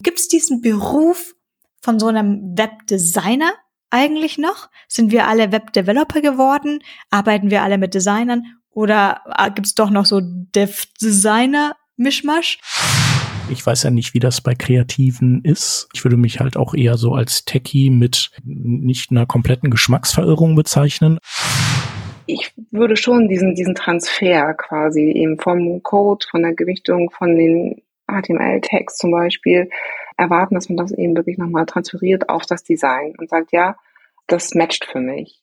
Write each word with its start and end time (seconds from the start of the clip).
Gibt 0.00 0.20
es 0.20 0.28
diesen 0.28 0.60
Beruf 0.60 1.34
von 1.82 1.98
so 1.98 2.06
einem 2.06 2.56
Webdesigner 2.56 3.52
eigentlich 3.90 4.38
noch? 4.38 4.68
Sind 4.86 5.10
wir 5.10 5.26
alle 5.26 5.50
Webdeveloper 5.50 6.20
geworden? 6.20 6.78
Arbeiten 7.10 7.50
wir 7.50 7.62
alle 7.62 7.78
mit 7.78 7.94
Designern? 7.94 8.44
Oder 8.70 9.22
äh, 9.36 9.50
gibt 9.50 9.66
es 9.66 9.74
doch 9.74 9.90
noch 9.90 10.06
so 10.06 10.20
Dev-Designer-Mischmasch? 10.22 12.60
Ich 13.50 13.66
weiß 13.66 13.82
ja 13.82 13.90
nicht, 13.90 14.14
wie 14.14 14.20
das 14.20 14.40
bei 14.40 14.54
Kreativen 14.54 15.42
ist. 15.42 15.88
Ich 15.94 16.04
würde 16.04 16.16
mich 16.16 16.38
halt 16.38 16.56
auch 16.56 16.74
eher 16.74 16.96
so 16.96 17.14
als 17.14 17.44
Techie 17.44 17.90
mit 17.90 18.30
nicht 18.44 19.10
einer 19.10 19.26
kompletten 19.26 19.68
Geschmacksverirrung 19.68 20.54
bezeichnen. 20.54 21.18
Ich 22.26 22.52
würde 22.70 22.96
schon 22.96 23.26
diesen, 23.26 23.56
diesen 23.56 23.74
Transfer 23.74 24.54
quasi 24.54 25.00
eben 25.00 25.40
vom 25.40 25.82
Code, 25.82 26.24
von 26.30 26.42
der 26.42 26.54
Gewichtung, 26.54 27.10
von 27.10 27.36
den 27.36 27.82
HTML-Tags 28.08 28.96
zum 28.96 29.10
Beispiel 29.10 29.70
erwarten, 30.16 30.54
dass 30.54 30.68
man 30.68 30.76
das 30.76 30.92
eben 30.92 31.16
wirklich 31.16 31.38
nochmal 31.38 31.66
transferiert 31.66 32.28
auf 32.28 32.44
das 32.46 32.64
Design 32.64 33.14
und 33.18 33.30
sagt, 33.30 33.52
ja, 33.52 33.76
das 34.26 34.54
matcht 34.54 34.84
für 34.84 35.00
mich. 35.00 35.42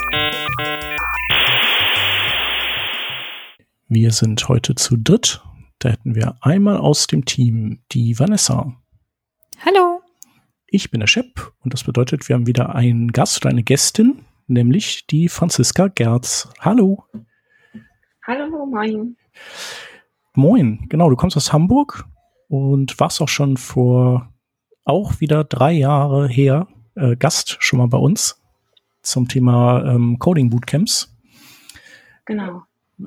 Wir 3.93 4.13
sind 4.13 4.47
heute 4.47 4.73
zu 4.75 4.95
dritt. 4.95 5.43
Da 5.79 5.89
hätten 5.89 6.15
wir 6.15 6.37
einmal 6.39 6.77
aus 6.77 7.07
dem 7.07 7.25
Team 7.25 7.81
die 7.91 8.17
Vanessa. 8.17 8.73
Hallo. 9.65 9.99
Ich 10.67 10.91
bin 10.91 11.01
der 11.01 11.07
Shep 11.07 11.51
und 11.59 11.73
das 11.73 11.83
bedeutet, 11.83 12.29
wir 12.29 12.35
haben 12.35 12.47
wieder 12.47 12.73
einen 12.73 13.11
Gast 13.11 13.41
oder 13.41 13.49
eine 13.49 13.63
Gästin, 13.63 14.23
nämlich 14.47 15.07
die 15.07 15.27
Franziska 15.27 15.89
Gerz. 15.89 16.47
Hallo. 16.61 17.03
Hallo, 18.25 18.65
moin. 18.65 19.17
Moin, 20.35 20.85
genau, 20.87 21.09
du 21.09 21.17
kommst 21.17 21.35
aus 21.35 21.51
Hamburg 21.51 22.05
und 22.47 22.97
warst 22.97 23.21
auch 23.21 23.27
schon 23.27 23.57
vor 23.57 24.33
auch 24.85 25.19
wieder 25.19 25.43
drei 25.43 25.73
Jahre 25.73 26.29
her 26.29 26.69
äh, 26.95 27.17
Gast 27.17 27.57
schon 27.59 27.79
mal 27.79 27.89
bei 27.89 27.97
uns 27.97 28.41
zum 29.01 29.27
Thema 29.27 29.83
ähm, 29.83 30.17
Coding 30.17 30.49
Bootcamps. 30.49 31.13
Genau 32.23 32.63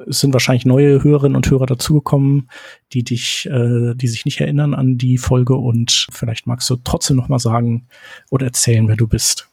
es 0.07 0.21
sind 0.21 0.33
wahrscheinlich 0.33 0.67
neue 0.67 1.03
Hörerinnen 1.03 1.37
und 1.37 1.51
Hörer 1.51 1.67
dazugekommen, 1.67 2.49
die 2.93 3.05
dich, 3.05 3.49
äh, 3.51 3.95
die 3.95 4.09
sich 4.09 4.25
nicht 4.25 4.41
erinnern 4.41 4.75
an 4.75 4.99
die 4.99 5.19
Folge 5.19 5.55
und 5.55 6.07
vielleicht 6.11 6.47
magst 6.47 6.69
du 6.71 6.77
trotzdem 6.77 7.17
noch 7.17 7.29
mal 7.29 7.39
sagen 7.39 7.87
oder 8.31 8.47
erzählen, 8.47 8.89
wer 8.89 8.97
du 8.97 9.09
bist. 9.09 9.51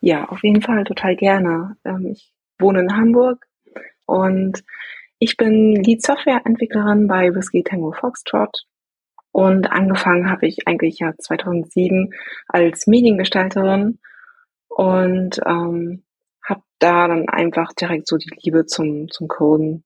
Ja, 0.00 0.26
auf 0.28 0.42
jeden 0.42 0.62
Fall 0.62 0.84
total 0.84 1.16
gerne. 1.16 1.76
Ähm, 1.84 2.06
ich 2.12 2.32
wohne 2.58 2.80
in 2.80 2.96
Hamburg 2.96 3.46
und 4.06 4.62
ich 5.18 5.36
bin 5.36 5.74
Lead 5.82 6.02
Softwareentwicklerin 6.02 7.06
bei 7.06 7.34
Whiskey 7.34 7.62
Tango 7.62 7.92
Foxtrot 7.92 8.66
und 9.32 9.72
angefangen 9.72 10.30
habe 10.30 10.46
ich 10.46 10.68
eigentlich 10.68 11.00
ja 11.00 11.12
2007 11.18 12.12
als 12.46 12.86
Mediengestalterin 12.86 13.98
und 14.68 15.40
ähm, 15.44 16.03
habe 16.44 16.62
da 16.78 17.08
dann 17.08 17.28
einfach 17.28 17.72
direkt 17.72 18.06
so 18.06 18.16
die 18.16 18.30
Liebe 18.42 18.66
zum, 18.66 19.08
zum 19.08 19.28
Coden 19.28 19.84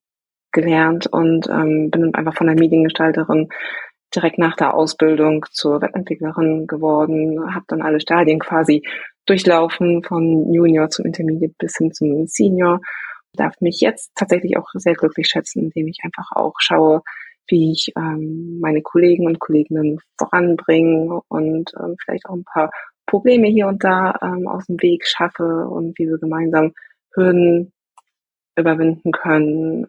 gelernt 0.51 1.07
und 1.07 1.47
ähm, 1.49 1.91
bin 1.91 2.13
einfach 2.15 2.35
von 2.35 2.47
der 2.47 2.55
Mediengestalterin 2.55 3.49
direkt 4.15 4.39
nach 4.39 4.55
der 4.55 4.73
Ausbildung 4.73 5.45
zur 5.51 5.81
Webentwicklerin 5.81 6.67
geworden, 6.67 7.53
habe 7.53 7.65
dann 7.67 7.81
alle 7.81 7.99
Stadien 7.99 8.39
quasi 8.39 8.81
durchlaufen, 9.25 10.03
von 10.03 10.51
Junior 10.51 10.89
zum 10.89 11.05
Intermediate 11.05 11.53
bis 11.59 11.77
hin 11.77 11.93
zum 11.93 12.25
Senior. 12.25 12.81
Darf 13.33 13.53
mich 13.61 13.79
jetzt 13.79 14.11
tatsächlich 14.15 14.57
auch 14.57 14.67
sehr 14.73 14.95
glücklich 14.95 15.27
schätzen, 15.27 15.65
indem 15.65 15.87
ich 15.87 15.99
einfach 16.03 16.31
auch 16.31 16.55
schaue, 16.57 17.03
wie 17.47 17.71
ich 17.71 17.91
ähm, 17.95 18.59
meine 18.59 18.81
Kollegen 18.81 19.27
und 19.27 19.39
Kolleginnen 19.39 19.99
voranbringe 20.17 21.21
und 21.27 21.71
ähm, 21.79 21.95
vielleicht 22.03 22.25
auch 22.25 22.33
ein 22.33 22.43
paar 22.43 22.71
Probleme 23.09 23.47
hier 23.47 23.67
und 23.67 23.83
da 23.83 24.15
ähm, 24.21 24.47
aus 24.47 24.65
dem 24.67 24.81
Weg 24.81 25.05
schaffe 25.07 25.67
und 25.67 25.97
wie 25.97 26.07
wir 26.07 26.17
gemeinsam 26.17 26.73
Hürden 27.13 27.73
überwinden 28.55 29.11
können. 29.11 29.87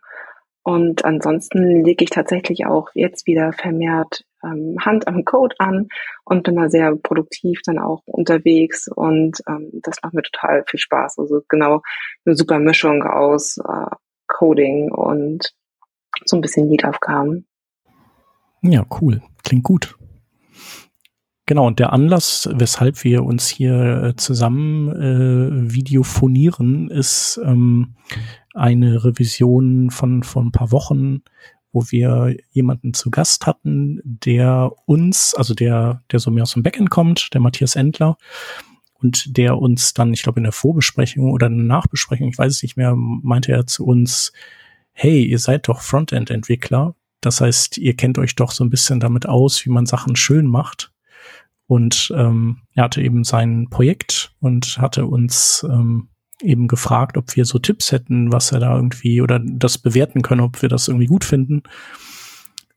Und 0.62 1.04
ansonsten 1.04 1.84
lege 1.84 2.04
ich 2.04 2.10
tatsächlich 2.10 2.66
auch 2.66 2.88
jetzt 2.94 3.26
wieder 3.26 3.52
vermehrt 3.52 4.24
ähm, 4.44 4.76
Hand 4.80 5.08
am 5.08 5.24
Code 5.24 5.54
an 5.58 5.88
und 6.24 6.44
bin 6.44 6.56
da 6.56 6.68
sehr 6.68 6.94
produktiv 6.96 7.60
dann 7.64 7.78
auch 7.78 8.02
unterwegs 8.06 8.88
und 8.94 9.40
ähm, 9.48 9.70
das 9.82 9.96
macht 10.02 10.14
mir 10.14 10.22
total 10.22 10.64
viel 10.66 10.78
Spaß. 10.78 11.18
Also 11.18 11.42
genau 11.48 11.82
eine 12.24 12.36
super 12.36 12.58
Mischung 12.58 13.02
aus 13.02 13.58
äh, 13.58 13.96
Coding 14.26 14.92
und 14.92 15.52
so 16.24 16.36
ein 16.36 16.40
bisschen 16.42 16.68
Lead-Aufgaben. 16.68 17.46
Ja, 18.62 18.84
cool. 19.00 19.22
Klingt 19.42 19.64
gut. 19.64 19.96
Genau, 21.50 21.66
und 21.66 21.80
der 21.80 21.92
Anlass, 21.92 22.48
weshalb 22.52 23.02
wir 23.02 23.24
uns 23.24 23.48
hier 23.48 24.04
äh, 24.04 24.14
zusammen 24.14 24.88
äh, 24.88 25.74
videophonieren, 25.74 26.88
ist 26.88 27.40
ähm, 27.44 27.96
eine 28.54 29.04
Revision 29.04 29.90
von, 29.90 30.22
von 30.22 30.46
ein 30.46 30.52
paar 30.52 30.70
Wochen, 30.70 31.22
wo 31.72 31.82
wir 31.88 32.36
jemanden 32.50 32.94
zu 32.94 33.10
Gast 33.10 33.48
hatten, 33.48 34.00
der 34.04 34.70
uns, 34.86 35.34
also 35.34 35.52
der, 35.52 36.04
der 36.12 36.20
so 36.20 36.30
mehr 36.30 36.44
aus 36.44 36.52
dem 36.52 36.62
Backend 36.62 36.88
kommt, 36.88 37.34
der 37.34 37.40
Matthias 37.40 37.74
Endler, 37.74 38.16
und 39.00 39.36
der 39.36 39.58
uns 39.58 39.92
dann, 39.92 40.12
ich 40.12 40.22
glaube, 40.22 40.38
in 40.38 40.44
der 40.44 40.52
Vorbesprechung 40.52 41.32
oder 41.32 41.48
in 41.48 41.56
der 41.56 41.66
Nachbesprechung, 41.66 42.28
ich 42.28 42.38
weiß 42.38 42.52
es 42.52 42.62
nicht 42.62 42.76
mehr, 42.76 42.94
meinte 42.94 43.50
er 43.50 43.66
zu 43.66 43.84
uns, 43.84 44.32
hey, 44.92 45.24
ihr 45.24 45.40
seid 45.40 45.66
doch 45.66 45.80
Frontend-Entwickler. 45.80 46.94
Das 47.20 47.40
heißt, 47.40 47.76
ihr 47.76 47.96
kennt 47.96 48.18
euch 48.18 48.36
doch 48.36 48.52
so 48.52 48.62
ein 48.62 48.70
bisschen 48.70 49.00
damit 49.00 49.28
aus, 49.28 49.66
wie 49.66 49.70
man 49.70 49.86
Sachen 49.86 50.14
schön 50.14 50.46
macht. 50.46 50.92
Und 51.70 52.12
ähm, 52.16 52.62
er 52.74 52.82
hatte 52.82 53.00
eben 53.00 53.22
sein 53.22 53.68
Projekt 53.70 54.34
und 54.40 54.78
hatte 54.78 55.06
uns 55.06 55.64
ähm, 55.70 56.08
eben 56.42 56.66
gefragt, 56.66 57.16
ob 57.16 57.36
wir 57.36 57.44
so 57.44 57.60
Tipps 57.60 57.92
hätten, 57.92 58.32
was 58.32 58.50
er 58.50 58.58
da 58.58 58.74
irgendwie 58.74 59.20
oder 59.20 59.38
das 59.38 59.78
bewerten 59.78 60.22
können, 60.22 60.40
ob 60.40 60.62
wir 60.62 60.68
das 60.68 60.88
irgendwie 60.88 61.06
gut 61.06 61.22
finden. 61.22 61.62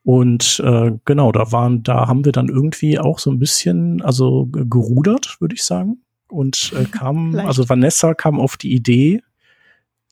Und 0.04 0.62
äh, 0.64 0.92
genau, 1.06 1.32
da 1.32 1.52
waren, 1.52 1.82
da 1.82 2.08
haben 2.08 2.24
wir 2.24 2.34
dann 2.34 2.50
irgendwie 2.50 3.00
auch 3.00 3.18
so 3.18 3.32
ein 3.32 3.40
bisschen, 3.40 4.00
also 4.04 4.46
gerudert, 4.46 5.38
würde 5.40 5.56
ich 5.56 5.64
sagen. 5.64 6.04
Und 6.28 6.72
äh, 6.78 6.84
kam, 6.92 7.34
also 7.34 7.68
Vanessa 7.68 8.14
kam 8.14 8.40
auf 8.40 8.58
die 8.58 8.76
Idee 8.76 9.24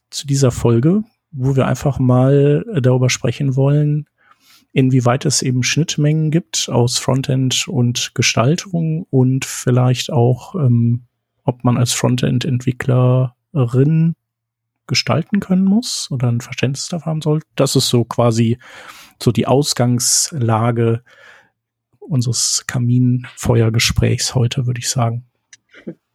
zu 0.10 0.26
dieser 0.26 0.50
Folge, 0.50 1.04
wo 1.30 1.56
wir 1.56 1.68
einfach 1.68 2.00
mal 2.00 2.66
darüber 2.82 3.12
sprechen 3.12 3.56
wollen, 3.56 4.08
inwieweit 4.74 5.26
es 5.26 5.42
eben 5.42 5.64
Schnittmengen 5.64 6.32
gibt 6.32 6.70
aus 6.70 6.98
Frontend 6.98 7.68
und 7.68 8.16
Gestaltung 8.16 9.06
und 9.10 9.44
vielleicht 9.46 10.12
auch, 10.12 10.56
ähm, 10.56 11.04
ob 11.44 11.64
man 11.64 11.78
als 11.78 11.94
Frontend-Entwicklerin 11.94 14.16
gestalten 14.88 15.40
können 15.40 15.66
muss 15.66 16.10
oder 16.12 16.30
ein 16.30 16.42
Verständnis 16.42 16.88
dafür 16.88 17.12
haben 17.12 17.22
soll. 17.22 17.42
Das 17.56 17.76
ist 17.76 17.90
so 17.90 18.04
quasi 18.04 18.58
so 19.22 19.32
die 19.32 19.48
Ausgangslage 19.48 21.04
unseres 22.00 22.66
Kaminfeuergesprächs 22.68 24.36
heute, 24.36 24.68
würde 24.68 24.80
ich 24.80 24.90
sagen. 24.90 25.26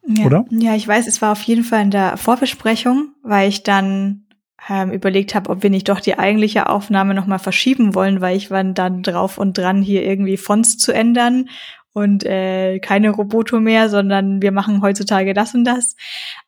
Ja, 0.07 0.25
Oder? 0.25 0.45
Ja, 0.51 0.75
ich 0.75 0.87
weiß, 0.87 1.07
es 1.07 1.21
war 1.21 1.33
auf 1.33 1.41
jeden 1.43 1.63
Fall 1.63 1.81
in 1.81 1.91
der 1.91 2.17
Vorbesprechung, 2.17 3.13
weil 3.23 3.49
ich 3.49 3.63
dann 3.63 4.26
ähm, 4.69 4.91
überlegt 4.91 5.35
habe, 5.35 5.49
ob 5.49 5.63
wir 5.63 5.69
nicht 5.69 5.89
doch 5.89 5.99
die 5.99 6.17
eigentliche 6.17 6.67
Aufnahme 6.67 7.13
nochmal 7.13 7.39
verschieben 7.39 7.95
wollen, 7.95 8.21
weil 8.21 8.35
ich 8.35 8.51
war 8.51 8.63
dann 8.63 9.03
drauf 9.03 9.37
und 9.37 9.57
dran, 9.57 9.81
hier 9.81 10.03
irgendwie 10.03 10.37
Fonts 10.37 10.77
zu 10.77 10.91
ändern 10.91 11.49
und 11.93 12.25
äh, 12.25 12.79
keine 12.79 13.09
Roboto 13.09 13.59
mehr, 13.59 13.89
sondern 13.89 14.41
wir 14.41 14.51
machen 14.51 14.81
heutzutage 14.81 15.33
das 15.33 15.55
und 15.55 15.63
das. 15.63 15.95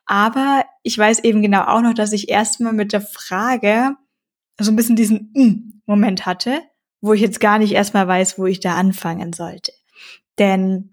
Aber 0.06 0.64
ich 0.82 0.96
weiß 0.96 1.24
eben 1.24 1.42
genau 1.42 1.64
auch 1.64 1.80
noch, 1.80 1.94
dass 1.94 2.12
ich 2.12 2.28
erstmal 2.28 2.72
mit 2.72 2.92
der 2.92 3.00
Frage 3.00 3.96
so 4.58 4.70
ein 4.70 4.76
bisschen 4.76 4.96
diesen 4.96 5.32
mm 5.34 5.80
Moment 5.86 6.24
hatte, 6.24 6.62
wo 7.00 7.14
ich 7.14 7.20
jetzt 7.20 7.40
gar 7.40 7.58
nicht 7.58 7.72
erstmal 7.72 8.06
weiß, 8.06 8.38
wo 8.38 8.46
ich 8.46 8.60
da 8.60 8.76
anfangen 8.76 9.32
sollte. 9.32 9.72
Denn 10.38 10.92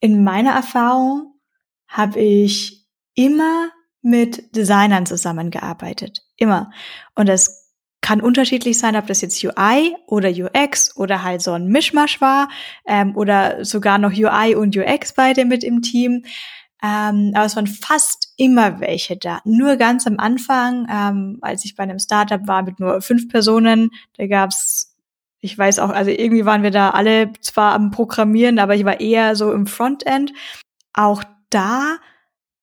in 0.00 0.24
meiner 0.24 0.50
Erfahrung 0.50 1.34
habe 1.86 2.18
ich 2.18 2.88
immer 3.14 3.70
mit 4.02 4.54
Designern 4.56 5.06
zusammengearbeitet. 5.06 6.22
Immer. 6.36 6.70
Und 7.14 7.28
das 7.28 7.60
kann 8.00 8.20
unterschiedlich 8.20 8.78
sein, 8.78 8.96
ob 8.96 9.06
das 9.06 9.20
jetzt 9.20 9.44
UI 9.44 9.94
oder 10.06 10.30
UX 10.30 10.96
oder 10.96 11.22
halt 11.22 11.42
so 11.42 11.52
ein 11.52 11.68
Mischmasch 11.68 12.20
war 12.20 12.48
ähm, 12.86 13.16
oder 13.16 13.64
sogar 13.64 13.98
noch 13.98 14.12
UI 14.12 14.54
und 14.54 14.76
UX 14.76 15.12
beide 15.12 15.44
mit 15.44 15.62
im 15.62 15.82
Team. 15.82 16.24
Ähm, 16.82 17.32
aber 17.34 17.44
es 17.44 17.56
waren 17.56 17.66
fast 17.66 18.32
immer 18.38 18.80
welche 18.80 19.18
da. 19.18 19.40
Nur 19.44 19.76
ganz 19.76 20.06
am 20.06 20.18
Anfang, 20.18 20.86
ähm, 20.90 21.38
als 21.42 21.64
ich 21.66 21.76
bei 21.76 21.82
einem 21.82 21.98
Startup 21.98 22.46
war 22.46 22.62
mit 22.62 22.80
nur 22.80 23.02
fünf 23.02 23.28
Personen, 23.28 23.90
da 24.16 24.26
gab's, 24.26 24.96
ich 25.40 25.56
weiß 25.56 25.78
auch, 25.78 25.90
also 25.90 26.10
irgendwie 26.10 26.46
waren 26.46 26.62
wir 26.62 26.70
da 26.70 26.90
alle 26.90 27.32
zwar 27.42 27.74
am 27.74 27.90
Programmieren, 27.90 28.58
aber 28.58 28.76
ich 28.76 28.86
war 28.86 29.00
eher 29.00 29.36
so 29.36 29.52
im 29.52 29.66
Frontend. 29.66 30.32
Auch 30.94 31.22
da 31.50 31.98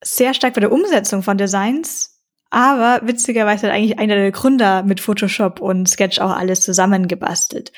sehr 0.03 0.33
stark 0.33 0.53
bei 0.53 0.61
der 0.61 0.71
Umsetzung 0.71 1.23
von 1.23 1.38
Designs, 1.38 2.21
aber 2.49 3.05
witzigerweise 3.05 3.67
hat 3.67 3.73
eigentlich 3.73 3.99
einer 3.99 4.15
der 4.15 4.31
Gründer 4.31 4.83
mit 4.83 5.01
Photoshop 5.01 5.59
und 5.59 5.89
Sketch 5.89 6.19
auch 6.19 6.31
alles 6.31 6.61
zusammengebastelt. 6.61 7.71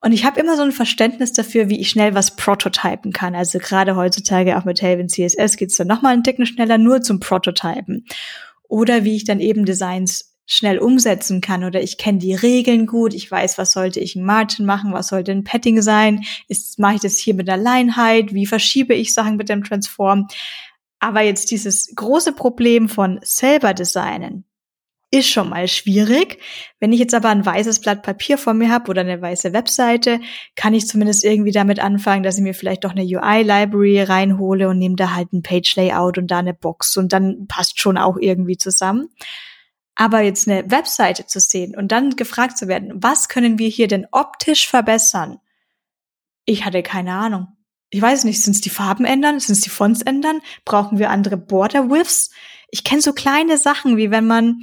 Und 0.00 0.12
ich 0.12 0.24
habe 0.24 0.38
immer 0.38 0.56
so 0.56 0.62
ein 0.62 0.72
Verständnis 0.72 1.32
dafür, 1.32 1.68
wie 1.68 1.80
ich 1.80 1.90
schnell 1.90 2.14
was 2.14 2.36
prototypen 2.36 3.12
kann. 3.12 3.34
Also 3.34 3.58
gerade 3.58 3.96
heutzutage 3.96 4.56
auch 4.56 4.64
mit 4.64 4.78
Tailwind 4.78 5.10
CSS 5.10 5.56
geht's 5.56 5.76
dann 5.76 5.88
nochmal 5.88 6.12
einen 6.12 6.22
Ticken 6.22 6.46
schneller 6.46 6.78
nur 6.78 7.02
zum 7.02 7.18
Prototypen. 7.18 8.06
Oder 8.68 9.02
wie 9.04 9.16
ich 9.16 9.24
dann 9.24 9.40
eben 9.40 9.64
Designs 9.64 10.36
schnell 10.50 10.78
umsetzen 10.78 11.42
kann 11.42 11.62
oder 11.62 11.82
ich 11.82 11.98
kenne 11.98 12.18
die 12.18 12.34
Regeln 12.34 12.86
gut, 12.86 13.12
ich 13.12 13.30
weiß, 13.30 13.58
was 13.58 13.72
sollte 13.72 14.00
ich 14.00 14.16
im 14.16 14.22
Margin 14.22 14.64
machen, 14.64 14.94
was 14.94 15.08
sollte 15.08 15.30
ein 15.30 15.44
Padding 15.44 15.82
sein, 15.82 16.24
ist 16.48 16.78
mache 16.78 16.94
ich 16.94 17.00
das 17.02 17.18
hier 17.18 17.34
mit 17.34 17.48
der 17.48 17.58
Leinheit, 17.58 18.32
wie 18.32 18.46
verschiebe 18.46 18.94
ich 18.94 19.12
Sachen 19.12 19.36
mit 19.36 19.50
dem 19.50 19.62
Transform. 19.62 20.26
Aber 21.00 21.20
jetzt 21.20 21.50
dieses 21.50 21.92
große 21.94 22.32
Problem 22.32 22.88
von 22.88 23.20
selber 23.22 23.74
designen 23.74 24.44
ist 25.10 25.30
schon 25.30 25.48
mal 25.48 25.68
schwierig. 25.68 26.38
Wenn 26.80 26.92
ich 26.92 27.00
jetzt 27.00 27.14
aber 27.14 27.30
ein 27.30 27.46
weißes 27.46 27.80
Blatt 27.80 28.02
Papier 28.02 28.36
vor 28.36 28.52
mir 28.52 28.70
habe 28.70 28.90
oder 28.90 29.00
eine 29.00 29.20
weiße 29.20 29.52
Webseite, 29.52 30.20
kann 30.54 30.74
ich 30.74 30.86
zumindest 30.86 31.24
irgendwie 31.24 31.52
damit 31.52 31.80
anfangen, 31.80 32.22
dass 32.22 32.36
ich 32.36 32.42
mir 32.42 32.54
vielleicht 32.54 32.84
doch 32.84 32.90
eine 32.90 33.04
UI-Library 33.04 34.02
reinhole 34.02 34.68
und 34.68 34.78
nehme 34.78 34.96
da 34.96 35.14
halt 35.14 35.32
ein 35.32 35.42
Page-Layout 35.42 36.18
und 36.18 36.30
da 36.30 36.38
eine 36.38 36.52
Box 36.52 36.96
und 36.96 37.12
dann 37.12 37.46
passt 37.48 37.80
schon 37.80 37.96
auch 37.96 38.18
irgendwie 38.18 38.58
zusammen. 38.58 39.08
Aber 39.94 40.20
jetzt 40.20 40.46
eine 40.46 40.70
Webseite 40.70 41.26
zu 41.26 41.40
sehen 41.40 41.74
und 41.74 41.90
dann 41.90 42.14
gefragt 42.14 42.58
zu 42.58 42.68
werden, 42.68 42.92
was 42.94 43.28
können 43.28 43.58
wir 43.58 43.68
hier 43.68 43.88
denn 43.88 44.06
optisch 44.12 44.68
verbessern? 44.68 45.38
Ich 46.44 46.64
hatte 46.64 46.82
keine 46.82 47.14
Ahnung 47.14 47.57
ich 47.90 48.02
weiß 48.02 48.24
nicht, 48.24 48.42
sind 48.42 48.54
es 48.54 48.60
die 48.60 48.70
Farben 48.70 49.04
ändern, 49.04 49.40
sind 49.40 49.54
es 49.54 49.62
die 49.62 49.70
Fonts 49.70 50.02
ändern, 50.02 50.40
brauchen 50.64 50.98
wir 50.98 51.10
andere 51.10 51.36
Border 51.36 51.90
Widths? 51.90 52.30
Ich 52.70 52.84
kenne 52.84 53.00
so 53.00 53.12
kleine 53.12 53.56
Sachen, 53.56 53.96
wie 53.96 54.10
wenn 54.10 54.26
man 54.26 54.62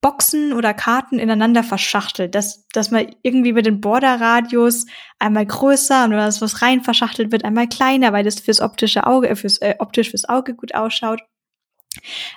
Boxen 0.00 0.52
oder 0.52 0.74
Karten 0.74 1.18
ineinander 1.18 1.62
verschachtelt, 1.62 2.34
dass, 2.34 2.68
dass 2.68 2.90
man 2.90 3.06
irgendwie 3.22 3.54
mit 3.54 3.64
den 3.64 3.80
Borderradius 3.80 4.84
einmal 5.18 5.46
größer 5.46 6.04
und 6.04 6.10
wenn 6.10 6.18
das 6.18 6.42
was 6.42 6.60
rein 6.60 6.82
verschachtelt 6.82 7.32
wird, 7.32 7.42
einmal 7.42 7.68
kleiner, 7.68 8.12
weil 8.12 8.22
das 8.22 8.38
fürs 8.38 8.60
optische 8.60 9.06
Auge, 9.06 9.34
fürs, 9.34 9.58
äh, 9.62 9.76
optisch 9.78 10.10
fürs 10.10 10.28
Auge 10.28 10.54
gut 10.54 10.74
ausschaut. 10.74 11.20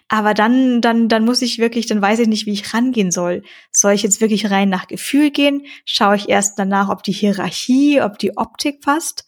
Aber 0.07 0.33
dann, 0.33 0.79
dann, 0.79 1.09
dann 1.09 1.25
muss 1.25 1.41
ich 1.41 1.59
wirklich, 1.59 1.87
dann 1.87 2.01
weiß 2.01 2.19
ich 2.19 2.27
nicht, 2.29 2.45
wie 2.45 2.53
ich 2.53 2.73
rangehen 2.73 3.11
soll. 3.11 3.43
Soll 3.71 3.93
ich 3.93 4.03
jetzt 4.03 4.21
wirklich 4.21 4.49
rein 4.49 4.69
nach 4.69 4.87
Gefühl 4.87 5.31
gehen? 5.31 5.65
Schaue 5.83 6.15
ich 6.15 6.29
erst 6.29 6.57
danach, 6.57 6.87
ob 6.87 7.03
die 7.03 7.11
Hierarchie, 7.11 8.01
ob 8.01 8.17
die 8.17 8.37
Optik 8.37 8.79
passt? 8.79 9.27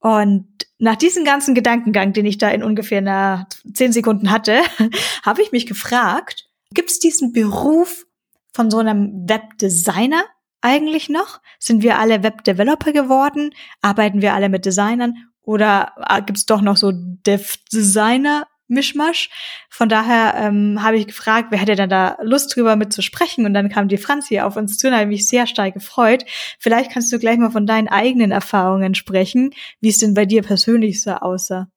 Und 0.00 0.48
nach 0.78 0.96
diesem 0.96 1.24
ganzen 1.24 1.54
Gedankengang, 1.54 2.12
den 2.12 2.26
ich 2.26 2.38
da 2.38 2.50
in 2.50 2.62
ungefähr 2.62 2.98
einer 2.98 3.46
zehn 3.74 3.92
Sekunden 3.92 4.30
hatte, 4.30 4.60
habe 5.22 5.42
ich 5.42 5.52
mich 5.52 5.66
gefragt, 5.66 6.48
gibt 6.72 6.90
es 6.90 6.98
diesen 6.98 7.32
Beruf 7.32 8.06
von 8.52 8.70
so 8.70 8.78
einem 8.78 9.28
Webdesigner 9.28 10.24
eigentlich 10.62 11.08
noch? 11.08 11.40
Sind 11.58 11.82
wir 11.82 11.98
alle 11.98 12.22
Webdeveloper 12.22 12.92
geworden? 12.92 13.50
Arbeiten 13.82 14.22
wir 14.22 14.34
alle 14.34 14.48
mit 14.48 14.64
Designern? 14.64 15.14
Oder 15.42 15.92
äh, 16.08 16.22
gibt 16.22 16.38
es 16.38 16.46
doch 16.46 16.60
noch 16.60 16.76
so 16.76 16.92
Dev-Designer 16.94 18.46
Mischmasch. 18.70 19.28
Von 19.68 19.88
daher 19.88 20.34
ähm, 20.36 20.82
habe 20.82 20.96
ich 20.96 21.06
gefragt, 21.06 21.48
wer 21.50 21.58
hätte 21.58 21.76
denn 21.76 21.90
da 21.90 22.16
Lust 22.22 22.54
drüber 22.54 22.76
mit 22.76 22.92
zu 22.92 23.02
sprechen? 23.02 23.44
Und 23.44 23.54
dann 23.54 23.68
kam 23.68 23.88
die 23.88 23.98
Franzi 23.98 24.40
auf 24.40 24.56
uns 24.56 24.78
zu 24.78 24.88
und 24.88 24.94
habe 24.94 25.06
mich 25.06 25.28
sehr 25.28 25.46
stark 25.46 25.74
gefreut. 25.74 26.24
Vielleicht 26.58 26.92
kannst 26.92 27.12
du 27.12 27.18
gleich 27.18 27.38
mal 27.38 27.50
von 27.50 27.66
deinen 27.66 27.88
eigenen 27.88 28.30
Erfahrungen 28.30 28.94
sprechen, 28.94 29.50
wie 29.80 29.90
es 29.90 29.98
denn 29.98 30.14
bei 30.14 30.24
dir 30.24 30.42
persönlich 30.42 31.02
so 31.02 31.10
aussah. 31.10 31.68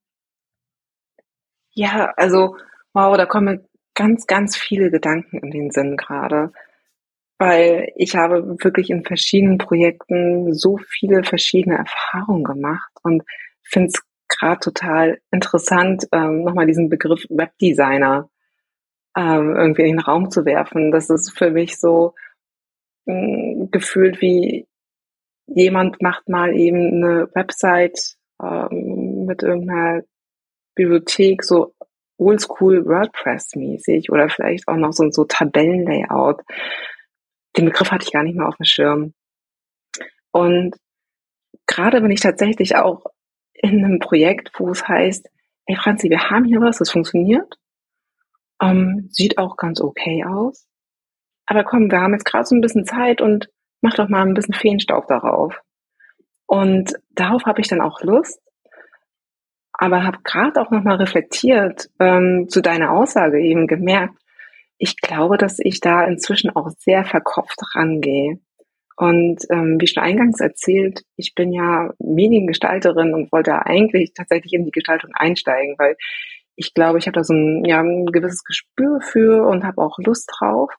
Ja, 1.74 2.14
also 2.16 2.56
wow, 2.94 3.18
da 3.18 3.26
kommen 3.26 3.68
ganz, 3.96 4.28
ganz 4.28 4.56
viele 4.56 4.92
Gedanken 4.92 5.40
in 5.40 5.52
den 5.52 5.72
Sinn 5.72 5.98
gerade. 5.98 6.52
Weil 7.40 7.92
ich 7.96 8.16
habe 8.16 8.58
wirklich 8.64 8.90
in 8.90 9.04
verschiedenen 9.04 9.58
Projekten 9.58 10.54
so 10.54 10.78
viele 10.78 11.24
verschiedene 11.24 11.78
Erfahrungen 11.78 12.44
gemacht 12.44 12.92
und 13.02 13.24
finde 13.64 13.88
es 13.88 14.02
gerade 14.44 14.60
total 14.60 15.22
interessant, 15.32 16.08
ähm, 16.12 16.44
nochmal 16.44 16.66
diesen 16.66 16.90
Begriff 16.90 17.26
Webdesigner 17.30 18.30
ähm, 19.16 19.56
irgendwie 19.56 19.84
in 19.84 19.98
den 19.98 20.00
Raum 20.00 20.30
zu 20.32 20.46
werfen. 20.46 20.92
Das 20.92 21.10
ist 21.10 21.38
für 21.38 21.52
mich 21.52 21.80
so 21.80 22.14
äh, 23.06 23.68
gefühlt 23.72 24.22
wie 24.22 24.68
jemand 25.48 26.02
macht 26.02 26.30
mal 26.30 26.54
eben 26.54 27.04
eine 27.04 27.30
Website 27.34 28.16
ähm, 28.42 29.26
mit 29.26 29.44
irgendeiner 29.44 30.04
Bibliothek, 30.76 31.44
so 31.44 31.74
oldschool 32.18 32.86
WordPress-mäßig 32.86 34.10
oder 34.10 34.30
vielleicht 34.30 34.68
auch 34.68 34.78
noch 34.78 34.94
so, 34.94 35.10
so 35.12 35.26
Tabellenlayout. 35.26 36.42
Den 37.58 37.66
Begriff 37.66 37.92
hatte 37.92 38.06
ich 38.06 38.14
gar 38.14 38.24
nicht 38.24 38.36
mehr 38.36 38.48
auf 38.48 38.58
dem 38.58 38.66
Schirm. 38.66 39.14
Und 40.32 40.76
gerade 41.68 42.02
wenn 42.02 42.12
ich 42.12 42.22
tatsächlich 42.22 42.76
auch 42.76 43.06
in 43.54 43.84
einem 43.84 44.00
Projekt, 44.00 44.52
wo 44.58 44.70
es 44.70 44.88
heißt, 44.88 45.30
ey 45.66 45.76
Franzi, 45.76 46.10
wir 46.10 46.30
haben 46.30 46.46
hier 46.46 46.62
was, 46.62 46.78
das 46.78 46.92
funktioniert, 46.92 47.58
ähm, 48.62 49.08
sieht 49.12 49.38
auch 49.38 49.58
ganz 49.58 49.82
okay 49.82 50.24
aus, 50.28 50.68
aber 51.46 51.64
komm, 51.64 51.92
wir 51.92 52.02
haben 52.02 52.14
jetzt 52.14 52.26
gerade 52.26 52.46
so 52.46 52.56
ein 52.56 52.62
bisschen 52.62 52.86
Zeit 52.86 53.22
und 53.22 53.50
mach 53.82 53.96
doch 53.96 54.10
mal 54.10 54.22
ein 54.22 54.34
bisschen 54.34 54.54
Feenstaub 54.54 55.08
darauf. 55.08 55.62
Und 56.46 56.94
darauf 57.12 57.46
habe 57.46 57.62
ich 57.62 57.68
dann 57.68 57.82
auch 57.82 58.02
Lust, 58.02 58.40
aber 59.74 60.04
habe 60.04 60.20
gerade 60.24 60.62
auch 60.62 60.72
nochmal 60.72 60.98
reflektiert 60.98 61.90
ähm, 62.00 62.48
zu 62.48 62.62
deiner 62.62 62.92
Aussage 62.92 63.42
eben 63.42 63.68
gemerkt, 63.68 64.16
ich 64.78 64.98
glaube, 64.98 65.38
dass 65.38 65.60
ich 65.60 65.80
da 65.80 66.04
inzwischen 66.04 66.50
auch 66.56 66.70
sehr 66.78 67.06
verkopft 67.06 67.60
rangehe. 67.76 68.40
Und 68.96 69.44
ähm, 69.50 69.78
wie 69.80 69.88
schon 69.88 70.04
eingangs 70.04 70.40
erzählt, 70.40 71.04
ich 71.16 71.34
bin 71.36 71.52
ja 71.52 71.92
Mediengestalterin 72.00 73.14
und 73.14 73.32
wollte 73.32 73.66
eigentlich 73.66 74.14
tatsächlich 74.14 74.54
in 74.54 74.66
die 74.66 74.72
Gestaltung 74.72 75.12
einsteigen, 75.14 75.76
weil 75.78 75.96
ich 76.56 76.74
glaube, 76.74 77.00
ich 77.00 77.08
habe 77.08 77.16
da 77.16 77.24
so 77.24 77.34
ein, 77.34 77.66
ja, 77.66 77.82
ein 77.82 78.06
gewisses 78.06 78.44
Gespür 78.44 79.02
für 79.02 79.48
und 79.48 79.64
habe 79.64 79.82
auch 79.82 79.98
Lust 79.98 80.32
drauf. 80.38 80.72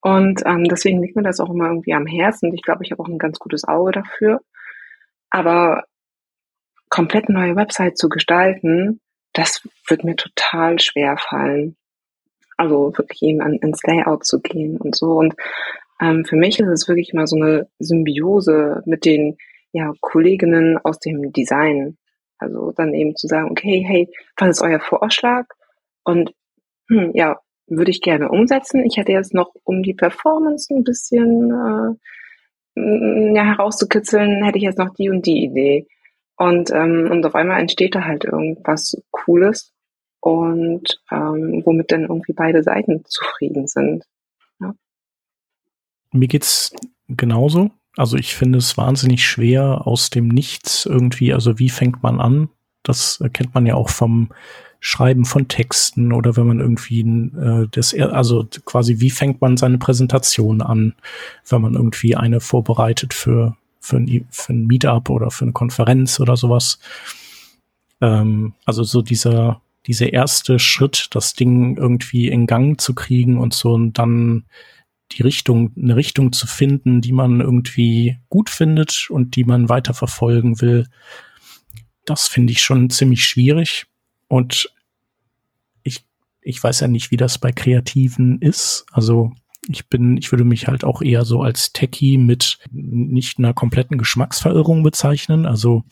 Und 0.00 0.42
ähm, 0.44 0.64
deswegen 0.64 1.00
liegt 1.00 1.14
mir 1.14 1.22
das 1.22 1.38
auch 1.38 1.50
immer 1.50 1.68
irgendwie 1.68 1.94
am 1.94 2.06
Herzen. 2.06 2.52
Ich 2.52 2.62
glaube, 2.62 2.82
ich 2.84 2.90
habe 2.90 3.02
auch 3.02 3.08
ein 3.08 3.18
ganz 3.18 3.38
gutes 3.38 3.62
Auge 3.64 3.92
dafür. 3.92 4.40
Aber 5.30 5.84
komplett 6.88 7.28
neue 7.28 7.54
Website 7.54 7.96
zu 7.96 8.08
gestalten, 8.08 9.00
das 9.32 9.66
wird 9.86 10.02
mir 10.04 10.16
total 10.16 10.80
schwer 10.80 11.16
fallen. 11.16 11.76
Also 12.56 12.92
wirklich 12.98 13.22
eben 13.22 13.40
an, 13.40 13.54
ins 13.54 13.82
Layout 13.84 14.26
zu 14.26 14.40
gehen 14.40 14.76
und 14.76 14.96
so. 14.96 15.12
Und 15.12 15.34
ähm, 16.02 16.24
für 16.24 16.36
mich 16.36 16.58
ist 16.58 16.68
es 16.68 16.88
wirklich 16.88 17.12
mal 17.14 17.26
so 17.26 17.36
eine 17.36 17.68
Symbiose 17.78 18.82
mit 18.86 19.04
den 19.04 19.36
ja, 19.72 19.92
Kolleginnen 20.00 20.78
aus 20.78 20.98
dem 20.98 21.32
Design. 21.32 21.96
Also 22.38 22.72
dann 22.72 22.92
eben 22.92 23.14
zu 23.14 23.28
sagen, 23.28 23.50
okay, 23.50 23.84
hey, 23.86 24.08
was 24.36 24.50
ist 24.50 24.62
euer 24.62 24.80
Vorschlag? 24.80 25.46
Und 26.04 26.34
hm, 26.88 27.12
ja, 27.14 27.38
würde 27.68 27.92
ich 27.92 28.00
gerne 28.00 28.28
umsetzen. 28.28 28.84
Ich 28.84 28.96
hätte 28.96 29.12
jetzt 29.12 29.32
noch, 29.32 29.54
um 29.62 29.82
die 29.82 29.94
Performance 29.94 30.74
ein 30.74 30.82
bisschen 30.82 31.96
äh, 32.74 33.34
ja, 33.34 33.44
herauszukitzeln, 33.44 34.44
hätte 34.44 34.58
ich 34.58 34.64
jetzt 34.64 34.78
noch 34.78 34.94
die 34.94 35.08
und 35.08 35.24
die 35.24 35.44
Idee. 35.44 35.86
Und, 36.36 36.72
ähm, 36.72 37.08
und 37.10 37.24
auf 37.24 37.36
einmal 37.36 37.60
entsteht 37.60 37.94
da 37.94 38.04
halt 38.04 38.24
irgendwas 38.24 39.00
Cooles 39.12 39.72
und 40.20 41.00
ähm, 41.12 41.62
womit 41.64 41.92
dann 41.92 42.02
irgendwie 42.02 42.32
beide 42.32 42.62
Seiten 42.64 43.04
zufrieden 43.04 43.68
sind. 43.68 44.04
Mir 46.12 46.28
geht's 46.28 46.72
genauso. 47.08 47.70
Also 47.96 48.16
ich 48.16 48.34
finde 48.34 48.58
es 48.58 48.76
wahnsinnig 48.76 49.26
schwer 49.26 49.86
aus 49.86 50.10
dem 50.10 50.28
Nichts 50.28 50.86
irgendwie, 50.86 51.34
also 51.34 51.58
wie 51.58 51.68
fängt 51.68 52.02
man 52.02 52.20
an? 52.20 52.48
Das 52.82 53.22
kennt 53.32 53.54
man 53.54 53.66
ja 53.66 53.74
auch 53.74 53.90
vom 53.90 54.30
Schreiben 54.80 55.24
von 55.24 55.46
Texten 55.46 56.12
oder 56.12 56.36
wenn 56.36 56.46
man 56.46 56.58
irgendwie 56.58 57.00
äh, 57.00 57.68
das, 57.70 57.94
also 57.94 58.48
quasi 58.64 58.98
wie 58.98 59.10
fängt 59.10 59.40
man 59.40 59.56
seine 59.56 59.78
Präsentation 59.78 60.60
an, 60.60 60.94
wenn 61.48 61.62
man 61.62 61.74
irgendwie 61.74 62.16
eine 62.16 62.40
vorbereitet 62.40 63.14
für, 63.14 63.56
für 63.78 63.98
ein, 63.98 64.26
für 64.30 64.52
ein 64.52 64.66
Meetup 64.66 65.08
oder 65.08 65.30
für 65.30 65.44
eine 65.44 65.52
Konferenz 65.52 66.18
oder 66.18 66.36
sowas. 66.36 66.80
Ähm, 68.00 68.54
also 68.64 68.82
so 68.82 69.02
dieser, 69.02 69.60
dieser 69.86 70.12
erste 70.12 70.58
Schritt, 70.58 71.08
das 71.12 71.34
Ding 71.34 71.76
irgendwie 71.76 72.26
in 72.26 72.48
Gang 72.48 72.80
zu 72.80 72.94
kriegen 72.94 73.38
und 73.38 73.54
so 73.54 73.74
und 73.74 73.98
dann 73.98 74.46
die 75.16 75.22
Richtung, 75.22 75.72
eine 75.76 75.96
Richtung 75.96 76.32
zu 76.32 76.46
finden, 76.46 77.00
die 77.00 77.12
man 77.12 77.40
irgendwie 77.40 78.18
gut 78.28 78.50
findet 78.50 79.08
und 79.10 79.36
die 79.36 79.44
man 79.44 79.68
weiter 79.68 79.94
verfolgen 79.94 80.60
will, 80.60 80.86
das 82.04 82.28
finde 82.28 82.52
ich 82.52 82.62
schon 82.62 82.90
ziemlich 82.90 83.24
schwierig. 83.24 83.86
Und 84.28 84.72
ich, 85.82 86.04
ich 86.40 86.62
weiß 86.62 86.80
ja 86.80 86.88
nicht, 86.88 87.10
wie 87.10 87.16
das 87.16 87.38
bei 87.38 87.52
Kreativen 87.52 88.40
ist. 88.40 88.86
Also 88.90 89.32
ich 89.68 89.88
bin, 89.88 90.16
ich 90.16 90.32
würde 90.32 90.44
mich 90.44 90.66
halt 90.66 90.84
auch 90.84 91.02
eher 91.02 91.24
so 91.24 91.42
als 91.42 91.72
Techie 91.72 92.18
mit 92.18 92.58
nicht 92.70 93.38
einer 93.38 93.54
kompletten 93.54 93.98
Geschmacksverirrung 93.98 94.82
bezeichnen. 94.82 95.46
Also 95.46 95.84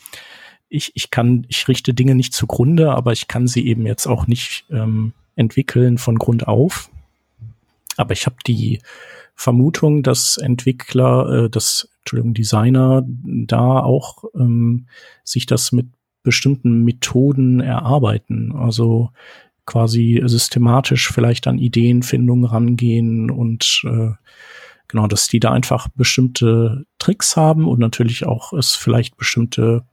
ich, 0.68 0.92
ich 0.94 1.10
kann, 1.10 1.46
ich 1.48 1.68
richte 1.68 1.94
Dinge 1.94 2.14
nicht 2.14 2.32
zugrunde, 2.32 2.92
aber 2.92 3.12
ich 3.12 3.28
kann 3.28 3.46
sie 3.46 3.66
eben 3.66 3.86
jetzt 3.86 4.06
auch 4.06 4.26
nicht 4.26 4.64
ähm, 4.70 5.12
entwickeln 5.36 5.98
von 5.98 6.16
Grund 6.16 6.48
auf. 6.48 6.90
Aber 8.00 8.12
ich 8.12 8.26
habe 8.26 8.37
die 8.47 8.80
Vermutung, 9.35 10.02
dass 10.02 10.37
Entwickler, 10.37 11.45
äh, 11.45 11.50
dass 11.50 11.88
Entschuldigung, 12.00 12.35
Designer 12.35 13.02
da 13.07 13.80
auch 13.80 14.25
ähm, 14.35 14.87
sich 15.25 15.47
das 15.47 15.73
mit 15.73 15.87
bestimmten 16.23 16.85
Methoden 16.85 17.61
erarbeiten. 17.61 18.52
Also 18.52 19.09
quasi 19.66 20.23
systematisch 20.25 21.12
vielleicht 21.12 21.47
an 21.47 21.59
Ideenfindung 21.59 22.45
rangehen 22.45 23.30
und 23.30 23.83
äh, 23.85 24.11
genau, 24.88 25.07
dass 25.07 25.28
die 25.28 25.40
da 25.40 25.52
einfach 25.52 25.88
bestimmte 25.95 26.85
Tricks 26.99 27.37
haben 27.37 27.69
und 27.69 27.78
natürlich 27.78 28.26
auch 28.26 28.52
es 28.52 28.75
vielleicht 28.75 29.16
bestimmte 29.16 29.85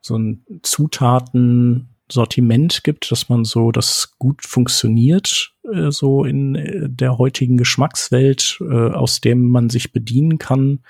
so 0.00 0.16
ein 0.16 0.44
Zutatensortiment 0.62 2.84
gibt, 2.84 3.10
dass 3.10 3.28
man 3.28 3.44
so 3.44 3.72
das 3.72 4.14
gut 4.18 4.44
funktioniert, 4.44 5.52
äh, 5.72 5.90
so 5.90 6.24
in 6.24 6.54
äh, 6.54 6.88
der 6.88 7.18
heutigen 7.18 7.56
Geschmackswelt, 7.56 8.58
äh, 8.60 8.90
aus 8.90 9.20
dem 9.20 9.48
man 9.48 9.70
sich 9.70 9.92
bedienen 9.92 10.38
kann 10.38 10.80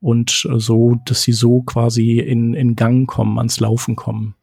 und 0.00 0.46
äh, 0.50 0.58
so, 0.58 0.96
dass 1.04 1.22
sie 1.22 1.32
so 1.32 1.62
quasi 1.62 2.18
in, 2.18 2.54
in 2.54 2.76
Gang 2.76 3.08
kommen, 3.08 3.38
ans 3.38 3.60
Laufen 3.60 3.96
kommen. 3.96 4.34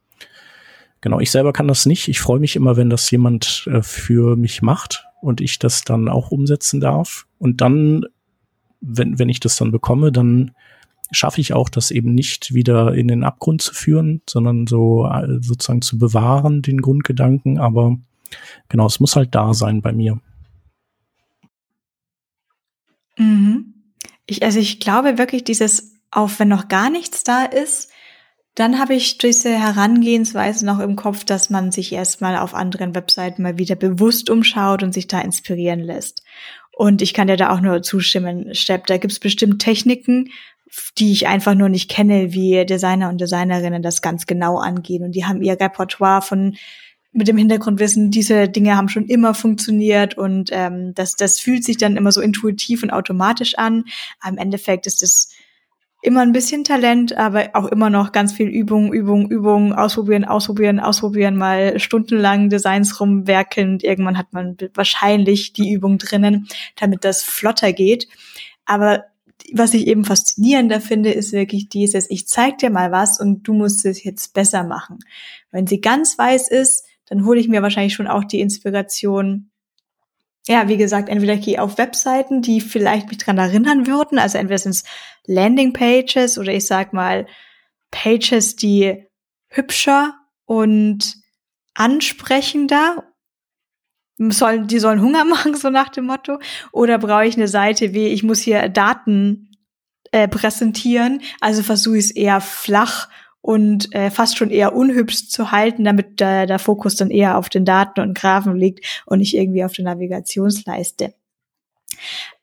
Genau, 1.02 1.20
ich 1.20 1.32
selber 1.32 1.54
kann 1.54 1.68
das 1.68 1.86
nicht. 1.86 2.08
Ich 2.08 2.20
freue 2.20 2.40
mich 2.40 2.56
immer, 2.56 2.76
wenn 2.76 2.90
das 2.90 3.10
jemand 3.12 3.68
äh, 3.72 3.82
für 3.82 4.36
mich 4.36 4.62
macht 4.62 5.06
und 5.22 5.42
ich 5.42 5.60
das 5.60 5.84
dann 5.84 6.10
auch 6.10 6.32
umsetzen 6.32 6.80
darf. 6.80 7.28
Und 7.38 7.62
dann, 7.62 8.06
wenn, 8.82 9.20
wenn 9.20 9.30
ich 9.30 9.40
das 9.40 9.58
dann 9.58 9.72
bekomme, 9.72 10.12
dann 10.12 10.52
schaffe 11.12 11.40
ich 11.40 11.54
auch, 11.54 11.70
das 11.70 11.92
eben 11.92 12.14
nicht 12.14 12.54
wieder 12.54 12.94
in 12.94 13.08
den 13.08 13.24
Abgrund 13.24 13.62
zu 13.62 13.74
führen, 13.74 14.22
sondern 14.30 14.68
so 14.68 15.10
sozusagen 15.40 15.82
zu 15.82 15.98
bewahren, 15.98 16.62
den 16.62 16.82
Grundgedanken. 16.82 17.60
Aber 17.60 17.98
genau, 18.70 18.86
es 18.86 19.00
muss 19.00 19.16
halt 19.16 19.34
da 19.36 19.54
sein 19.54 19.82
bei 19.82 19.92
mir. 19.92 20.20
Mhm. 23.18 23.74
Ich, 24.26 24.44
also 24.44 24.60
ich 24.60 24.80
glaube 24.80 25.18
wirklich, 25.18 25.44
dieses, 25.44 25.96
auf 26.12 26.40
wenn 26.40 26.50
noch 26.50 26.68
gar 26.68 26.90
nichts 26.90 27.24
da 27.24 27.46
ist, 27.46 27.92
dann 28.56 28.80
habe 28.80 28.96
ich 28.96 29.20
diese 29.20 29.52
Herangehensweise 29.52 30.66
noch 30.66 30.80
im 30.80 30.96
Kopf, 30.96 31.24
dass 31.24 31.52
man 31.52 31.72
sich 31.72 31.94
erstmal 31.94 32.38
auf 32.38 32.56
anderen 32.56 32.96
Webseiten 32.96 33.44
mal 33.44 33.60
wieder 33.60 33.76
bewusst 33.76 34.32
umschaut 34.32 34.82
und 34.82 34.94
sich 34.94 35.08
da 35.08 35.22
inspirieren 35.22 35.80
lässt. 35.80 36.24
Und 36.72 37.04
ich 37.04 37.14
kann 37.14 37.28
dir 37.28 37.38
da 37.38 37.52
auch 37.52 37.62
nur 37.62 37.84
zustimmen, 37.84 38.56
Stepp. 38.56 38.88
Da 38.88 38.98
gibt's 38.98 39.20
bestimmt 39.20 39.62
Techniken, 39.62 40.30
die 40.98 41.12
ich 41.12 41.28
einfach 41.28 41.54
nur 41.54 41.70
nicht 41.70 41.90
kenne, 41.90 42.34
wie 42.34 42.66
Designer 42.66 43.10
und 43.10 43.22
Designerinnen 43.22 43.84
das 43.84 44.02
ganz 44.02 44.26
genau 44.26 44.58
angehen. 44.58 45.04
Und 45.04 45.12
die 45.12 45.26
haben 45.26 45.42
ihr 45.42 45.60
Repertoire 45.60 46.22
von 46.22 46.56
mit 47.18 47.28
dem 47.28 47.38
Hintergrundwissen, 47.38 48.12
diese 48.12 48.48
Dinge 48.48 48.78
haben 48.78 48.90
schon 48.90 49.08
immer 49.08 49.34
funktioniert 49.34 50.18
und 50.18 50.52
ähm, 50.54 50.94
das, 50.94 51.16
das 51.16 51.40
fühlt 51.40 51.64
sich 51.64 51.78
dann 51.78 51.98
immer 51.98 52.12
so 52.12 52.22
intuitiv 52.22 52.84
und 52.84 52.92
automatisch 52.92 53.58
an. 53.58 53.86
Am 54.20 54.38
Endeffekt 54.38 54.86
ist 54.86 55.02
es 55.02 55.34
immer 56.04 56.22
ein 56.22 56.32
bisschen 56.32 56.64
Talent, 56.64 57.18
aber 57.18 57.50
auch 57.54 57.66
immer 57.66 57.90
noch 57.90 58.12
ganz 58.12 58.34
viel 58.34 58.48
Übung, 58.48 58.94
Übung, 58.94 59.32
Übung, 59.32 59.74
ausprobieren, 59.74 60.26
ausprobieren, 60.26 60.80
ausprobieren, 60.80 61.38
mal 61.38 61.80
stundenlang 61.80 62.52
Designs 62.52 63.00
rumwerkeln 63.00 63.80
irgendwann 63.80 64.20
hat 64.20 64.32
man 64.32 64.56
wahrscheinlich 64.76 65.54
die 65.54 65.72
Übung 65.72 65.98
drinnen, 65.98 66.48
damit 66.76 67.04
das 67.04 67.24
flotter 67.24 67.74
geht. 67.74 68.08
Aber 68.66 69.06
was 69.54 69.74
ich 69.74 69.88
eben 69.88 70.06
faszinierender 70.06 70.82
finde, 70.82 71.12
ist 71.12 71.32
wirklich 71.32 71.68
dieses, 71.68 72.12
ich 72.12 72.28
zeig 72.28 72.60
dir 72.60 72.70
mal 72.70 72.92
was 72.92 73.20
und 73.20 73.48
du 73.48 73.54
musst 73.54 73.86
es 73.86 74.04
jetzt 74.04 74.36
besser 74.36 74.64
machen. 74.64 75.00
Wenn 75.52 75.66
sie 75.66 75.82
ganz 75.82 76.16
weiß 76.16 76.50
ist, 76.50 76.84
dann 77.08 77.26
hole 77.26 77.40
ich 77.40 77.48
mir 77.48 77.62
wahrscheinlich 77.62 77.94
schon 77.94 78.08
auch 78.08 78.24
die 78.24 78.40
Inspiration. 78.40 79.52
Ja, 80.48 80.68
wie 80.68 80.78
gesagt, 80.78 81.10
entweder 81.10 81.36
gehe 81.36 81.62
auf 81.62 81.78
Webseiten, 81.78 82.42
die 82.42 82.62
vielleicht 82.62 83.10
mich 83.10 83.18
dran 83.18 83.38
erinnern 83.38 83.86
würden, 83.88 84.18
also 84.18 84.38
entweder 84.38 84.60
sind 84.60 84.72
es 84.72 84.84
Landingpages 85.26 86.38
oder 86.38 86.54
ich 86.54 86.66
sag 86.66 86.94
mal 86.94 87.28
Pages, 87.92 88.56
die 88.56 89.06
hübscher 89.50 90.14
und 90.46 91.16
ansprechender 91.74 93.04
sollen, 94.18 94.68
die 94.68 94.80
sollen 94.80 95.02
Hunger 95.02 95.26
machen, 95.26 95.56
so 95.56 95.70
nach 95.70 95.90
dem 95.90 96.06
Motto. 96.06 96.40
Oder 96.72 96.98
brauche 96.98 97.26
ich 97.26 97.36
eine 97.36 97.48
Seite 97.48 97.94
wie, 97.94 98.08
ich 98.08 98.24
muss 98.24 98.40
hier 98.40 98.70
Daten 98.70 99.52
äh, 100.12 100.28
präsentieren, 100.28 101.22
also 101.42 101.64
versuche 101.64 101.98
ich 101.98 102.06
es 102.06 102.12
eher 102.12 102.42
flach 102.42 103.10
und 103.42 103.94
äh, 103.94 104.12
fast 104.12 104.38
schon 104.38 104.50
eher 104.50 104.76
unhübsch 104.76 105.30
zu 105.30 105.52
halten, 105.52 105.84
damit 105.84 106.22
äh, 106.22 106.46
der 106.46 106.60
Fokus 106.60 106.96
dann 106.96 107.10
eher 107.10 107.38
auf 107.38 107.50
den 107.50 107.66
Daten 107.66 108.02
und 108.02 108.18
Graphen 108.18 108.56
liegt 108.56 109.04
und 109.06 109.20
nicht 109.20 109.36
irgendwie 109.36 109.64
auf 109.64 109.74
der 109.74 109.86
Navigationsleiste. 109.86 111.14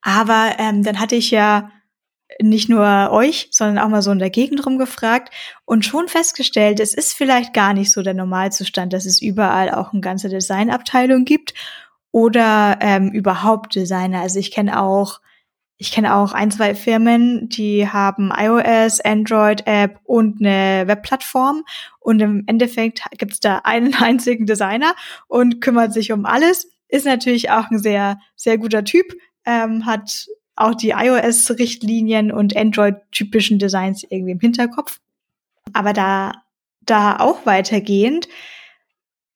Aber 0.01 0.55
ähm, 0.59 0.83
dann 0.83 1.01
hatte 1.01 1.17
ich 1.17 1.31
ja 1.31 1.71
nicht 2.41 2.69
nur 2.69 3.11
euch, 3.13 3.49
sondern 3.51 3.85
auch 3.85 3.89
mal 3.89 4.03
so 4.03 4.11
in 4.11 4.19
der 4.19 4.31
Gegend 4.31 4.65
rumgefragt 4.67 5.33
und 5.65 5.85
schon 5.85 6.09
festgestellt, 6.09 6.81
es 6.81 6.95
ist 6.95 7.15
vielleicht 7.15 7.53
gar 7.53 7.75
nicht 7.75 7.93
so 7.93 8.03
der 8.03 8.15
Normalzustand, 8.15 8.93
dass 8.93 9.07
es 9.07 9.23
überall 9.23 9.71
auch 9.71 9.93
eine 9.93 10.01
ganze 10.01 10.29
Designabteilung 10.29 11.25
gibt 11.25 11.55
oder 12.11 12.79
ähm, 12.81 13.11
überhaupt 13.11 13.75
Designer. 13.75 14.21
Also 14.21 14.39
ich 14.39 14.51
kenne 14.51 14.81
auch 14.81 15.21
ich 15.77 15.91
kenne 15.91 16.15
auch 16.15 16.33
ein, 16.33 16.51
zwei 16.51 16.75
Firmen, 16.75 17.49
die 17.49 17.89
haben 17.89 18.33
iOS, 18.37 19.01
Android-App 19.01 19.99
und 20.05 20.41
eine 20.41 20.87
Webplattform. 20.87 21.65
Und 21.99 22.21
im 22.21 22.45
Endeffekt 22.47 23.03
gibt 23.19 23.33
es 23.33 23.41
da 23.41 23.59
einen 23.65 23.95
einzigen 24.01 24.47
Designer 24.47 24.95
und 25.27 25.61
kümmert 25.61 25.93
sich 25.93 26.13
um 26.13 26.27
alles. 26.27 26.71
Ist 26.89 27.07
natürlich 27.07 27.51
auch 27.51 27.71
ein 27.71 27.79
sehr, 27.79 28.21
sehr 28.37 28.59
guter 28.59 28.85
Typ, 28.85 29.07
ähm, 29.45 29.85
hat 29.85 30.27
auch 30.57 30.75
die 30.75 30.91
iOS-Richtlinien 30.91 32.31
und 32.31 32.57
Android-typischen 32.57 33.59
Designs 33.59 34.05
irgendwie 34.09 34.33
im 34.33 34.41
Hinterkopf. 34.41 35.01
Aber 35.73 35.93
da, 35.93 36.33
da 36.83 37.17
auch 37.19 37.45
weitergehend, 37.47 38.29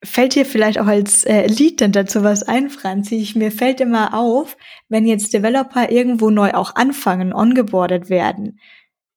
fällt 0.03 0.35
dir 0.35 0.47
vielleicht 0.47 0.79
auch 0.79 0.87
als 0.87 1.25
äh, 1.25 1.47
Lead 1.47 1.81
dann 1.81 1.93
dazu 1.93 2.23
was 2.23 2.43
ein, 2.43 2.71
Franzi? 2.71 3.17
Ich, 3.17 3.35
mir 3.35 3.51
fällt 3.51 3.81
immer 3.81 4.15
auf, 4.15 4.57
wenn 4.89 5.07
jetzt 5.07 5.35
Developer 5.35 5.91
irgendwo 5.91 6.31
neu 6.31 6.53
auch 6.53 6.77
anfangen, 6.77 7.33
ongeboardet 7.33 8.09
werden, 8.11 8.61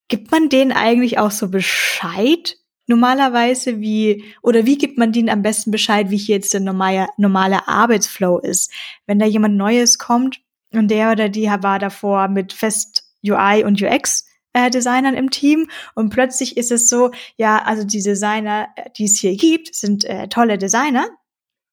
gibt 0.07 0.31
man 0.31 0.49
denen 0.49 0.71
eigentlich 0.71 1.19
auch 1.19 1.31
so 1.31 1.49
Bescheid? 1.49 2.57
Normalerweise 2.87 3.79
wie, 3.79 4.23
oder 4.41 4.65
wie 4.65 4.77
gibt 4.77 4.97
man 4.97 5.11
denen 5.11 5.29
am 5.29 5.43
besten 5.43 5.71
Bescheid, 5.71 6.09
wie 6.09 6.17
hier 6.17 6.35
jetzt 6.35 6.53
der 6.53 6.59
normale, 6.61 7.07
normale 7.17 7.67
Arbeitsflow 7.67 8.39
ist? 8.39 8.71
Wenn 9.05 9.19
da 9.19 9.25
jemand 9.25 9.55
Neues 9.55 9.97
kommt, 9.97 10.41
und 10.73 10.89
der 10.89 11.11
oder 11.11 11.29
die 11.29 11.47
war 11.47 11.79
davor 11.79 12.27
mit 12.27 12.53
Fest 12.53 13.03
UI 13.23 13.63
und 13.63 13.81
UX 13.81 14.25
äh, 14.53 14.69
Designern 14.69 15.15
im 15.15 15.29
Team 15.29 15.69
und 15.95 16.09
plötzlich 16.09 16.57
ist 16.57 16.71
es 16.71 16.89
so, 16.89 17.11
ja, 17.37 17.63
also 17.63 17.83
die 17.83 18.01
Designer, 18.01 18.67
äh, 18.75 18.89
die 18.97 19.05
es 19.05 19.19
hier 19.19 19.35
gibt, 19.35 19.73
sind 19.73 20.03
äh, 20.05 20.27
tolle 20.27 20.57
Designer, 20.57 21.07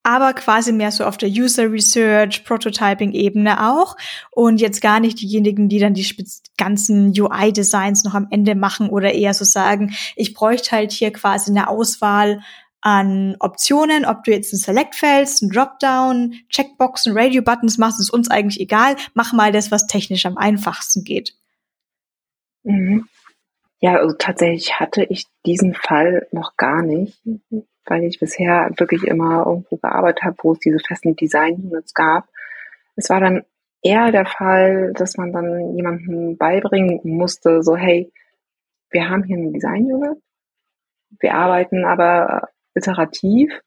aber 0.02 0.32
quasi 0.32 0.73
mehr 0.73 0.90
so 0.90 1.04
auf 1.04 1.18
der 1.18 1.28
User 1.28 1.70
Research, 1.70 2.44
Prototyping 2.44 3.12
Ebene 3.12 3.68
auch 3.68 3.97
und 4.30 4.61
jetzt 4.61 4.80
gar 4.80 5.00
nicht 5.00 5.20
diejenigen, 5.20 5.68
die 5.68 5.80
dann 5.80 5.94
die 5.94 6.06
ganzen 6.56 7.12
UI 7.18 7.52
Designs 7.52 8.04
noch 8.04 8.14
am 8.14 8.28
Ende 8.30 8.54
machen 8.54 8.88
oder 8.88 9.12
eher 9.12 9.35
so 9.35 9.44
sagen, 9.44 9.94
ich 10.16 10.35
bräuchte 10.35 10.70
halt 10.73 10.92
hier 10.92 11.12
quasi 11.12 11.50
eine 11.50 11.68
Auswahl 11.68 12.40
an 12.80 13.37
Optionen, 13.40 14.04
ob 14.04 14.25
du 14.25 14.30
jetzt 14.30 14.52
ein 14.52 14.58
Select 14.58 14.94
fällst, 14.94 15.42
ein 15.42 15.50
Dropdown, 15.50 16.35
Checkboxen, 16.49 17.12
Radio 17.16 17.42
Buttons 17.42 17.76
machst, 17.76 18.00
ist 18.00 18.11
uns 18.11 18.30
eigentlich 18.30 18.61
egal. 18.61 18.97
Mach 19.14 19.32
mal 19.32 19.52
das, 19.52 19.70
was 19.70 19.87
technisch 19.87 20.26
am 20.26 20.38
einfachsten 20.38 21.04
geht. 21.04 21.35
Mhm. 22.68 23.08
Ja, 23.80 23.96
also 23.96 24.14
tatsächlich 24.18 24.78
hatte 24.78 25.04
ich 25.04 25.26
diesen 25.46 25.75
Fall 25.75 26.26
noch 26.32 26.56
gar 26.56 26.82
nicht. 26.82 27.20
weil 27.90 28.04
ich 28.04 28.20
bisher 28.20 28.70
wirklich 28.76 29.04
immer 29.04 29.46
irgendwo 29.46 29.76
gearbeitet 29.76 30.22
habe, 30.22 30.37
wo 30.42 30.52
es 30.52 30.58
diese 30.58 30.78
festen 30.78 31.16
Design-Units 31.16 31.94
gab. 31.94 32.28
Es 32.96 33.08
war 33.08 33.18
dann 33.18 33.44
eher 33.82 34.12
der 34.12 34.26
Fall, 34.26 34.92
dass 34.92 35.16
man 35.16 35.32
dann 35.32 35.75
jemandem 35.75 36.37
beibringen 36.37 37.00
musste, 37.04 37.62
so 37.62 37.76
hey, 37.76 38.12
wir 38.90 39.08
haben 39.08 39.25
hier 39.25 39.38
eine 39.38 39.52
Design-Unit, 39.52 40.22
wir 41.20 41.34
arbeiten 41.34 41.87
aber 41.87 42.48
iterativ 42.75 43.58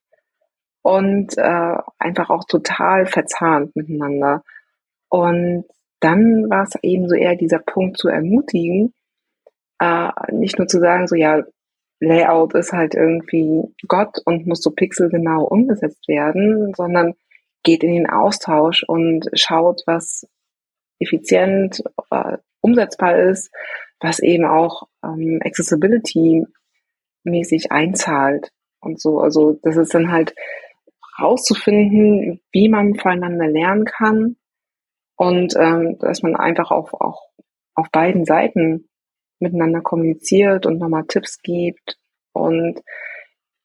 und 0.84 1.38
äh, 1.38 1.77
einfach 1.98 2.29
auch 2.29 2.46
total 2.46 3.08
verzahnt 3.08 3.75
miteinander. 3.75 4.43
Und 5.10 5.65
dann 6.01 6.50
war 6.50 6.63
es 6.63 6.75
eben 6.81 7.08
so 7.08 7.15
eher 7.15 7.36
dieser 7.36 7.60
Punkt 7.60 7.98
zu 7.98 8.10
ermutigen, 8.10 8.93
äh, 9.79 10.10
nicht 10.31 10.58
nur 10.58 10.67
zu 10.67 10.79
sagen, 10.79 11.08
so 11.08 11.15
ja, 11.15 11.43
Layout 12.00 12.55
ist 12.55 12.74
halt 12.74 12.96
irgendwie 12.96 13.62
Gott 13.88 14.17
und 14.25 14.48
muss 14.48 14.62
so 14.63 14.72
pixelgenau 14.72 15.43
umgesetzt 15.46 16.08
werden, 16.08 16.74
sondern 16.75 17.13
geht 17.63 17.84
in 17.84 17.93
den 17.93 18.10
Austausch 18.10 18.84
und 18.88 19.29
schaut, 19.36 19.84
was 19.86 20.27
effizient 21.00 21.84
äh, 22.10 22.38
umsetzbar 22.62 23.20
ist, 23.20 23.51
was 24.00 24.20
eben 24.20 24.46
auch 24.46 24.88
ähm, 25.03 25.39
Accessibility 25.43 26.46
mäßig 27.24 27.72
einzahlt 27.72 28.51
und 28.79 29.00
so. 29.00 29.20
Also 29.20 29.60
das 29.62 29.77
ist 29.77 29.93
dann 29.93 30.12
halt 30.12 30.34
rauszufinden, 31.22 32.41
wie 32.51 32.67
man 32.67 32.96
voneinander 32.96 33.48
lernen 33.48 33.86
kann 33.86 34.38
und 35.22 35.54
ähm, 35.56 36.00
dass 36.00 36.24
man 36.24 36.36
einfach 36.36 36.72
auch, 36.72 36.94
auch 37.00 37.30
auf 37.75 37.92
beiden 37.92 38.25
Seiten 38.25 38.90
miteinander 39.38 39.82
kommuniziert 39.82 40.66
und 40.66 40.80
nochmal 40.80 41.04
Tipps 41.08 41.44
gibt. 41.44 42.00
Und 42.34 42.82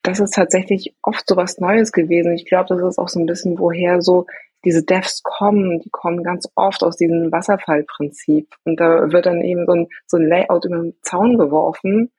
das 0.02 0.20
ist 0.20 0.34
tatsächlich 0.34 0.94
oft 1.02 1.26
so 1.26 1.34
was 1.34 1.56
Neues 1.56 1.92
gewesen. 1.92 2.34
Ich 2.34 2.44
glaube, 2.44 2.76
das 2.76 2.86
ist 2.86 2.98
auch 2.98 3.08
so 3.08 3.18
ein 3.18 3.25
bisschen, 3.25 3.58
woher 3.58 4.02
so 4.02 4.26
diese 4.66 4.84
Devs 4.84 5.22
kommen. 5.22 5.80
Die 5.80 5.88
kommen 5.88 6.22
ganz 6.22 6.46
oft 6.56 6.84
aus 6.84 6.98
diesem 6.98 7.32
Wasserfallprinzip. 7.32 8.54
Und 8.66 8.78
da 8.78 9.10
wird 9.10 9.25
dann 9.25 9.40
eben 9.40 9.64
so 9.64 9.72
ein, 9.72 9.86
so 10.06 10.18
ein 10.18 10.28
Layout 10.28 10.66
über 10.66 10.76
den 10.76 10.98
Zaun 11.00 11.38
geworfen 11.38 12.12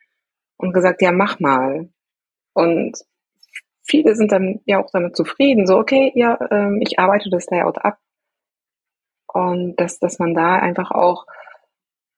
und 0.57 0.73
gesagt, 0.73 1.03
ja, 1.03 1.11
mach 1.11 1.39
mal. 1.39 1.89
Und 2.53 2.97
viele 3.83 4.15
sind 4.15 4.31
dann 4.31 4.61
ja 4.65 4.83
auch 4.83 4.89
damit 4.91 5.15
zufrieden, 5.15 5.67
so, 5.67 5.77
okay, 5.77 6.11
ja, 6.15 6.39
ähm, 6.49 6.79
ich 6.81 6.97
arbeite 6.97 7.29
das 7.29 7.45
Layout 7.51 7.85
ab. 7.85 7.99
Und 9.27 9.75
dass, 9.75 9.99
dass 9.99 10.19
man 10.19 10.33
da 10.33 10.55
einfach 10.55 10.91
auch 10.91 11.25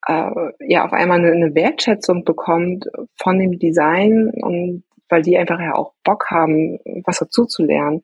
äh, 0.08 0.32
ja 0.60 0.86
auf 0.86 0.94
einmal 0.94 1.20
eine, 1.20 1.32
eine 1.32 1.56
Wertschätzung 1.56 2.24
bekommt 2.24 2.86
von 3.16 3.40
dem 3.40 3.60
Design 3.60 4.30
und 4.30 4.84
weil 5.10 5.24
die 5.24 5.38
einfach 5.38 5.60
ja 5.60 5.74
auch 5.76 5.94
Bock 6.04 6.30
haben, 6.30 6.80
was 7.06 7.20
dazu 7.20 7.46
zu 7.46 7.64
lernen. 7.64 8.04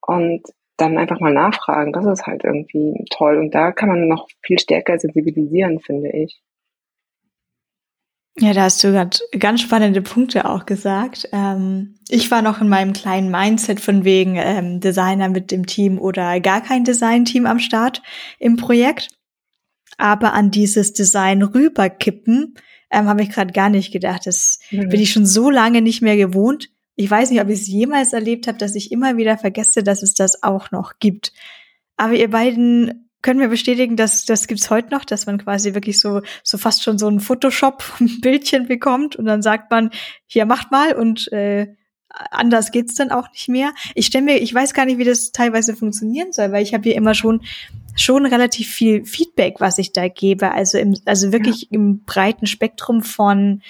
Und 0.00 0.42
dann 0.76 0.98
einfach 0.98 1.20
mal 1.20 1.32
nachfragen, 1.32 1.92
das 1.92 2.06
ist 2.06 2.26
halt 2.26 2.44
irgendwie 2.44 3.04
toll. 3.10 3.38
Und 3.38 3.54
da 3.54 3.72
kann 3.72 3.88
man 3.88 4.08
noch 4.08 4.28
viel 4.42 4.58
stärker 4.58 4.98
sensibilisieren, 4.98 5.80
finde 5.80 6.10
ich. 6.10 6.42
Ja, 8.38 8.52
da 8.52 8.64
hast 8.64 8.84
du 8.84 8.92
gerade 8.92 9.18
ganz 9.38 9.62
spannende 9.62 10.02
Punkte 10.02 10.44
auch 10.48 10.66
gesagt. 10.66 11.28
Ähm, 11.32 11.94
ich 12.08 12.30
war 12.30 12.42
noch 12.42 12.60
in 12.60 12.68
meinem 12.68 12.92
kleinen 12.92 13.30
Mindset 13.30 13.80
von 13.80 14.04
wegen 14.04 14.36
ähm, 14.36 14.80
Designer 14.80 15.30
mit 15.30 15.50
dem 15.50 15.64
Team 15.64 15.98
oder 15.98 16.38
gar 16.40 16.60
kein 16.60 16.84
Design-Team 16.84 17.46
am 17.46 17.58
Start 17.58 18.02
im 18.38 18.56
Projekt. 18.56 19.08
Aber 19.96 20.34
an 20.34 20.50
dieses 20.50 20.92
Design 20.92 21.42
rüberkippen 21.42 22.56
ähm, 22.90 23.06
habe 23.06 23.22
ich 23.22 23.30
gerade 23.30 23.54
gar 23.54 23.70
nicht 23.70 23.90
gedacht. 23.90 24.26
Das 24.26 24.58
mhm. 24.70 24.90
bin 24.90 25.00
ich 25.00 25.12
schon 25.12 25.24
so 25.24 25.48
lange 25.50 25.80
nicht 25.80 26.02
mehr 26.02 26.18
gewohnt. 26.18 26.68
Ich 26.94 27.10
weiß 27.10 27.30
nicht, 27.30 27.40
ob 27.40 27.48
ich 27.48 27.60
es 27.60 27.66
jemals 27.66 28.12
erlebt 28.12 28.48
habe, 28.48 28.58
dass 28.58 28.74
ich 28.74 28.92
immer 28.92 29.16
wieder 29.16 29.38
vergesse, 29.38 29.82
dass 29.82 30.02
es 30.02 30.12
das 30.12 30.42
auch 30.42 30.70
noch 30.70 30.98
gibt. 30.98 31.32
Aber 31.96 32.12
ihr 32.12 32.28
beiden 32.28 33.05
können 33.26 33.40
wir 33.40 33.48
bestätigen, 33.48 33.96
dass 33.96 34.24
das 34.24 34.46
gibt's 34.46 34.70
heute 34.70 34.90
noch, 34.90 35.04
dass 35.04 35.26
man 35.26 35.38
quasi 35.38 35.74
wirklich 35.74 35.98
so 35.98 36.22
so 36.44 36.58
fast 36.58 36.84
schon 36.84 36.96
so 36.96 37.08
ein 37.08 37.18
Photoshop-Bildchen 37.18 38.68
bekommt 38.68 39.16
und 39.16 39.24
dann 39.24 39.42
sagt 39.42 39.68
man, 39.72 39.90
hier 40.26 40.46
macht 40.46 40.70
mal 40.70 40.92
und 40.92 41.32
äh, 41.32 41.74
anders 42.08 42.70
geht's 42.70 42.94
dann 42.94 43.10
auch 43.10 43.28
nicht 43.32 43.48
mehr. 43.48 43.74
Ich 43.96 44.06
stelle 44.06 44.24
mir, 44.24 44.36
ich 44.40 44.54
weiß 44.54 44.74
gar 44.74 44.84
nicht, 44.86 44.98
wie 44.98 45.04
das 45.04 45.32
teilweise 45.32 45.74
funktionieren 45.74 46.32
soll, 46.32 46.52
weil 46.52 46.62
ich 46.62 46.72
habe 46.72 46.84
hier 46.84 46.94
immer 46.94 47.14
schon 47.14 47.42
schon 47.96 48.26
relativ 48.26 48.68
viel 48.68 49.04
Feedback, 49.04 49.56
was 49.58 49.78
ich 49.78 49.92
da 49.92 50.06
gebe, 50.06 50.52
also 50.52 50.78
im 50.78 50.96
also 51.04 51.32
wirklich 51.32 51.62
ja. 51.62 51.68
im 51.72 52.04
breiten 52.04 52.46
Spektrum 52.46 53.02
von 53.02 53.60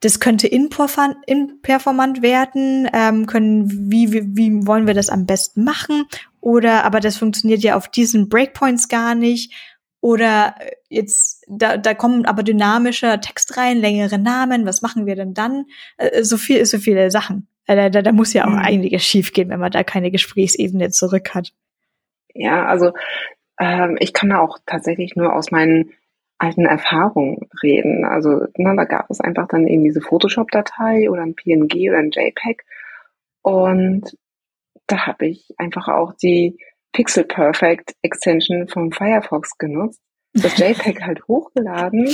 das 0.00 0.18
könnte 0.18 0.48
imperformant 0.48 2.22
werden, 2.22 2.88
ähm, 2.92 3.26
können, 3.26 3.90
wie, 3.90 4.12
wie, 4.12 4.24
wie 4.34 4.66
wollen 4.66 4.86
wir 4.86 4.94
das 4.94 5.10
am 5.10 5.26
besten 5.26 5.62
machen? 5.62 6.04
Oder, 6.40 6.84
aber 6.84 7.00
das 7.00 7.18
funktioniert 7.18 7.60
ja 7.60 7.76
auf 7.76 7.88
diesen 7.88 8.28
Breakpoints 8.28 8.88
gar 8.88 9.14
nicht. 9.14 9.52
Oder 10.00 10.54
äh, 10.58 10.70
jetzt, 10.88 11.44
da, 11.48 11.76
da 11.76 11.92
kommen 11.92 12.24
aber 12.24 12.42
dynamischer 12.42 13.20
Text 13.20 13.58
rein, 13.58 13.78
längere 13.78 14.18
Namen, 14.18 14.64
was 14.64 14.80
machen 14.80 15.04
wir 15.04 15.16
denn 15.16 15.34
dann? 15.34 15.66
Äh, 15.98 16.22
so 16.22 16.38
viel, 16.38 16.64
so 16.64 16.78
viele 16.78 17.10
Sachen. 17.10 17.46
Äh, 17.66 17.76
da, 17.76 17.90
da, 17.90 18.00
da 18.00 18.12
muss 18.12 18.32
ja 18.32 18.46
auch 18.46 18.52
mhm. 18.52 18.58
einiges 18.58 19.04
schiefgehen, 19.04 19.50
wenn 19.50 19.60
man 19.60 19.70
da 19.70 19.84
keine 19.84 20.10
Gesprächsebene 20.10 20.90
zurück 20.90 21.34
hat. 21.34 21.52
Ja, 22.32 22.64
also 22.64 22.92
ähm, 23.58 23.98
ich 24.00 24.14
kann 24.14 24.30
da 24.30 24.38
auch 24.38 24.58
tatsächlich 24.64 25.14
nur 25.14 25.34
aus 25.34 25.50
meinen 25.50 25.92
alten 26.40 26.64
Erfahrungen 26.64 27.48
reden. 27.62 28.04
Also 28.04 28.46
na, 28.56 28.74
da 28.74 28.84
gab 28.84 29.10
es 29.10 29.20
einfach 29.20 29.46
dann 29.46 29.66
eben 29.66 29.84
diese 29.84 30.00
Photoshop-Datei 30.00 31.10
oder 31.10 31.22
ein 31.22 31.34
PNG 31.34 31.90
oder 31.90 31.98
ein 31.98 32.10
JPEG. 32.10 32.64
Und 33.42 34.16
da 34.86 35.06
habe 35.06 35.26
ich 35.26 35.54
einfach 35.58 35.88
auch 35.88 36.14
die 36.14 36.58
Pixel 36.92 37.24
Perfect 37.24 37.94
Extension 38.02 38.68
vom 38.68 38.90
Firefox 38.90 39.58
genutzt, 39.58 40.00
das 40.32 40.58
JPEG 40.58 41.02
halt 41.02 41.28
hochgeladen 41.28 42.08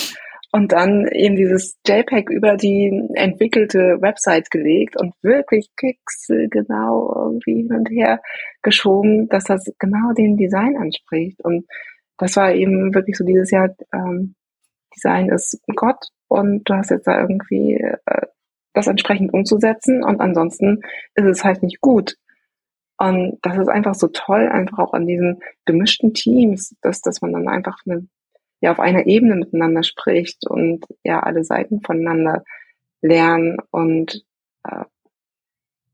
und 0.53 0.73
dann 0.73 1.07
eben 1.09 1.37
dieses 1.37 1.79
JPEG 1.87 2.29
über 2.31 2.57
die 2.57 3.09
entwickelte 3.15 3.99
Website 4.01 4.51
gelegt 4.51 4.99
und 4.99 5.15
wirklich 5.23 5.71
pixelgenau 5.77 7.13
irgendwie 7.15 7.63
hin 7.63 7.73
und 7.73 7.91
her 7.91 8.21
geschoben, 8.63 9.29
dass 9.29 9.45
das 9.45 9.65
genau 9.79 10.13
dem 10.17 10.37
Design 10.37 10.77
anspricht. 10.77 11.41
Und 11.45 11.67
das 12.19 12.37
war 12.37 12.53
eben 12.53 12.95
wirklich 12.95 13.17
so 13.17 13.25
dieses 13.25 13.51
Jahr, 13.51 13.75
ähm, 13.93 14.35
Design 14.95 15.29
ist 15.29 15.61
Gott 15.75 16.09
und 16.29 16.65
du 16.65 16.75
hast 16.75 16.91
jetzt 16.91 17.07
da 17.07 17.21
irgendwie 17.21 17.75
äh, 17.75 18.27
das 18.73 18.87
entsprechend 18.87 19.33
umzusetzen 19.33 20.03
und 20.03 20.21
ansonsten 20.21 20.83
ist 21.15 21.25
es 21.25 21.45
halt 21.45 21.63
nicht 21.63 21.81
gut. 21.81 22.17
Und 22.99 23.39
das 23.43 23.59
ist 23.59 23.69
einfach 23.69 23.95
so 23.95 24.09
toll, 24.09 24.49
einfach 24.49 24.79
auch 24.79 24.95
an 24.95 25.07
diesen 25.07 25.41
gemischten 25.67 26.15
Teams, 26.15 26.75
dass, 26.81 27.03
dass 27.03 27.21
man 27.21 27.33
dann 27.33 27.49
einfach 27.49 27.79
eine, 27.85 28.09
ja 28.61 28.73
auf 28.73 28.81
einer 28.81 29.07
Ebene 29.07 29.37
miteinander 29.37 29.83
spricht 29.83 30.47
und 30.49 30.87
ja 31.05 31.21
alle 31.21 31.45
Seiten 31.45 31.83
voneinander 31.83 32.45
lernen 33.03 33.59
und 33.71 34.25
äh, 34.65 34.85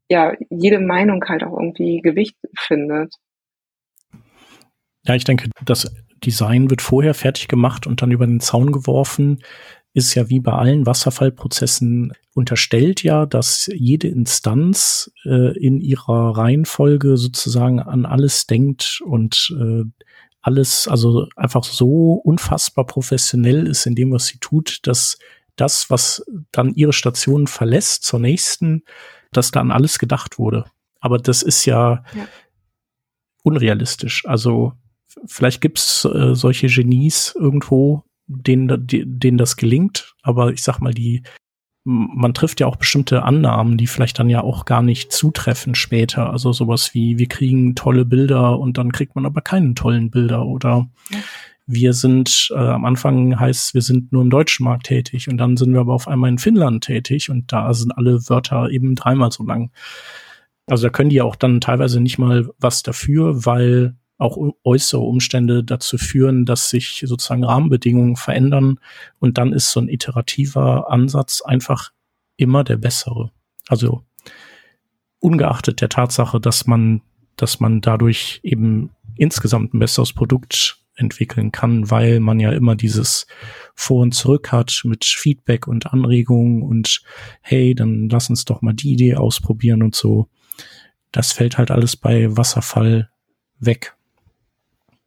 ja 0.09 0.35
jede 0.49 0.79
Meinung 0.79 1.25
halt 1.25 1.43
auch 1.43 1.59
irgendwie 1.59 2.01
Gewicht 2.01 2.37
findet. 2.57 3.15
Ja, 5.05 5.17
ich 5.17 5.25
denke, 5.25 5.51
das 5.65 5.93
Design 6.25 6.71
wird 6.71 6.83
vorher 6.83 7.15
fertig 7.15 7.49
gemacht 7.49 7.87
und 7.87 8.03
dann 8.03 8.11
über 8.11 8.27
den 8.27 8.41
Zaun 8.41 8.73
geworfen, 8.73 9.39
ist 9.95 10.15
ja 10.15 10.29
wie 10.29 10.41
bei 10.41 10.53
allen 10.53 10.87
Wasserfallprozessen 10.87 12.13
unterstellt 12.35 13.03
ja, 13.03 13.27
dass 13.27 13.69
jede 13.75 14.09
Instanz 14.09 15.13
äh, 15.25 15.57
in 15.59 15.81
ihrer 15.81 16.37
Reihenfolge 16.37 17.17
sozusagen 17.19 17.79
an 17.79 18.07
alles 18.07 18.47
denkt 18.47 19.03
und 19.05 19.55
äh, 19.61 19.85
alles 20.41 20.89
also 20.89 21.29
einfach 21.37 21.63
so 21.63 22.15
unfassbar 22.15 22.87
professionell 22.87 23.67
ist 23.67 23.87
in 23.87 23.95
dem, 23.95 24.13
was 24.13 24.27
sie 24.27 24.39
tut, 24.39 24.81
dass 24.85 25.19
das, 25.57 25.91
was 25.91 26.25
dann 26.51 26.75
ihre 26.75 26.95
Station 26.95 27.47
verlässt 27.47 28.05
zur 28.05 28.19
nächsten, 28.19 28.83
dass 29.31 29.51
da 29.51 29.61
an 29.61 29.71
alles 29.71 29.99
gedacht 29.99 30.39
wurde. 30.39 30.65
Aber 31.01 31.19
das 31.19 31.43
ist 31.43 31.67
ja, 31.67 32.05
ja. 32.15 32.27
unrealistisch. 33.43 34.25
Also 34.27 34.73
vielleicht 35.27 35.61
gibt's 35.61 36.05
äh, 36.05 36.35
solche 36.35 36.69
Genies 36.69 37.35
irgendwo, 37.39 38.05
denen, 38.27 38.87
denen 38.87 39.39
das 39.39 39.57
gelingt, 39.57 40.15
aber 40.23 40.53
ich 40.53 40.63
sag 40.63 40.81
mal, 40.81 40.95
die 40.95 41.23
man 41.85 42.33
trifft 42.33 42.61
ja 42.61 42.67
auch 42.67 42.77
bestimmte 42.77 43.25
Annahmen, 43.25 43.77
die 43.77 43.89
vielleicht 43.89 44.19
dann 44.19 44.31
ja 44.31 44.43
auch 44.43 44.65
gar 44.67 44.83
nicht 44.83 45.11
zutreffen 45.11 45.75
später. 45.75 46.31
Also 46.31 46.53
sowas 46.53 46.95
wie, 46.95 47.19
wir 47.19 47.27
kriegen 47.27 47.75
tolle 47.75 48.05
Bilder 48.05 48.59
und 48.59 48.79
dann 48.79 48.93
kriegt 48.93 49.17
man 49.17 49.27
aber 49.27 49.41
keine 49.41 49.75
tollen 49.75 50.11
Bilder 50.11 50.47
oder 50.47 50.89
ja. 51.11 51.19
wir 51.67 51.93
sind, 51.93 52.51
äh, 52.55 52.59
am 52.59 52.85
Anfang 52.85 53.39
heißt 53.39 53.75
wir 53.75 53.83
sind 53.83 54.13
nur 54.13 54.23
im 54.23 54.31
deutschen 54.31 54.65
Markt 54.65 54.87
tätig 54.87 55.29
und 55.29 55.39
dann 55.39 55.57
sind 55.57 55.73
wir 55.73 55.81
aber 55.81 55.95
auf 55.95 56.07
einmal 56.07 56.31
in 56.31 56.39
Finnland 56.39 56.85
tätig 56.85 57.31
und 57.31 57.53
da 57.53 57.75
sind 57.75 57.91
alle 57.91 58.29
Wörter 58.29 58.71
eben 58.71 58.95
dreimal 58.95 59.33
so 59.33 59.45
lang. 59.45 59.73
Also 60.67 60.85
da 60.85 60.91
können 60.91 61.11
die 61.11 61.17
ja 61.17 61.25
auch 61.25 61.37
dann 61.37 61.61
teilweise 61.61 62.01
nicht 62.01 62.19
mal 62.19 62.49
was 62.59 62.85
dafür, 62.85 63.45
weil 63.45 63.97
auch 64.23 64.39
äußere 64.65 65.01
Umstände 65.01 65.65
dazu 65.65 65.99
führen, 65.99 66.45
dass 66.47 66.71
sich 66.71 67.03
sozusagen 67.07 67.45
Rahmenbedingungen 67.45 68.17
verändern 68.17 68.79
und 69.19 69.39
dann 69.39 69.53
ist 69.53 69.73
so 69.73 69.81
ein 69.81 69.89
iterativer 69.89 70.91
Ansatz 70.91 71.43
einfach 71.43 71.91
immer 72.37 72.65
der 72.65 72.77
bessere. 72.77 73.31
Also 73.69 74.03
ungeachtet 75.21 75.81
der 75.81 75.89
Tatsache, 75.89 76.41
dass 76.41 76.67
man, 76.67 77.03
dass 77.37 77.61
man 77.61 77.81
dadurch 77.81 78.41
eben 78.43 78.91
insgesamt 79.17 79.75
ein 79.75 79.79
besseres 79.79 80.13
Produkt 80.13 80.79
entwickeln 80.95 81.53
kann, 81.53 81.91
weil 81.91 82.21
man 82.21 82.39
ja 82.39 82.53
immer 82.53 82.77
dieses 82.77 83.27
Vor 83.75 84.03
und 84.03 84.13
Zurück 84.13 84.53
hat 84.53 84.83
mit 84.85 85.05
Feedback 85.05 85.67
und 85.67 85.93
Anregungen 85.93 86.63
und 86.63 87.03
hey, 87.41 87.75
dann 87.75 88.09
lass 88.09 88.31
uns 88.31 88.45
doch 88.45 88.63
mal 88.63 88.75
die 88.75 88.93
Idee 88.93 89.17
ausprobieren 89.17 89.83
und 89.83 89.95
so. 89.95 90.29
Das 91.11 91.33
fällt 91.33 91.59
halt 91.59 91.71
alles 91.71 91.97
bei 91.97 92.37
Wasserfall 92.37 93.11
weg. 93.59 93.97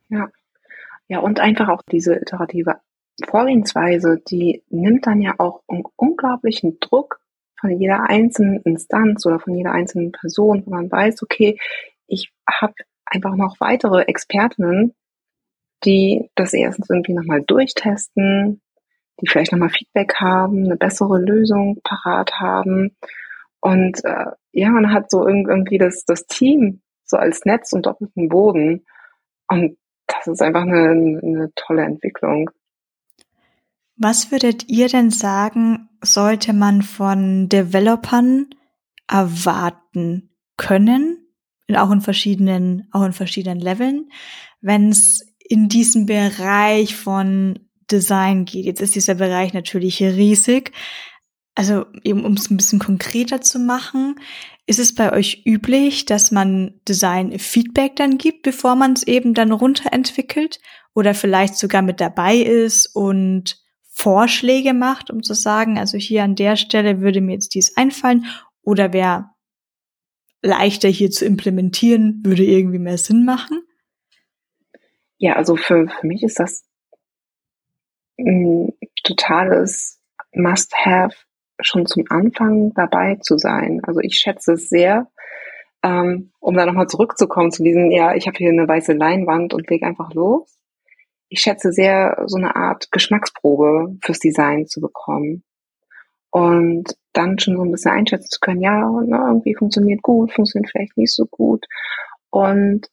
Ja. 0.10 0.30
Ja, 1.08 1.20
und 1.20 1.40
einfach 1.40 1.70
auch 1.70 1.82
diese 1.92 2.16
iterative 2.16 2.80
Vorgehensweise, 3.24 4.20
die 4.28 4.64
nimmt 4.70 5.06
dann 5.08 5.22
ja 5.22 5.36
auch 5.38 5.62
einen 5.68 5.84
unglaublichen 5.96 6.80
Druck 6.80 7.20
von 7.60 7.80
jeder 7.80 8.10
einzelnen 8.10 8.62
Instanz 8.64 9.26
oder 9.26 9.40
von 9.40 9.56
jeder 9.56 9.72
einzelnen 9.72 10.12
Person, 10.12 10.64
wo 10.66 10.72
man 10.72 10.92
weiß, 10.92 11.24
okay, 11.24 11.58
ich 12.08 12.32
habe 12.50 12.74
einfach 13.06 13.36
noch 13.36 13.56
weitere 13.60 14.04
Expertinnen, 14.04 14.94
die 15.86 16.30
das 16.36 16.54
erstens 16.54 16.90
irgendwie 16.90 17.14
nochmal 17.14 17.42
durchtesten, 17.46 18.62
die 19.22 19.28
vielleicht 19.28 19.52
nochmal 19.52 19.70
Feedback 19.70 20.16
haben, 20.16 20.66
eine 20.66 20.76
bessere 20.76 21.20
Lösung 21.20 21.80
parat 21.84 22.34
haben. 22.40 22.98
Und 23.62 24.04
äh, 24.04 24.26
ja, 24.52 24.70
man 24.70 24.92
hat 24.92 25.10
so 25.10 25.26
irgendwie 25.28 25.78
das, 25.78 26.06
das 26.06 26.26
Team 26.28 26.82
so 27.06 27.18
als 27.18 27.46
Netz 27.46 27.72
und 27.72 27.86
doppelten 27.86 28.30
Boden. 28.30 28.86
Und 29.48 29.78
das 30.08 30.28
ist 30.28 30.42
einfach 30.42 30.64
eine, 30.64 31.20
eine 31.24 31.52
tolle 31.56 31.84
Entwicklung. 31.84 32.50
Was 33.98 34.32
würdet 34.32 34.68
ihr 34.70 34.90
denn 34.90 35.10
sagen, 35.10 35.90
sollte 36.02 36.54
man 36.54 36.82
von 36.82 37.48
Developern 37.48 38.48
erwarten 39.08 40.30
können, 40.58 41.26
auch 41.74 41.92
in 41.92 42.02
verschiedenen, 42.02 42.88
auch 42.92 43.04
in 43.04 43.14
verschiedenen 43.14 43.60
Leveln, 43.60 44.10
wenn 44.62 44.90
es 44.90 45.26
in 45.40 45.70
diesem 45.70 46.06
Bereich 46.06 46.96
von 46.96 47.60
Design 47.92 48.46
geht. 48.46 48.66
Jetzt 48.66 48.82
ist 48.82 48.96
dieser 48.96 49.16
Bereich 49.16 49.54
natürlich 49.54 50.02
riesig. 50.02 50.72
Also 51.54 51.86
eben 52.04 52.26
um 52.26 52.34
es 52.34 52.50
ein 52.50 52.58
bisschen 52.58 52.80
konkreter 52.80 53.42
zu 53.42 53.60
machen, 53.60 54.20
ist 54.68 54.80
es 54.80 54.96
bei 54.96 55.12
euch 55.14 55.44
üblich, 55.46 56.06
dass 56.06 56.32
man 56.32 56.80
Design 56.88 57.38
Feedback 57.38 57.96
dann 57.96 58.18
gibt, 58.18 58.42
bevor 58.42 58.76
man 58.76 58.94
es 58.94 59.04
eben 59.04 59.34
dann 59.34 59.52
runterentwickelt 59.52 60.60
oder 60.94 61.14
vielleicht 61.14 61.56
sogar 61.56 61.82
mit 61.82 62.02
dabei 62.02 62.38
ist 62.38 62.88
und 62.96 63.64
Vorschläge 63.92 64.74
macht, 64.74 65.12
um 65.12 65.24
zu 65.24 65.34
sagen, 65.34 65.78
also 65.78 65.98
hier 65.98 66.24
an 66.24 66.36
der 66.36 66.56
Stelle 66.56 67.00
würde 67.02 67.22
mir 67.22 67.34
jetzt 67.34 67.54
dies 67.54 67.78
einfallen 67.78 68.26
oder 68.62 68.92
wäre 68.92 69.30
leichter 70.42 70.90
hier 70.90 71.12
zu 71.12 71.26
implementieren, 71.26 72.22
würde 72.26 72.44
irgendwie 72.44 72.80
mehr 72.80 72.98
Sinn 72.98 73.24
machen? 73.24 73.62
Ja, 75.18 75.34
also 75.34 75.56
für, 75.56 75.88
für 75.88 76.08
mich 76.08 76.24
ist 76.24 76.40
das 76.40 76.66
ein 78.18 78.74
totales 79.04 80.02
Must-Have, 80.34 81.16
schon 81.60 81.86
zum 81.86 82.04
Anfang 82.10 82.74
dabei 82.74 83.18
zu 83.22 83.38
sein. 83.38 83.82
Also 83.84 84.00
ich 84.02 84.18
schätze 84.18 84.54
es 84.54 84.70
sehr, 84.70 85.08
ähm, 85.84 86.32
um 86.40 86.56
da 86.56 86.66
nochmal 86.66 86.88
zurückzukommen 86.88 87.52
zu 87.52 87.64
diesen, 87.64 87.92
ja, 87.92 88.16
ich 88.16 88.28
habe 88.28 88.38
hier 88.38 88.50
eine 88.50 88.68
weiße 88.68 88.94
Leinwand 88.94 89.54
und 89.54 89.70
leg 89.70 89.84
einfach 89.84 90.14
los. 90.14 90.58
Ich 91.30 91.40
schätze 91.42 91.72
sehr, 91.72 92.24
so 92.28 92.38
eine 92.38 92.56
Art 92.56 92.92
Geschmacksprobe 92.92 93.98
fürs 94.04 94.20
Design 94.20 94.68
zu 94.68 94.82
bekommen. 94.82 95.44
Und 96.30 96.98
dann 97.14 97.40
schon 97.40 97.56
so 97.56 97.64
ein 97.64 97.72
bisschen 97.72 97.92
einschätzen 97.92 98.30
zu 98.30 98.40
können, 98.42 98.62
ja, 98.62 99.02
na, 99.06 99.28
irgendwie 99.28 99.56
funktioniert 99.56 100.02
gut, 100.02 100.34
funktioniert 100.34 100.70
vielleicht 100.70 100.98
nicht 100.98 101.14
so 101.14 101.26
gut. 101.26 101.66
Und 102.30 102.90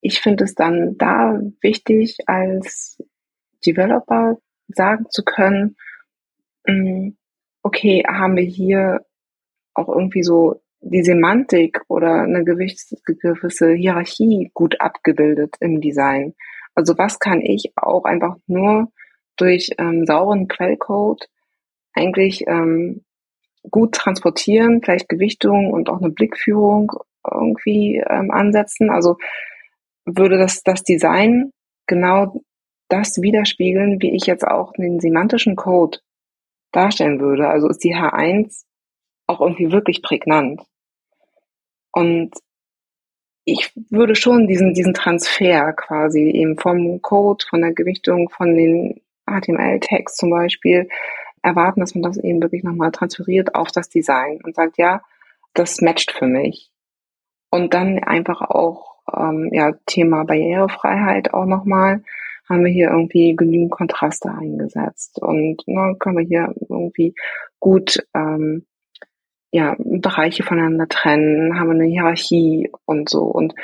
ich 0.00 0.20
finde 0.20 0.44
es 0.44 0.54
dann 0.54 0.96
da 0.98 1.40
wichtig, 1.60 2.18
als 2.26 3.02
Developer 3.66 4.38
sagen 4.68 5.06
zu 5.10 5.24
können, 5.24 5.76
mm, 6.66 7.10
okay, 7.68 8.02
haben 8.08 8.36
wir 8.36 8.44
hier 8.44 9.04
auch 9.74 9.88
irgendwie 9.88 10.22
so 10.22 10.62
die 10.80 11.02
Semantik 11.02 11.82
oder 11.88 12.22
eine 12.22 12.44
gewisse 12.44 13.72
Hierarchie 13.74 14.50
gut 14.54 14.80
abgebildet 14.80 15.56
im 15.60 15.80
Design. 15.82 16.34
Also 16.74 16.96
was 16.96 17.18
kann 17.18 17.40
ich 17.42 17.72
auch 17.76 18.04
einfach 18.04 18.36
nur 18.46 18.90
durch 19.36 19.70
ähm, 19.78 20.06
sauren 20.06 20.48
Quellcode 20.48 21.28
eigentlich 21.92 22.44
ähm, 22.46 23.04
gut 23.70 23.92
transportieren, 23.92 24.80
vielleicht 24.82 25.08
Gewichtung 25.08 25.70
und 25.70 25.90
auch 25.90 26.00
eine 26.00 26.10
Blickführung 26.10 26.92
irgendwie 27.30 28.02
ähm, 28.08 28.30
ansetzen. 28.30 28.88
Also 28.88 29.18
würde 30.06 30.38
das, 30.38 30.62
das 30.62 30.84
Design 30.84 31.50
genau 31.86 32.40
das 32.88 33.20
widerspiegeln, 33.20 34.00
wie 34.00 34.14
ich 34.14 34.24
jetzt 34.24 34.46
auch 34.46 34.72
den 34.72 35.00
semantischen 35.00 35.54
Code 35.54 35.98
darstellen 36.72 37.20
würde. 37.20 37.48
Also 37.48 37.68
ist 37.68 37.84
die 37.84 37.94
H1 37.94 38.64
auch 39.26 39.40
irgendwie 39.40 39.72
wirklich 39.72 40.02
prägnant. 40.02 40.62
Und 41.92 42.34
ich 43.44 43.72
würde 43.90 44.14
schon 44.14 44.46
diesen, 44.46 44.74
diesen 44.74 44.94
Transfer 44.94 45.72
quasi 45.72 46.20
eben 46.20 46.58
vom 46.58 47.00
Code, 47.00 47.44
von 47.48 47.62
der 47.62 47.72
Gewichtung, 47.72 48.28
von 48.28 48.54
den 48.54 49.00
HTML-Tags 49.26 50.16
zum 50.16 50.30
Beispiel 50.30 50.88
erwarten, 51.42 51.80
dass 51.80 51.94
man 51.94 52.02
das 52.02 52.18
eben 52.18 52.42
wirklich 52.42 52.62
nochmal 52.62 52.90
transferiert 52.90 53.54
auf 53.54 53.70
das 53.70 53.88
Design 53.88 54.40
und 54.42 54.54
sagt, 54.54 54.76
ja, 54.76 55.02
das 55.54 55.80
matcht 55.80 56.12
für 56.12 56.26
mich. 56.26 56.70
Und 57.50 57.72
dann 57.74 57.98
einfach 58.00 58.42
auch 58.42 58.96
ähm, 59.16 59.50
ja, 59.52 59.72
Thema 59.86 60.24
Barrierefreiheit 60.24 61.32
auch 61.32 61.46
nochmal, 61.46 62.02
haben 62.48 62.64
wir 62.64 62.72
hier 62.72 62.90
irgendwie 62.90 63.36
genügend 63.36 63.70
Kontraste 63.70 64.30
eingesetzt 64.30 65.20
und 65.20 65.62
ne, 65.66 65.96
können 65.98 66.18
wir 66.18 66.24
hier 66.24 66.54
irgendwie 66.68 67.14
gut 67.60 67.98
ähm, 68.14 68.66
ja, 69.50 69.76
Bereiche 69.78 70.42
voneinander 70.42 70.88
trennen, 70.88 71.58
haben 71.58 71.68
wir 71.68 71.74
eine 71.74 71.86
Hierarchie 71.86 72.70
und 72.84 73.08
so 73.08 73.22
und 73.24 73.54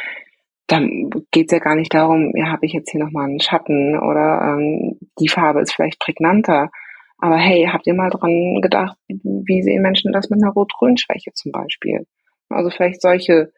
dann 0.66 1.11
geht 1.31 1.47
es 1.47 1.53
ja 1.53 1.59
gar 1.59 1.75
nicht 1.77 1.92
darum, 1.92 2.33
ja, 2.35 2.47
habe 2.47 2.64
ich 2.64 2.73
jetzt 2.73 2.90
hier 2.90 3.05
nochmal 3.05 3.29
einen 3.29 3.40
Schatten 3.40 3.99
oder 3.99 4.57
ähm, 4.57 4.99
die 5.18 5.29
Farbe 5.29 5.61
ist 5.61 5.75
vielleicht 5.75 6.01
prägnanter. 6.01 6.70
Aber 7.18 7.37
hey, 7.37 7.68
habt 7.70 7.87
ihr 7.87 7.94
mal 7.94 8.11
dran 8.11 8.61
gedacht, 8.61 8.97
wie 9.09 9.62
sehen 9.62 9.83
Menschen 9.83 10.12
das 10.12 10.31
mit 10.31 10.42
einer 10.42 10.53
Rot-Grün-Schwäche 10.53 11.33
zum 11.33 11.53
Beispiel? 11.53 12.07
Also 12.49 12.70
vielleicht 12.70 13.03
solche 13.03 13.53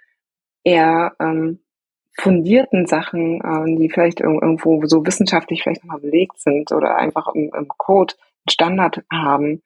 eher 0.65 1.13
ähm, 1.21 1.61
fundierten 2.19 2.87
Sachen, 2.87 3.41
äh, 3.41 3.77
die 3.77 3.91
vielleicht 3.91 4.21
irgendwo 4.21 4.85
so 4.87 5.05
wissenschaftlich 5.05 5.63
vielleicht 5.63 5.85
nochmal 5.85 6.01
belegt 6.01 6.41
sind 6.41 6.73
oder 6.73 6.97
einfach 6.97 7.29
im, 7.35 7.51
im 7.57 7.69
Code 7.69 8.15
einen 8.15 8.51
Standard 8.51 9.05
haben, 9.13 9.63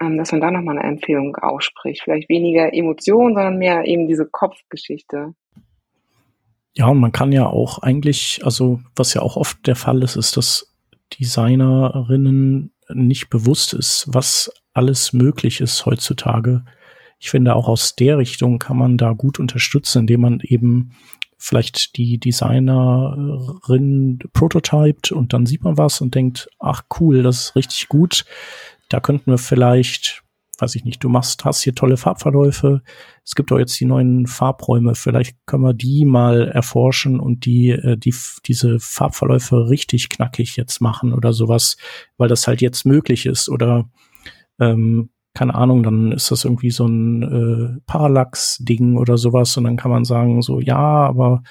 ähm, 0.00 0.16
dass 0.16 0.32
man 0.32 0.40
da 0.40 0.50
nochmal 0.50 0.78
eine 0.78 0.88
Empfehlung 0.88 1.36
ausspricht. 1.36 2.02
Vielleicht 2.04 2.28
weniger 2.28 2.72
Emotionen, 2.72 3.34
sondern 3.34 3.58
mehr 3.58 3.84
eben 3.84 4.06
diese 4.06 4.26
Kopfgeschichte. 4.26 5.34
Ja, 6.74 6.86
und 6.86 6.98
man 6.98 7.12
kann 7.12 7.32
ja 7.32 7.46
auch 7.46 7.80
eigentlich, 7.80 8.40
also 8.44 8.80
was 8.96 9.12
ja 9.14 9.22
auch 9.22 9.36
oft 9.36 9.66
der 9.66 9.76
Fall 9.76 10.02
ist, 10.02 10.16
ist, 10.16 10.36
dass 10.36 10.74
Designerinnen 11.18 12.72
nicht 12.94 13.28
bewusst 13.28 13.74
ist, 13.74 14.06
was 14.08 14.50
alles 14.72 15.12
möglich 15.12 15.60
ist 15.60 15.84
heutzutage. 15.84 16.64
Ich 17.18 17.30
finde, 17.30 17.54
auch 17.54 17.68
aus 17.68 17.94
der 17.94 18.18
Richtung 18.18 18.58
kann 18.58 18.78
man 18.78 18.96
da 18.96 19.12
gut 19.12 19.38
unterstützen, 19.38 20.00
indem 20.00 20.22
man 20.22 20.40
eben 20.42 20.92
vielleicht 21.42 21.96
die 21.96 22.18
Designerin 22.18 24.20
prototypt 24.32 25.10
und 25.10 25.32
dann 25.32 25.44
sieht 25.44 25.64
man 25.64 25.76
was 25.76 26.00
und 26.00 26.14
denkt, 26.14 26.48
ach 26.60 26.84
cool, 27.00 27.24
das 27.24 27.40
ist 27.40 27.56
richtig 27.56 27.88
gut. 27.88 28.24
Da 28.88 29.00
könnten 29.00 29.28
wir 29.28 29.38
vielleicht, 29.38 30.22
weiß 30.58 30.76
ich 30.76 30.84
nicht, 30.84 31.02
du 31.02 31.08
machst, 31.08 31.44
hast 31.44 31.62
hier 31.62 31.74
tolle 31.74 31.96
Farbverläufe. 31.96 32.82
Es 33.24 33.34
gibt 33.34 33.50
auch 33.50 33.58
jetzt 33.58 33.78
die 33.80 33.86
neuen 33.86 34.28
Farbräume. 34.28 34.94
Vielleicht 34.94 35.36
können 35.44 35.64
wir 35.64 35.74
die 35.74 36.04
mal 36.04 36.46
erforschen 36.46 37.18
und 37.18 37.44
die, 37.44 37.70
äh, 37.70 37.96
die, 37.96 38.14
diese 38.46 38.78
Farbverläufe 38.78 39.68
richtig 39.68 40.10
knackig 40.10 40.56
jetzt 40.56 40.80
machen 40.80 41.12
oder 41.12 41.32
sowas, 41.32 41.76
weil 42.18 42.28
das 42.28 42.46
halt 42.46 42.60
jetzt 42.60 42.86
möglich 42.86 43.26
ist 43.26 43.48
oder, 43.48 43.90
ähm, 44.60 45.10
keine 45.34 45.54
Ahnung, 45.54 45.82
dann 45.82 46.12
ist 46.12 46.30
das 46.30 46.44
irgendwie 46.44 46.70
so 46.70 46.86
ein 46.86 47.22
äh, 47.22 47.80
Parallax-Ding 47.86 48.96
oder 48.96 49.16
sowas 49.16 49.56
und 49.56 49.64
dann 49.64 49.76
kann 49.76 49.90
man 49.90 50.04
sagen, 50.04 50.42
so 50.42 50.60
ja, 50.60 50.76
aber 50.76 51.42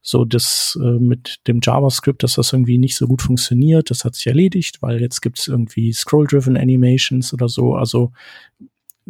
so 0.00 0.24
das 0.24 0.76
äh, 0.82 0.98
mit 0.98 1.36
dem 1.46 1.60
JavaScript, 1.62 2.22
dass 2.24 2.34
das 2.34 2.52
irgendwie 2.52 2.78
nicht 2.78 2.96
so 2.96 3.06
gut 3.06 3.22
funktioniert, 3.22 3.90
das 3.90 4.04
hat 4.04 4.16
sich 4.16 4.26
erledigt, 4.26 4.82
weil 4.82 5.00
jetzt 5.00 5.22
gibt's 5.22 5.46
irgendwie 5.46 5.92
Scroll-Driven 5.92 6.56
Animations 6.56 7.32
oder 7.32 7.48
so. 7.48 7.74
Also 7.74 8.10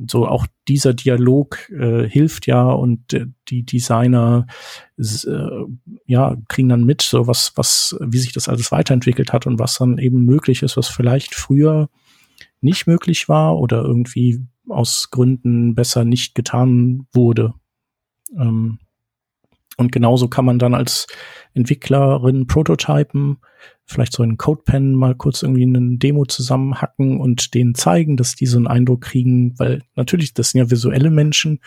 so 0.09 0.27
auch 0.27 0.47
dieser 0.69 0.95
Dialog 0.95 1.71
äh, 1.71 2.09
hilft 2.09 2.47
ja 2.47 2.71
und 2.71 3.13
äh, 3.13 3.27
die 3.49 3.63
Designer 3.63 4.47
äh, 4.99 5.49
ja 6.07 6.37
kriegen 6.49 6.69
dann 6.69 6.85
mit, 6.85 7.03
so 7.03 7.27
was 7.27 7.53
was 7.57 7.97
wie 8.01 8.19
sich 8.19 8.33
das 8.33 8.49
alles 8.49 8.73
weiterentwickelt 8.73 9.33
hat 9.33 9.47
und 9.47 9.59
was 9.59 9.77
dann 9.77 9.99
eben 9.99 10.25
möglich 10.25 10.63
ist, 10.63 10.77
was 10.77 10.89
vielleicht 10.89 11.35
früher 11.35 11.89
nicht 12.63 12.87
möglich 12.87 13.29
war 13.29 13.59
oder 13.59 13.83
irgendwie 13.83 14.47
aus 14.69 15.11
Gründen 15.11 15.75
besser 15.75 16.05
nicht 16.05 16.35
getan 16.35 17.07
wurde. 17.13 17.55
Ähm, 18.39 18.79
und 19.77 19.91
genauso 19.91 20.29
kann 20.29 20.45
man 20.45 20.59
dann 20.59 20.75
als 20.75 21.07
Entwicklerin 21.55 22.47
prototypen, 22.47 23.39
vielleicht 23.85 24.13
so 24.13 24.23
in 24.23 24.37
CodePen 24.37 24.95
mal 24.95 25.15
kurz 25.15 25.43
irgendwie 25.43 25.63
eine 25.63 25.97
Demo 25.99 26.25
zusammenhacken 26.27 27.21
und 27.21 27.55
denen 27.55 27.75
zeigen, 27.75 28.17
dass 28.17 28.35
die 28.35 28.47
so 28.47 28.59
einen 28.59 28.67
Eindruck 28.67 29.01
kriegen, 29.03 29.59
weil 29.59 29.83
natürlich, 29.95 30.35
das 30.35 30.51
sind 30.51 30.61
ja 30.61 30.71
visuelle 30.71 31.11
Menschen, 31.11 31.61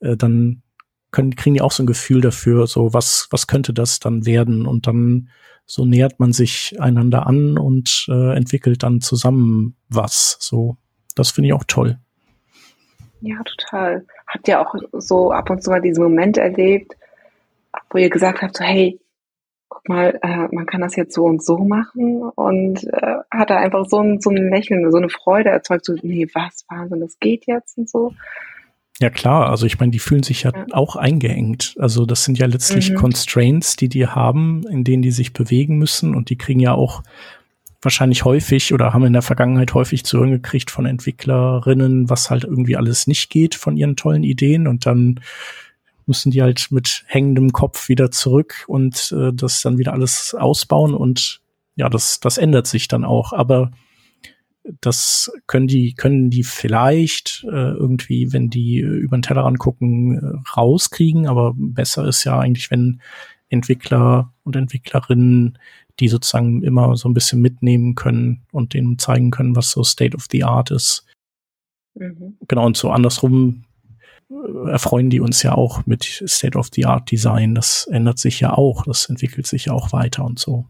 äh, 0.00 0.16
dann 0.16 0.62
können, 1.10 1.34
kriegen 1.34 1.54
die 1.54 1.60
auch 1.60 1.72
so 1.72 1.82
ein 1.82 1.86
Gefühl 1.86 2.20
dafür, 2.20 2.66
so 2.66 2.92
was, 2.92 3.26
was 3.30 3.46
könnte 3.46 3.72
das 3.72 3.98
dann 3.98 4.26
werden? 4.26 4.66
Und 4.66 4.86
dann 4.86 5.28
so 5.66 5.84
nähert 5.84 6.18
man 6.20 6.32
sich 6.32 6.80
einander 6.80 7.26
an 7.26 7.58
und 7.58 8.06
äh, 8.08 8.36
entwickelt 8.36 8.82
dann 8.82 9.00
zusammen 9.00 9.76
was. 9.90 10.36
So, 10.40 10.76
das 11.14 11.30
finde 11.30 11.48
ich 11.48 11.52
auch 11.54 11.64
toll. 11.66 11.98
Ja, 13.20 13.36
total. 13.44 14.06
Habt 14.26 14.48
ihr 14.48 14.60
auch 14.60 14.74
so 14.92 15.32
ab 15.32 15.50
und 15.50 15.62
zu 15.62 15.70
mal 15.70 15.82
diesen 15.82 16.02
Moment 16.02 16.38
erlebt, 16.38 16.96
wo 17.90 17.98
ihr 17.98 18.08
gesagt 18.08 18.40
habt, 18.42 18.56
so, 18.56 18.64
hey, 18.64 18.98
guck 19.68 19.88
mal, 19.88 20.18
äh, 20.22 20.48
man 20.54 20.66
kann 20.66 20.80
das 20.80 20.96
jetzt 20.96 21.14
so 21.14 21.24
und 21.24 21.44
so 21.44 21.58
machen 21.58 22.22
und 22.22 22.84
äh, 22.84 23.16
hat 23.30 23.50
da 23.50 23.56
einfach 23.56 23.86
so 23.86 23.98
ein, 23.98 24.20
so 24.20 24.30
ein 24.30 24.50
Lächeln, 24.50 24.90
so 24.90 24.96
eine 24.96 25.08
Freude 25.08 25.50
erzeugt, 25.50 25.84
so, 25.84 25.94
nee, 26.02 26.26
was, 26.34 26.64
Wahnsinn, 26.68 27.00
das 27.00 27.18
geht 27.18 27.46
jetzt 27.46 27.78
und 27.78 27.88
so. 27.88 28.14
Ja 29.00 29.08
klar, 29.08 29.48
also 29.48 29.64
ich 29.64 29.78
meine, 29.78 29.92
die 29.92 29.98
fühlen 29.98 30.22
sich 30.22 30.42
ja, 30.42 30.52
ja, 30.54 30.66
auch 30.72 30.94
eingeengt. 30.96 31.74
Also 31.78 32.04
das 32.04 32.24
sind 32.24 32.38
ja 32.38 32.46
letztlich 32.46 32.90
mhm. 32.90 32.96
Constraints, 32.96 33.76
die 33.76 33.88
die 33.88 34.06
haben, 34.06 34.62
in 34.68 34.84
denen 34.84 35.02
die 35.02 35.10
sich 35.10 35.32
bewegen 35.32 35.78
müssen 35.78 36.14
und 36.14 36.28
die 36.28 36.36
kriegen 36.36 36.60
ja 36.60 36.74
auch 36.74 37.02
wahrscheinlich 37.82 38.24
häufig 38.24 38.74
oder 38.74 38.92
haben 38.92 39.04
in 39.04 39.12
der 39.12 39.22
Vergangenheit 39.22 39.74
häufig 39.74 40.04
zu 40.04 40.18
hören 40.18 40.30
gekriegt 40.30 40.70
von 40.70 40.86
Entwicklerinnen, 40.86 42.10
was 42.10 42.30
halt 42.30 42.44
irgendwie 42.44 42.76
alles 42.76 43.06
nicht 43.06 43.30
geht 43.30 43.54
von 43.54 43.76
ihren 43.76 43.96
tollen 43.96 44.22
Ideen 44.22 44.66
und 44.66 44.86
dann 44.86 45.20
müssen 46.06 46.30
die 46.30 46.42
halt 46.42 46.68
mit 46.70 47.04
hängendem 47.06 47.52
Kopf 47.52 47.88
wieder 47.88 48.10
zurück 48.10 48.64
und 48.66 49.14
äh, 49.16 49.32
das 49.32 49.62
dann 49.62 49.78
wieder 49.78 49.92
alles 49.92 50.34
ausbauen 50.34 50.94
und 50.94 51.40
ja, 51.76 51.88
das, 51.88 52.20
das 52.20 52.36
ändert 52.36 52.66
sich 52.66 52.88
dann 52.88 53.04
auch. 53.04 53.32
Aber 53.32 53.70
das 54.80 55.32
können 55.46 55.66
die, 55.66 55.94
können 55.94 56.30
die 56.30 56.42
vielleicht 56.42 57.44
äh, 57.44 57.72
irgendwie, 57.72 58.32
wenn 58.32 58.50
die 58.50 58.78
über 58.78 59.16
den 59.16 59.22
Teller 59.22 59.46
angucken, 59.46 60.18
äh, 60.18 60.50
rauskriegen. 60.56 61.26
Aber 61.26 61.54
besser 61.56 62.06
ist 62.06 62.24
ja 62.24 62.38
eigentlich, 62.38 62.70
wenn 62.70 63.00
Entwickler 63.48 64.32
und 64.44 64.56
Entwicklerinnen 64.56 65.58
die 66.00 66.08
sozusagen 66.08 66.62
immer 66.62 66.96
so 66.96 67.08
ein 67.08 67.14
bisschen 67.14 67.40
mitnehmen 67.40 67.94
können 67.94 68.42
und 68.52 68.74
denen 68.74 68.98
zeigen 68.98 69.30
können, 69.30 69.54
was 69.54 69.70
so 69.70 69.84
State 69.84 70.16
of 70.16 70.26
the 70.30 70.44
Art 70.44 70.70
ist. 70.70 71.06
Mhm. 71.94 72.36
Genau, 72.48 72.66
und 72.66 72.76
so 72.76 72.90
andersrum 72.90 73.64
äh, 74.30 74.70
erfreuen 74.70 75.10
die 75.10 75.20
uns 75.20 75.42
ja 75.42 75.54
auch 75.54 75.86
mit 75.86 76.24
State 76.26 76.58
of 76.58 76.68
the 76.72 76.86
Art 76.86 77.10
Design. 77.10 77.54
Das 77.54 77.86
ändert 77.86 78.18
sich 78.18 78.40
ja 78.40 78.54
auch, 78.54 78.84
das 78.84 79.08
entwickelt 79.08 79.46
sich 79.46 79.66
ja 79.66 79.72
auch 79.72 79.92
weiter 79.92 80.24
und 80.24 80.38
so. 80.38 80.66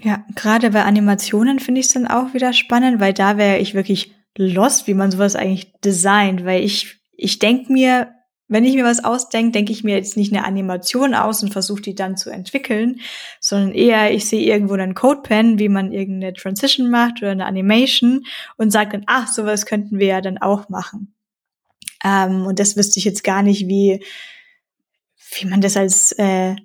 Ja, 0.00 0.24
gerade 0.34 0.70
bei 0.70 0.84
Animationen 0.84 1.58
finde 1.58 1.80
ich 1.80 1.86
es 1.86 1.92
dann 1.92 2.06
auch 2.06 2.32
wieder 2.34 2.52
spannend, 2.52 3.00
weil 3.00 3.12
da 3.12 3.36
wäre 3.36 3.58
ich 3.58 3.74
wirklich 3.74 4.12
lost, 4.36 4.86
wie 4.86 4.94
man 4.94 5.10
sowas 5.10 5.34
eigentlich 5.34 5.72
designt, 5.84 6.44
weil 6.44 6.62
ich, 6.62 7.00
ich 7.16 7.40
denke 7.40 7.72
mir, 7.72 8.14
wenn 8.48 8.64
ich 8.64 8.74
mir 8.74 8.84
was 8.84 9.04
ausdenke, 9.04 9.52
denke 9.52 9.72
ich 9.72 9.84
mir 9.84 9.94
jetzt 9.94 10.16
nicht 10.16 10.32
eine 10.32 10.44
Animation 10.44 11.14
aus 11.14 11.42
und 11.42 11.52
versuche 11.52 11.82
die 11.82 11.94
dann 11.94 12.16
zu 12.16 12.30
entwickeln, 12.30 13.00
sondern 13.40 13.72
eher, 13.72 14.12
ich 14.12 14.26
sehe 14.26 14.42
irgendwo 14.42 14.74
einen 14.74 14.94
Codepen, 14.94 15.58
wie 15.58 15.68
man 15.68 15.92
irgendeine 15.92 16.32
Transition 16.32 16.90
macht 16.90 17.18
oder 17.22 17.30
eine 17.30 17.46
Animation 17.46 18.24
und 18.56 18.70
sage 18.70 18.92
dann, 18.92 19.04
ach, 19.06 19.28
sowas 19.28 19.66
könnten 19.66 19.98
wir 19.98 20.06
ja 20.06 20.20
dann 20.20 20.38
auch 20.38 20.68
machen. 20.70 21.14
Ähm, 22.02 22.46
und 22.46 22.58
das 22.58 22.76
wüsste 22.76 22.98
ich 22.98 23.04
jetzt 23.04 23.22
gar 23.22 23.42
nicht, 23.42 23.68
wie, 23.68 24.02
wie 25.34 25.46
man 25.46 25.60
das 25.60 25.76
als 25.76 26.12
äh, 26.12 26.56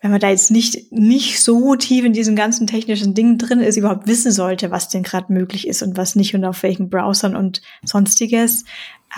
wenn 0.00 0.12
man 0.12 0.20
da 0.20 0.30
jetzt 0.30 0.50
nicht, 0.50 0.92
nicht 0.92 1.42
so 1.42 1.74
tief 1.74 2.04
in 2.04 2.12
diesem 2.12 2.36
ganzen 2.36 2.66
technischen 2.66 3.14
Ding 3.14 3.36
drin 3.36 3.60
ist, 3.60 3.76
überhaupt 3.76 4.06
wissen 4.06 4.30
sollte, 4.30 4.70
was 4.70 4.88
denn 4.88 5.02
gerade 5.02 5.32
möglich 5.32 5.66
ist 5.66 5.82
und 5.82 5.96
was 5.96 6.14
nicht 6.14 6.34
und 6.34 6.44
auf 6.44 6.62
welchen 6.62 6.88
Browsern 6.88 7.34
und 7.34 7.62
sonstiges. 7.84 8.64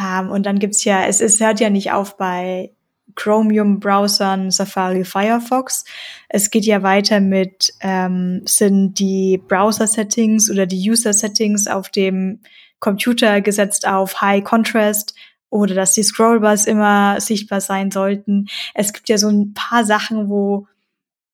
Ähm, 0.01 0.31
und 0.31 0.47
dann 0.47 0.59
gibt's 0.59 0.85
ja, 0.85 1.05
es, 1.05 1.21
es 1.21 1.39
hört 1.41 1.61
ja 1.61 1.69
nicht 1.69 1.93
auf 1.93 2.17
bei 2.17 2.71
Chromium-Browsern, 3.15 4.51
Safari, 4.51 5.05
Firefox. 5.05 5.85
Es 6.29 6.51
geht 6.51 6.65
ja 6.65 6.83
weiter 6.83 7.21
mit, 7.21 7.75
ähm, 7.81 8.43
sind 8.47 8.99
die 8.99 9.39
Browser-Settings 9.49 10.51
oder 10.51 10.65
die 10.65 10.91
User-Settings 10.91 11.67
auf 11.67 11.91
dem 11.91 12.41
Computer 12.79 13.43
gesetzt 13.43 13.87
auf 13.87 14.23
High 14.23 14.43
Contrast 14.43 15.15
oder 15.51 15.75
dass 15.75 15.93
die 15.93 16.03
Scrollbars 16.03 16.65
immer 16.65 17.21
sichtbar 17.21 17.61
sein 17.61 17.91
sollten. 17.91 18.47
Es 18.73 18.93
gibt 18.93 19.09
ja 19.09 19.19
so 19.19 19.29
ein 19.29 19.53
paar 19.53 19.85
Sachen, 19.85 20.31
wo 20.31 20.67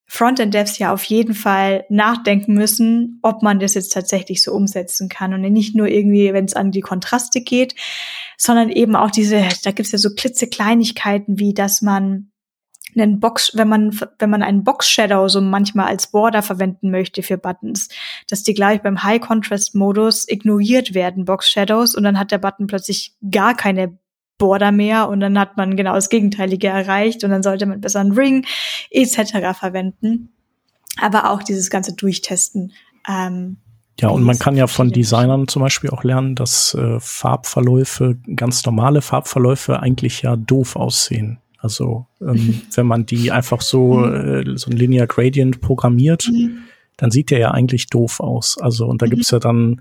Frontend-Devs 0.06 0.78
ja 0.78 0.92
auf 0.92 1.04
jeden 1.04 1.34
Fall 1.34 1.84
nachdenken 1.88 2.54
müssen, 2.54 3.18
ob 3.22 3.42
man 3.42 3.58
das 3.58 3.74
jetzt 3.74 3.92
tatsächlich 3.92 4.42
so 4.42 4.52
umsetzen 4.52 5.08
kann. 5.08 5.34
Und 5.34 5.40
nicht 5.40 5.74
nur 5.74 5.88
irgendwie, 5.88 6.32
wenn 6.32 6.44
es 6.44 6.54
an 6.54 6.70
die 6.70 6.80
Kontraste 6.80 7.40
geht, 7.40 7.74
sondern 8.36 8.70
eben 8.70 8.94
auch 8.94 9.10
diese, 9.10 9.42
da 9.64 9.72
gibt's 9.72 9.92
ja 9.92 9.98
so 9.98 10.10
klitzekleinigkeiten, 10.14 11.38
wie 11.38 11.54
dass 11.54 11.82
man 11.82 12.30
einen 12.94 13.20
Box, 13.20 13.52
wenn 13.54 13.68
man, 13.68 13.98
wenn 14.18 14.30
man 14.30 14.42
einen 14.42 14.64
Box 14.64 14.88
Shadow 14.88 15.28
so 15.28 15.40
manchmal 15.40 15.86
als 15.86 16.10
Border 16.10 16.42
verwenden 16.42 16.90
möchte 16.90 17.22
für 17.22 17.36
Buttons, 17.36 17.88
dass 18.28 18.42
die 18.42 18.54
gleich 18.54 18.82
beim 18.82 19.02
High 19.02 19.20
Contrast 19.20 19.74
Modus 19.74 20.26
ignoriert 20.28 20.94
werden, 20.94 21.24
Box 21.24 21.50
Shadows, 21.50 21.94
und 21.94 22.04
dann 22.04 22.18
hat 22.18 22.30
der 22.30 22.38
Button 22.38 22.66
plötzlich 22.66 23.14
gar 23.30 23.54
keine 23.54 23.98
Border 24.38 24.72
mehr 24.72 25.08
und 25.08 25.20
dann 25.20 25.38
hat 25.38 25.56
man 25.56 25.76
genau 25.76 25.94
das 25.94 26.08
Gegenteilige 26.08 26.68
erreicht 26.68 27.24
und 27.24 27.30
dann 27.30 27.42
sollte 27.42 27.66
man 27.66 27.80
besser 27.80 28.00
einen 28.00 28.12
Ring 28.12 28.46
etc. 28.90 29.58
verwenden. 29.58 30.30
Aber 31.00 31.30
auch 31.30 31.42
dieses 31.42 31.70
ganze 31.70 31.94
Durchtesten. 31.94 32.72
Ähm, 33.08 33.58
ja, 34.00 34.08
und 34.08 34.24
man 34.24 34.38
kann 34.38 34.56
ja 34.56 34.66
von 34.66 34.90
Designern 34.90 35.48
zum 35.48 35.62
Beispiel 35.62 35.90
auch 35.90 36.04
lernen, 36.04 36.34
dass 36.34 36.74
äh, 36.74 37.00
Farbverläufe, 37.00 38.18
ganz 38.34 38.64
normale 38.66 39.00
Farbverläufe 39.00 39.80
eigentlich 39.80 40.22
ja 40.22 40.36
doof 40.36 40.76
aussehen. 40.76 41.38
Also 41.58 42.06
ähm, 42.20 42.62
wenn 42.74 42.86
man 42.86 43.06
die 43.06 43.32
einfach 43.32 43.62
so, 43.62 43.94
mhm. 43.94 44.14
äh, 44.14 44.58
so 44.58 44.70
ein 44.70 44.76
Linear 44.76 45.06
Gradient 45.06 45.62
programmiert, 45.62 46.28
mhm. 46.30 46.58
dann 46.98 47.10
sieht 47.10 47.30
der 47.30 47.38
ja 47.38 47.50
eigentlich 47.52 47.86
doof 47.86 48.20
aus. 48.20 48.58
Also 48.60 48.86
und 48.86 49.00
da 49.00 49.06
mhm. 49.06 49.10
gibt's 49.10 49.30
ja 49.30 49.38
dann 49.38 49.80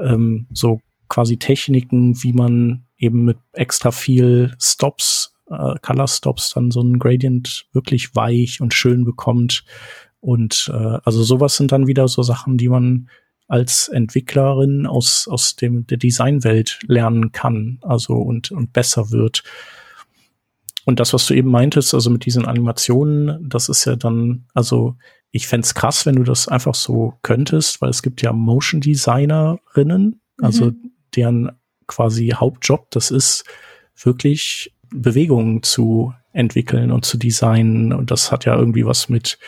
ähm, 0.00 0.46
so 0.52 0.80
quasi 1.08 1.38
Techniken, 1.38 2.20
wie 2.22 2.32
man 2.32 2.84
eben 2.98 3.24
mit 3.24 3.38
extra 3.52 3.90
viel 3.90 4.54
Stops, 4.60 5.34
äh, 5.50 5.74
Color 5.80 6.08
Stops 6.08 6.50
dann 6.50 6.70
so 6.70 6.82
ein 6.82 6.98
Gradient 6.98 7.66
wirklich 7.72 8.14
weich 8.14 8.60
und 8.60 8.74
schön 8.74 9.04
bekommt. 9.04 9.64
Und 10.20 10.70
äh, 10.72 10.98
also 11.04 11.22
sowas 11.22 11.56
sind 11.56 11.72
dann 11.72 11.86
wieder 11.86 12.08
so 12.08 12.22
Sachen, 12.22 12.58
die 12.58 12.68
man 12.68 13.08
als 13.46 13.88
Entwicklerin 13.88 14.86
aus, 14.86 15.26
aus 15.28 15.56
dem, 15.56 15.86
der 15.86 15.96
Designwelt 15.96 16.80
lernen 16.86 17.32
kann, 17.32 17.78
also 17.82 18.14
und, 18.14 18.50
und 18.50 18.72
besser 18.72 19.10
wird. 19.10 19.42
Und 20.84 21.00
das, 21.00 21.12
was 21.14 21.26
du 21.26 21.34
eben 21.34 21.50
meintest, 21.50 21.94
also 21.94 22.10
mit 22.10 22.26
diesen 22.26 22.46
Animationen, 22.46 23.48
das 23.48 23.68
ist 23.68 23.84
ja 23.84 23.96
dann, 23.96 24.46
also 24.54 24.96
ich 25.30 25.46
fände 25.46 25.68
krass, 25.74 26.04
wenn 26.04 26.16
du 26.16 26.24
das 26.24 26.48
einfach 26.48 26.74
so 26.74 27.14
könntest, 27.22 27.80
weil 27.80 27.90
es 27.90 28.02
gibt 28.02 28.22
ja 28.22 28.32
Motion 28.32 28.80
Designerinnen, 28.80 30.20
also 30.40 30.66
mhm 30.66 30.90
deren 31.16 31.50
quasi 31.88 32.28
Hauptjob 32.28 32.90
das 32.92 33.10
ist, 33.10 33.44
wirklich 33.96 34.72
Bewegungen 34.90 35.62
zu 35.64 36.14
entwickeln 36.32 36.92
und 36.92 37.04
zu 37.04 37.18
designen. 37.18 37.92
Und 37.92 38.10
das 38.10 38.30
hat 38.30 38.44
ja 38.44 38.56
irgendwie 38.56 38.86
was 38.86 39.08
mit, 39.08 39.38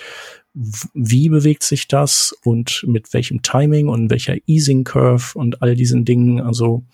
wie 0.53 1.29
bewegt 1.29 1.63
sich 1.63 1.87
das 1.87 2.35
und 2.43 2.85
mit 2.87 3.13
welchem 3.15 3.43
Timing 3.43 3.89
und 3.89 4.11
welcher 4.11 4.37
Easing 4.47 4.85
Curve 4.85 5.39
und 5.39 5.63
all 5.63 5.77
diesen 5.77 6.05
Dingen. 6.05 6.41
Also 6.41 6.85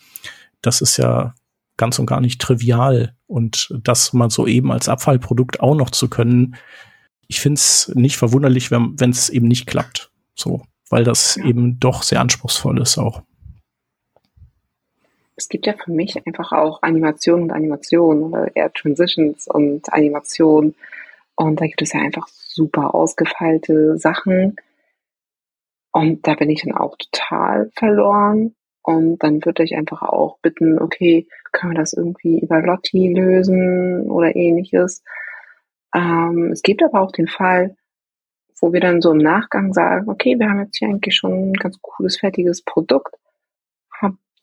das 0.61 0.80
ist 0.80 0.98
ja 0.98 1.35
ganz 1.76 1.98
und 1.98 2.06
gar 2.06 2.20
nicht 2.20 2.40
trivial. 2.40 3.14
Und 3.26 3.74
das 3.82 4.12
mal 4.12 4.30
so 4.30 4.46
eben 4.46 4.70
als 4.70 4.88
Abfallprodukt 4.88 5.61
auch 5.61 5.74
noch 5.74 5.90
zu 5.90 6.09
können, 6.09 6.56
ich 7.28 7.40
finde 7.40 7.54
es 7.54 7.90
nicht 7.94 8.16
verwunderlich, 8.16 8.70
wenn 8.70 9.11
es 9.11 9.30
eben 9.30 9.48
nicht 9.48 9.66
klappt. 9.66 10.11
So, 10.35 10.62
weil 10.90 11.02
das 11.02 11.37
eben 11.38 11.80
doch 11.80 12.02
sehr 12.02 12.20
anspruchsvoll 12.20 12.80
ist 12.80 12.98
auch 12.98 13.22
es 15.37 15.49
gibt 15.49 15.66
ja 15.66 15.75
für 15.75 15.92
mich 15.92 16.16
einfach 16.27 16.53
auch 16.53 16.83
Animation 16.83 17.42
und 17.42 17.53
Animation 17.53 18.22
oder 18.22 18.57
eher 18.57 18.72
Transitions 18.72 19.46
und 19.46 19.92
Animation. 19.92 20.75
Und 21.37 21.61
da 21.61 21.66
gibt 21.66 21.83
es 21.83 21.92
ja 21.92 22.01
einfach 22.01 22.27
super 22.29 22.94
ausgefeilte 22.94 23.99
Sachen. 23.99 24.57
Und 25.92 26.27
da 26.27 26.35
bin 26.35 26.49
ich 26.49 26.62
dann 26.62 26.75
auch 26.75 26.96
total 26.96 27.70
verloren. 27.75 28.55
Und 28.83 29.18
dann 29.18 29.44
würde 29.44 29.62
ich 29.62 29.77
einfach 29.77 30.03
auch 30.03 30.38
bitten, 30.38 30.81
okay, 30.81 31.29
können 31.53 31.72
wir 31.72 31.81
das 31.81 31.92
irgendwie 31.92 32.38
über 32.38 32.62
Lotti 32.62 33.12
lösen 33.12 34.11
oder 34.11 34.35
ähnliches. 34.35 35.03
Ähm, 35.94 36.51
es 36.53 36.62
gibt 36.62 36.83
aber 36.83 37.03
auch 37.03 37.12
den 37.12 37.29
Fall, 37.29 37.77
wo 38.61 38.72
wir 38.72 38.81
dann 38.81 39.03
so 39.03 39.12
im 39.12 39.18
Nachgang 39.18 39.75
sagen, 39.75 40.09
okay, 40.09 40.38
wir 40.38 40.49
haben 40.49 40.61
jetzt 40.61 40.79
hier 40.79 40.88
eigentlich 40.88 41.14
schon 41.14 41.51
ein 41.51 41.55
ganz 41.55 41.79
cooles, 41.83 42.18
fertiges 42.18 42.62
Produkt 42.62 43.14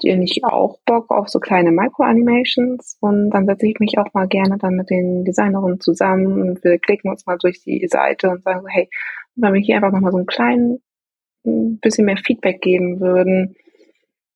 ihr 0.04 0.18
nicht 0.18 0.44
auch 0.44 0.80
Bock 0.86 1.12
auf 1.12 1.30
so 1.30 1.40
kleine 1.40 1.72
Micro-Animations? 1.72 2.98
Und 3.02 3.30
dann 3.32 3.46
setze 3.46 3.68
ich 3.68 3.80
mich 3.80 3.98
auch 3.98 4.14
mal 4.14 4.28
gerne 4.28 4.58
dann 4.58 4.76
mit 4.76 4.90
den 4.90 5.26
Designerinnen 5.26 5.80
zusammen 5.80 6.42
und 6.42 6.64
wir 6.64 6.78
klicken 6.80 7.10
uns 7.10 7.26
mal 7.26 7.38
durch 7.38 7.62
die 7.64 7.88
Seite 7.88 8.30
und 8.30 8.44
sagen 8.44 8.62
so, 8.62 8.68
hey, 8.68 8.90
wenn 9.36 9.54
wir 9.54 9.62
hier 9.62 9.76
einfach 9.78 9.92
nochmal 9.92 10.12
so 10.12 10.18
einen 10.18 10.28
kleinen, 10.28 10.80
ein 11.46 11.80
bisschen 11.80 12.06
mehr 12.06 12.18
Feedback 12.18 12.62
geben 12.62 13.00
würden, 13.00 13.56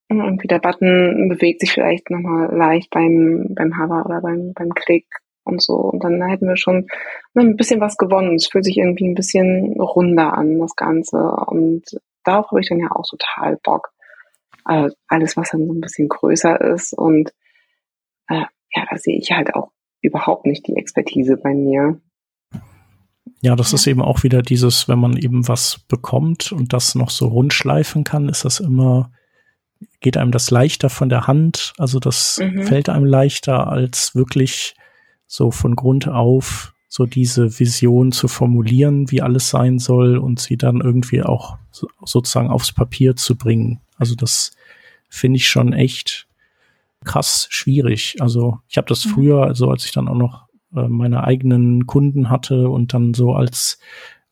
irgendwie 0.10 0.48
der 0.48 0.60
Button 0.60 1.30
bewegt 1.30 1.62
sich 1.62 1.72
vielleicht 1.72 2.10
nochmal 2.10 2.56
leicht 2.56 2.90
beim, 2.92 3.48
beim 3.56 3.78
Hover 3.78 4.06
oder 4.06 4.22
beim, 4.22 4.54
beim 4.54 4.70
Klick 4.74 5.06
und 5.44 5.62
so. 5.62 5.76
Und 5.76 6.04
dann 6.04 6.22
hätten 6.22 6.48
wir 6.48 6.58
schon 6.58 6.88
ein 7.36 7.56
bisschen 7.56 7.82
was 7.82 7.98
gewonnen. 7.98 8.36
Es 8.36 8.48
fühlt 8.48 8.66
sich 8.66 8.78
irgendwie 8.78 9.08
ein 9.08 9.16
bisschen 9.16 9.80
runder 9.80 10.38
an, 10.38 10.60
das 10.60 10.76
Ganze. 10.76 11.18
Und 11.18 11.84
darauf 12.24 12.52
habe 12.52 12.62
ich 12.62 12.70
dann 12.70 12.80
ja 12.80 12.90
auch 12.92 13.06
total 13.10 13.58
Bock. 13.64 13.90
Also 14.68 14.96
alles, 15.08 15.38
was 15.38 15.52
dann 15.52 15.66
so 15.66 15.74
ein 15.74 15.82
bisschen 15.82 16.10
größer 16.10 16.60
ist. 16.74 16.94
Und 16.94 17.32
äh, 18.28 18.46
ja, 18.76 18.86
da 18.90 18.98
sehe 18.98 19.18
ich 19.18 19.32
halt 19.32 19.56
auch 19.56 19.72
überhaupt 20.02 20.46
nicht 20.46 20.68
die 20.68 20.76
Expertise 20.76 21.38
bei 21.38 21.54
mir. 21.54 22.00
Ja, 23.42 23.56
das 23.56 23.74
ist 23.74 23.88
eben 23.88 24.02
auch 24.02 24.24
wieder 24.24 24.42
dieses, 24.42 24.88
wenn 24.88 25.00
man 25.00 25.16
eben 25.16 25.48
was 25.48 25.80
bekommt 25.88 26.52
und 26.52 26.74
das 26.74 26.96
noch 26.96 27.10
so 27.10 27.28
rundschleifen 27.28 28.04
kann, 28.04 28.30
ist 28.30 28.46
das 28.46 28.60
immer 28.60 29.12
geht 30.00 30.18
einem 30.18 30.32
das 30.32 30.52
leichter 30.52 30.90
von 30.90 31.10
der 31.10 31.28
Hand. 31.28 31.74
Also 31.78 32.00
das 32.00 32.40
mhm. 32.42 32.64
fällt 32.64 32.90
einem 32.90 33.06
leichter, 33.06 33.68
als 33.68 34.16
wirklich 34.16 34.76
so 35.26 35.52
von 35.52 35.76
Grund 35.76 36.08
auf 36.08 36.74
so 36.90 37.06
diese 37.06 37.60
Vision 37.60 38.12
zu 38.12 38.28
formulieren, 38.28 39.12
wie 39.12 39.22
alles 39.22 39.50
sein 39.50 39.78
soll 39.78 40.18
und 40.18 40.40
sie 40.40 40.58
dann 40.58 40.82
irgendwie 40.82 41.22
auch 41.22 41.58
so, 41.70 41.88
sozusagen 42.06 42.50
aufs 42.50 42.72
Papier 42.72 43.16
zu 43.16 43.36
bringen. 43.36 43.82
Also 43.98 44.16
das 44.16 44.52
finde 45.10 45.38
ich 45.38 45.48
schon 45.48 45.74
echt 45.74 46.28
krass 47.04 47.48
schwierig. 47.50 48.18
Also 48.20 48.60
ich 48.68 48.78
habe 48.78 48.88
das 48.88 49.06
mhm. 49.06 49.10
früher, 49.10 49.44
also 49.44 49.70
als 49.70 49.86
ich 49.86 49.92
dann 49.92 50.08
auch 50.08 50.16
noch 50.16 50.48
äh, 50.76 50.88
meine 50.88 51.24
eigenen 51.24 51.86
Kunden 51.88 52.30
hatte 52.30 52.70
und 52.70 52.94
dann 52.94 53.14
so 53.14 53.34
als 53.34 53.80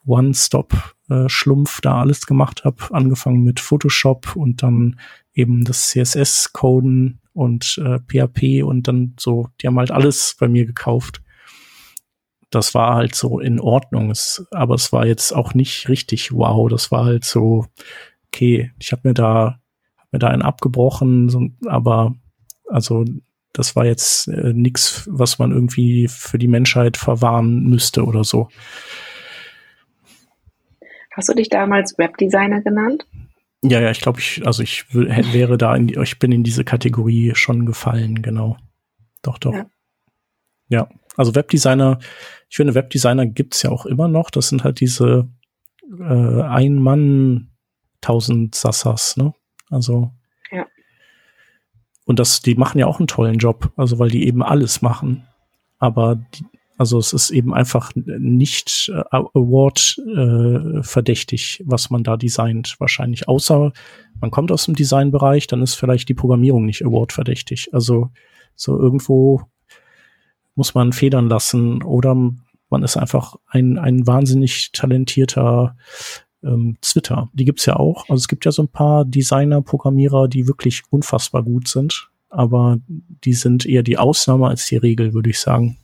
One-Stop-Schlumpf 0.06 1.78
äh, 1.80 1.82
da 1.82 2.02
alles 2.02 2.26
gemacht 2.26 2.64
habe, 2.64 2.84
angefangen 2.92 3.44
mit 3.44 3.60
Photoshop 3.60 4.36
und 4.36 4.62
dann 4.62 5.00
eben 5.34 5.64
das 5.64 5.90
CSS-Coden 5.90 7.20
und 7.34 7.82
äh, 7.84 8.00
PHP 8.00 8.64
und 8.64 8.88
dann 8.88 9.16
so, 9.20 9.50
die 9.62 9.68
haben 9.68 9.80
halt 9.80 9.92
alles 9.92 10.36
bei 10.40 10.48
mir 10.48 10.66
gekauft. 10.66 11.22
Das 12.52 12.74
war 12.74 12.96
halt 12.96 13.16
so 13.16 13.40
in 13.40 13.60
Ordnung, 13.60 14.12
es, 14.12 14.46
aber 14.52 14.76
es 14.76 14.94
war 14.94 15.06
jetzt 15.06 15.36
auch 15.36 15.54
nicht 15.54 15.90
richtig 15.90 16.32
wow. 16.32 16.70
Das 16.70 16.92
war 16.92 17.06
halt 17.06 17.26
so, 17.26 17.66
okay, 18.28 18.72
ich 18.80 18.92
habe 18.92 19.10
mir 19.10 19.14
da 19.14 19.60
mir 20.16 20.20
da 20.20 20.30
einen 20.30 20.42
abgebrochen, 20.42 21.30
so, 21.30 21.48
aber 21.66 22.16
also 22.68 23.06
das 23.54 23.76
war 23.76 23.86
jetzt 23.86 24.28
äh, 24.28 24.54
nichts, 24.54 25.08
was 25.12 25.40
man 25.40 25.52
irgendwie 25.52 26.08
für 26.08 26.38
die 26.38 26.48
Menschheit 26.48 26.98
verwahren 26.98 27.66
müsste 27.66 28.06
oder 28.06 28.24
so. 28.24 28.50
Hast 31.12 31.30
du 31.30 31.34
dich 31.34 31.50
damals 31.50 31.98
Webdesigner 31.98 32.62
genannt? 32.62 33.06
Ja, 33.64 33.80
ja, 33.80 33.92
ich 33.92 34.02
glaube, 34.02 34.20
ich, 34.20 34.46
also 34.46 34.62
ich 34.62 34.94
wäre 34.94 35.58
da, 35.58 35.76
in, 35.76 35.90
ich 35.90 36.20
bin 36.20 36.32
in 36.32 36.44
diese 36.44 36.64
Kategorie 36.64 37.32
schon 37.36 37.66
gefallen, 37.66 38.22
genau. 38.22 38.58
Doch, 39.22 39.38
doch. 39.38 39.54
Ja, 39.54 39.66
ja. 40.70 40.90
also 41.16 41.34
Webdesigner, 41.34 42.00
ich 42.50 42.58
finde, 42.58 42.76
Webdesigner 42.76 43.26
gibt's 43.26 43.64
ja 43.64 43.72
auch 43.72 43.86
immer 43.86 44.08
noch. 44.08 44.30
Das 44.30 44.50
sind 44.50 44.64
halt 44.64 44.80
diese 44.82 45.30
äh, 46.00 46.42
Ein-Mann, 46.42 47.52
tausend 48.02 48.54
Sassas, 48.54 49.18
ne? 49.18 49.34
Also. 49.70 50.12
Ja. 50.52 50.66
Und 52.06 52.20
das, 52.20 52.42
die 52.42 52.56
machen 52.56 52.80
ja 52.80 52.88
auch 52.88 53.00
einen 53.00 53.08
tollen 53.08 53.38
Job, 53.38 53.72
also 53.76 54.00
weil 54.00 54.10
die 54.10 54.28
eben 54.28 54.44
alles 54.44 54.82
machen. 54.82 55.28
Aber 55.80 56.16
die, 56.16 56.46
also 56.78 56.98
es 57.00 57.14
ist 57.14 57.30
eben 57.30 57.54
einfach 57.54 57.92
nicht 57.96 58.92
äh, 58.94 59.04
Award 59.10 59.98
äh, 59.98 60.84
verdächtig, 60.84 61.64
was 61.66 61.90
man 61.90 62.04
da 62.04 62.18
designt, 62.18 62.76
wahrscheinlich. 62.80 63.30
Außer 63.30 63.72
man 64.20 64.32
kommt 64.32 64.52
aus 64.52 64.66
dem 64.66 64.76
Designbereich, 64.76 65.48
dann 65.48 65.62
ist 65.62 65.76
vielleicht 65.76 66.10
die 66.10 66.14
Programmierung 66.14 66.66
nicht 66.66 66.84
Award 66.84 67.14
verdächtig. 67.14 67.70
Also 67.72 68.10
so 68.56 68.78
irgendwo 68.78 69.44
muss 70.56 70.74
man 70.74 70.92
federn 70.92 71.30
lassen 71.30 71.82
oder 71.82 72.16
man 72.70 72.84
ist 72.84 72.98
einfach 72.98 73.36
ein, 73.48 73.78
ein 73.78 74.06
wahnsinnig 74.06 74.72
talentierter 74.74 75.78
ähm, 76.44 76.78
Twitter. 76.82 77.30
Die 77.34 77.46
gibt's 77.46 77.66
ja 77.66 77.76
auch. 77.76 78.10
Also 78.10 78.16
es 78.16 78.28
gibt 78.28 78.46
ja 78.46 78.52
so 78.52 78.64
ein 78.64 78.68
paar 78.68 79.06
Designer, 79.06 79.62
Programmierer, 79.62 80.28
die 80.28 80.48
wirklich 80.48 80.84
unfassbar 80.90 81.44
gut 81.44 81.68
sind, 81.68 82.10
aber 82.30 82.80
die 82.88 83.34
sind 83.34 83.66
eher 83.66 83.84
die 83.84 83.98
Ausnahme 83.98 84.48
als 84.48 84.68
die 84.68 84.78
Regel, 84.78 85.14
würde 85.14 85.30
ich 85.30 85.40
sagen. 85.40 85.78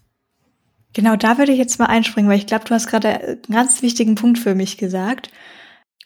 Genau, 0.94 1.16
da 1.16 1.38
würde 1.38 1.54
ich 1.54 1.58
jetzt 1.58 1.80
mal 1.80 1.86
einspringen, 1.86 2.30
weil 2.30 2.38
ich 2.38 2.48
glaube, 2.48 2.66
du 2.66 2.74
hast 2.74 2.88
gerade 2.88 3.20
einen 3.20 3.42
ganz 3.50 3.82
wichtigen 3.82 4.16
Punkt 4.16 4.40
für 4.40 4.56
mich 4.56 4.78
gesagt. 4.78 5.32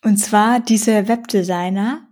Und 0.04 0.18
zwar 0.18 0.60
diese 0.60 1.08
Webdesigner 1.08 2.08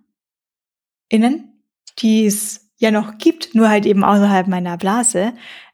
innen, 1.09 1.61
die 1.99 2.25
es 2.25 2.71
ja 2.77 2.89
noch 2.89 3.19
gibt, 3.19 3.53
nur 3.53 3.69
halt 3.69 3.85
eben 3.85 4.03
außerhalb 4.03 4.47
meiner 4.47 4.77
Blase. 4.77 5.33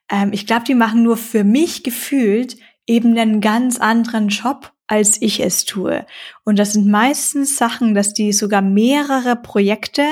Ähm, 0.10 0.34
ich 0.34 0.45
glaube, 0.45 0.65
die 0.65 0.76
machen 0.76 1.04
nur 1.04 1.15
für 1.15 1.45
mich 1.45 1.84
gefühlt 1.84 2.58
eben 2.86 3.17
einen 3.17 3.39
ganz 3.39 3.80
anderen 3.80 4.28
Job, 4.28 4.74
als 4.89 5.21
ich 5.21 5.39
es 5.39 5.65
tue. 5.65 6.04
Und 6.43 6.58
das 6.58 6.73
sind 6.73 6.88
meistens 6.88 7.58
Sachen, 7.58 7.93
dass 7.93 8.13
die 8.13 8.34
sogar 8.34 8.63
mehrere 8.63 9.36
Projekte 9.36 10.04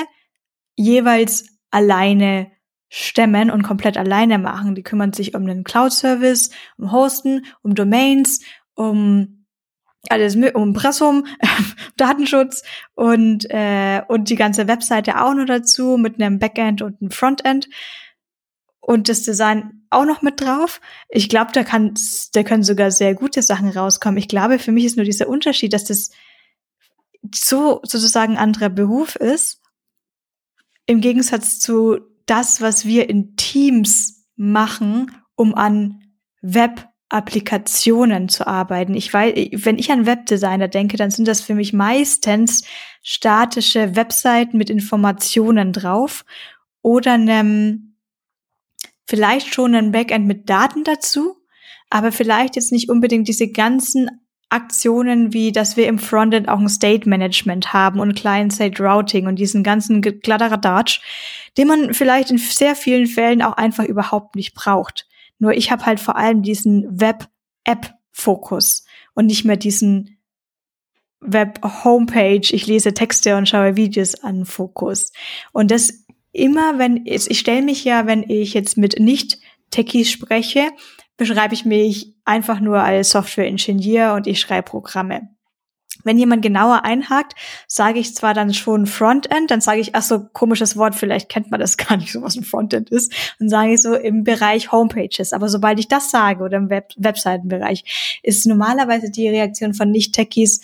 jeweils 0.76 1.46
alleine 1.72 2.52
stemmen 2.88 3.50
und 3.50 3.64
komplett 3.64 3.98
alleine 3.98 4.38
machen. 4.38 4.76
Die 4.76 4.84
kümmern 4.84 5.12
sich 5.12 5.34
um 5.34 5.46
den 5.46 5.64
Cloud-Service, 5.64 6.50
um 6.78 6.92
Hosten, 6.92 7.44
um 7.60 7.74
Domains, 7.74 8.40
um 8.74 9.46
alles, 10.10 10.36
um 10.36 10.44
Impressum, 10.44 11.26
Datenschutz 11.96 12.62
und, 12.94 13.50
äh, 13.50 14.02
und 14.06 14.30
die 14.30 14.36
ganze 14.36 14.68
Webseite 14.68 15.20
auch 15.20 15.34
noch 15.34 15.46
dazu 15.46 15.96
mit 15.96 16.22
einem 16.22 16.38
Backend 16.38 16.82
und 16.82 17.02
einem 17.02 17.10
Frontend 17.10 17.68
und 18.88 19.10
das 19.10 19.22
Design 19.22 19.82
auch 19.90 20.06
noch 20.06 20.22
mit 20.22 20.40
drauf. 20.40 20.80
Ich 21.10 21.28
glaube, 21.28 21.52
da 21.52 21.62
kann, 21.62 21.92
da 22.32 22.42
können 22.42 22.62
sogar 22.62 22.90
sehr 22.90 23.14
gute 23.14 23.42
Sachen 23.42 23.68
rauskommen. 23.68 24.16
Ich 24.16 24.28
glaube, 24.28 24.58
für 24.58 24.72
mich 24.72 24.86
ist 24.86 24.96
nur 24.96 25.04
dieser 25.04 25.28
Unterschied, 25.28 25.74
dass 25.74 25.84
das 25.84 26.10
so 27.34 27.80
sozusagen 27.82 28.38
anderer 28.38 28.70
Beruf 28.70 29.14
ist, 29.16 29.60
im 30.86 31.02
Gegensatz 31.02 31.60
zu 31.60 31.98
das, 32.24 32.62
was 32.62 32.86
wir 32.86 33.10
in 33.10 33.36
Teams 33.36 34.26
machen, 34.36 35.12
um 35.34 35.54
an 35.54 36.02
Web-Applikationen 36.40 38.30
zu 38.30 38.46
arbeiten. 38.46 38.94
Ich 38.94 39.12
weiß, 39.12 39.34
wenn 39.52 39.78
ich 39.78 39.92
an 39.92 40.06
Webdesigner 40.06 40.68
denke, 40.68 40.96
dann 40.96 41.10
sind 41.10 41.28
das 41.28 41.42
für 41.42 41.54
mich 41.54 41.74
meistens 41.74 42.64
statische 43.02 43.96
Webseiten 43.96 44.56
mit 44.56 44.70
Informationen 44.70 45.74
drauf 45.74 46.24
oder 46.80 47.12
einem, 47.12 47.87
vielleicht 49.08 49.54
schon 49.54 49.74
ein 49.74 49.90
Backend 49.90 50.26
mit 50.26 50.50
Daten 50.50 50.84
dazu, 50.84 51.36
aber 51.88 52.12
vielleicht 52.12 52.56
jetzt 52.56 52.72
nicht 52.72 52.90
unbedingt 52.90 53.26
diese 53.26 53.48
ganzen 53.48 54.10
Aktionen 54.50 55.32
wie, 55.32 55.50
dass 55.50 55.76
wir 55.76 55.86
im 55.88 55.98
Frontend 55.98 56.48
auch 56.48 56.58
ein 56.58 56.68
State 56.68 57.08
Management 57.08 57.72
haben 57.72 58.00
und 58.00 58.14
Client 58.14 58.52
State 58.52 58.82
Routing 58.82 59.26
und 59.26 59.36
diesen 59.36 59.62
ganzen 59.62 60.02
Kladderadatsch, 60.02 61.00
den 61.56 61.68
man 61.68 61.94
vielleicht 61.94 62.30
in 62.30 62.38
sehr 62.38 62.76
vielen 62.76 63.06
Fällen 63.06 63.42
auch 63.42 63.54
einfach 63.54 63.84
überhaupt 63.84 64.36
nicht 64.36 64.54
braucht. 64.54 65.06
Nur 65.38 65.52
ich 65.52 65.70
habe 65.70 65.86
halt 65.86 66.00
vor 66.00 66.16
allem 66.16 66.42
diesen 66.42 67.00
Web-App-Fokus 67.00 68.84
und 69.14 69.26
nicht 69.26 69.44
mehr 69.44 69.56
diesen 69.56 70.18
Web-Homepage, 71.20 72.48
ich 72.50 72.66
lese 72.66 72.94
Texte 72.94 73.36
und 73.36 73.48
schaue 73.48 73.76
Videos 73.76 74.22
an 74.22 74.44
Fokus. 74.44 75.12
Und 75.52 75.70
das 75.70 76.04
immer, 76.32 76.78
wenn 76.78 77.04
ich 77.06 77.38
stelle 77.38 77.62
mich 77.62 77.84
ja, 77.84 78.06
wenn 78.06 78.22
ich 78.22 78.54
jetzt 78.54 78.76
mit 78.76 78.98
Nicht-Techies 78.98 80.10
spreche, 80.10 80.70
beschreibe 81.16 81.54
ich 81.54 81.64
mich 81.64 82.14
einfach 82.24 82.60
nur 82.60 82.80
als 82.80 83.10
Software-Ingenieur 83.10 84.14
und 84.14 84.26
ich 84.26 84.40
schreibe 84.40 84.70
Programme. 84.70 85.28
Wenn 86.04 86.18
jemand 86.18 86.42
genauer 86.42 86.84
einhakt, 86.84 87.34
sage 87.66 87.98
ich 87.98 88.14
zwar 88.14 88.32
dann 88.32 88.54
schon 88.54 88.86
Frontend, 88.86 89.50
dann 89.50 89.60
sage 89.60 89.80
ich, 89.80 89.94
ach 89.94 90.02
so, 90.02 90.28
komisches 90.32 90.76
Wort, 90.76 90.94
vielleicht 90.94 91.28
kennt 91.28 91.50
man 91.50 91.58
das 91.58 91.76
gar 91.76 91.96
nicht, 91.96 92.12
so 92.12 92.22
was 92.22 92.36
ein 92.36 92.44
Frontend 92.44 92.90
ist, 92.90 93.12
und 93.40 93.48
sage 93.48 93.72
ich 93.72 93.82
so 93.82 93.94
im 93.94 94.22
Bereich 94.22 94.70
Homepages. 94.70 95.32
Aber 95.32 95.48
sobald 95.48 95.80
ich 95.80 95.88
das 95.88 96.10
sage 96.10 96.44
oder 96.44 96.58
im 96.58 96.70
Web 96.70 96.92
Webseitenbereich, 96.96 98.20
ist 98.22 98.46
normalerweise 98.46 99.10
die 99.10 99.28
Reaktion 99.28 99.74
von 99.74 99.90
Nicht-Techies, 99.90 100.60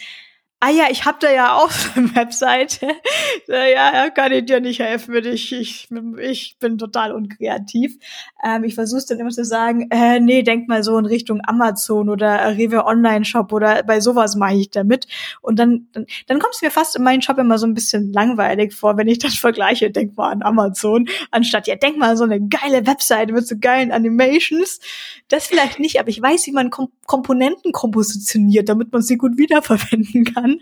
ah 0.65 0.71
ja, 0.71 0.85
ich 0.91 1.05
habe 1.05 1.19
da 1.21 1.31
ja 1.31 1.57
auch 1.57 1.71
eine 1.95 2.15
Webseite. 2.15 2.89
ja, 3.49 4.09
kann 4.11 4.33
ich 4.33 4.47
dir 4.47 4.61
nicht 4.61 4.81
helfen, 4.81 5.15
ich, 5.15 5.53
ich, 5.53 5.89
ich 6.19 6.57
bin 6.59 6.79
total 6.79 7.13
unkreativ. 7.13 7.99
Ähm, 8.43 8.65
ich 8.65 8.75
versuche 8.75 9.03
dann 9.09 9.21
immer 9.21 9.31
zu 9.31 9.45
sagen, 9.45 9.89
äh, 9.91 10.21
nee, 10.21 10.43
denk 10.43 10.67
mal 10.67 10.83
so 10.83 10.97
in 10.97 11.05
Richtung 11.05 11.41
Amazon 11.45 12.09
oder 12.09 12.57
Rewe 12.57 12.87
Online 12.87 13.27
Shop 13.27 13.53
oder 13.53 13.83
bei 13.83 14.01
sowas 14.01 14.37
mache 14.37 14.55
ich 14.55 14.71
damit. 14.71 15.07
Und 15.43 15.59
dann, 15.59 15.89
dann, 15.93 16.07
dann 16.29 16.39
kommt 16.39 16.55
es 16.55 16.63
mir 16.63 16.71
fast 16.71 16.97
in 16.97 17.03
meinen 17.03 17.21
Shop 17.21 17.37
immer 17.37 17.59
so 17.59 17.67
ein 17.67 17.75
bisschen 17.75 18.13
langweilig 18.13 18.75
vor, 18.75 18.97
wenn 18.97 19.09
ich 19.09 19.19
das 19.19 19.35
vergleiche, 19.35 19.91
denk 19.91 20.17
mal 20.17 20.31
an 20.31 20.43
Amazon, 20.43 21.09
anstatt, 21.31 21.67
ja, 21.67 21.77
denk 21.77 21.99
mal 21.99 22.17
so 22.17 22.25
eine 22.25 22.41
geile 22.41 22.87
Webseite 22.87 23.35
mit 23.35 23.47
so 23.47 23.57
geilen 23.61 23.93
Animations. 23.93 24.81
Das 25.29 25.47
vielleicht 25.47 25.79
nicht, 25.79 26.01
aber 26.01 26.09
ich 26.09 26.23
weiß, 26.23 26.47
wie 26.47 26.53
man 26.53 26.71
Kom 26.71 26.89
Komponenten 27.07 27.73
kompositioniert, 27.73 28.71
damit 28.71 28.91
man 28.93 29.03
sie 29.03 29.19
gut 29.19 29.37
wiederverwenden 29.37 30.25
kann. 30.25 30.54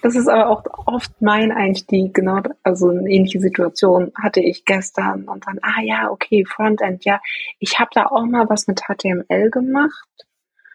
Das 0.00 0.14
ist 0.14 0.28
aber 0.28 0.48
auch 0.48 0.64
oft 0.86 1.20
mein 1.20 1.52
Einstieg, 1.52 2.14
genau, 2.14 2.40
also 2.62 2.88
eine 2.88 3.08
ähnliche 3.08 3.40
Situation 3.40 4.12
hatte 4.20 4.40
ich 4.40 4.64
gestern 4.64 5.24
und 5.28 5.46
dann, 5.46 5.58
ah 5.62 5.82
ja, 5.82 6.10
okay, 6.10 6.44
Frontend, 6.46 7.04
ja, 7.04 7.20
ich 7.58 7.78
habe 7.78 7.90
da 7.92 8.06
auch 8.06 8.24
mal 8.24 8.48
was 8.48 8.66
mit 8.66 8.80
HTML 8.80 9.50
gemacht. 9.50 10.08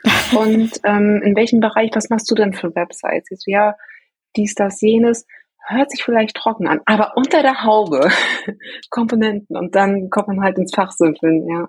und 0.37 0.71
ähm, 0.83 1.21
in 1.23 1.35
welchem 1.35 1.59
Bereich, 1.59 1.89
was 1.93 2.09
machst 2.09 2.29
du 2.29 2.35
denn 2.35 2.53
für 2.53 2.73
Websites? 2.75 3.31
Ich 3.31 3.39
so, 3.39 3.51
ja, 3.51 3.75
dies, 4.35 4.53
das, 4.53 4.79
jenes, 4.79 5.25
hört 5.65 5.89
sich 5.89 6.03
vielleicht 6.03 6.35
trocken 6.35 6.67
an, 6.67 6.81
aber 6.85 7.13
unter 7.17 7.41
der 7.41 7.63
Haube 7.63 8.09
Komponenten 8.89 9.57
und 9.57 9.75
dann 9.75 10.09
kommt 10.09 10.27
man 10.27 10.41
halt 10.41 10.57
ins 10.57 10.73
Fachsimpeln, 10.73 11.49
ja. 11.49 11.67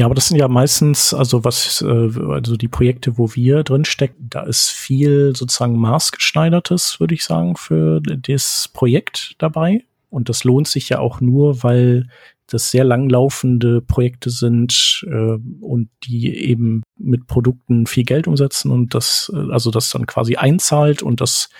Ja, 0.00 0.06
aber 0.06 0.14
das 0.14 0.28
sind 0.28 0.38
ja 0.38 0.48
meistens, 0.48 1.12
also 1.12 1.44
was, 1.44 1.82
äh, 1.82 2.10
also 2.30 2.56
die 2.56 2.68
Projekte, 2.68 3.18
wo 3.18 3.34
wir 3.34 3.62
drinstecken, 3.62 4.30
da 4.30 4.44
ist 4.44 4.70
viel 4.70 5.36
sozusagen 5.36 5.76
maßgeschneidertes, 5.78 7.00
würde 7.00 7.12
ich 7.12 7.22
sagen, 7.22 7.54
für 7.54 8.00
das 8.00 8.70
Projekt 8.72 9.34
dabei. 9.36 9.84
Und 10.08 10.30
das 10.30 10.42
lohnt 10.42 10.68
sich 10.68 10.88
ja 10.88 11.00
auch 11.00 11.20
nur, 11.20 11.62
weil 11.62 12.08
das 12.46 12.70
sehr 12.70 12.82
langlaufende 12.82 13.82
Projekte 13.82 14.30
sind 14.30 15.04
äh, 15.06 15.36
und 15.60 15.90
die 16.04 16.34
eben 16.34 16.82
mit 16.96 17.26
Produkten 17.26 17.84
viel 17.86 18.04
Geld 18.04 18.26
umsetzen 18.26 18.70
und 18.70 18.94
das, 18.94 19.30
äh, 19.34 19.52
also 19.52 19.70
das 19.70 19.90
dann 19.90 20.06
quasi 20.06 20.36
einzahlt 20.36 21.02
und 21.02 21.20
das 21.20 21.50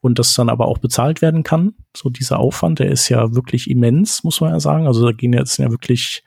und 0.00 0.18
das 0.18 0.34
dann 0.34 0.48
aber 0.48 0.68
auch 0.68 0.78
bezahlt 0.78 1.20
werden 1.20 1.42
kann. 1.42 1.74
So 1.94 2.08
dieser 2.08 2.38
Aufwand, 2.38 2.78
der 2.78 2.90
ist 2.90 3.10
ja 3.10 3.34
wirklich 3.34 3.68
immens, 3.68 4.24
muss 4.24 4.40
man 4.40 4.52
ja 4.52 4.58
sagen. 4.58 4.86
Also 4.86 5.04
da 5.04 5.12
gehen 5.12 5.34
jetzt 5.34 5.58
ja 5.58 5.70
wirklich 5.70 6.24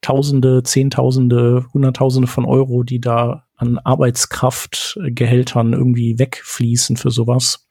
Tausende, 0.00 0.62
Zehntausende, 0.62 1.66
Hunderttausende 1.72 2.28
von 2.28 2.44
Euro, 2.44 2.82
die 2.82 3.00
da 3.00 3.44
an 3.56 3.78
Arbeitskraftgehältern 3.78 5.72
irgendwie 5.72 6.18
wegfließen 6.18 6.96
für 6.96 7.10
sowas. 7.10 7.68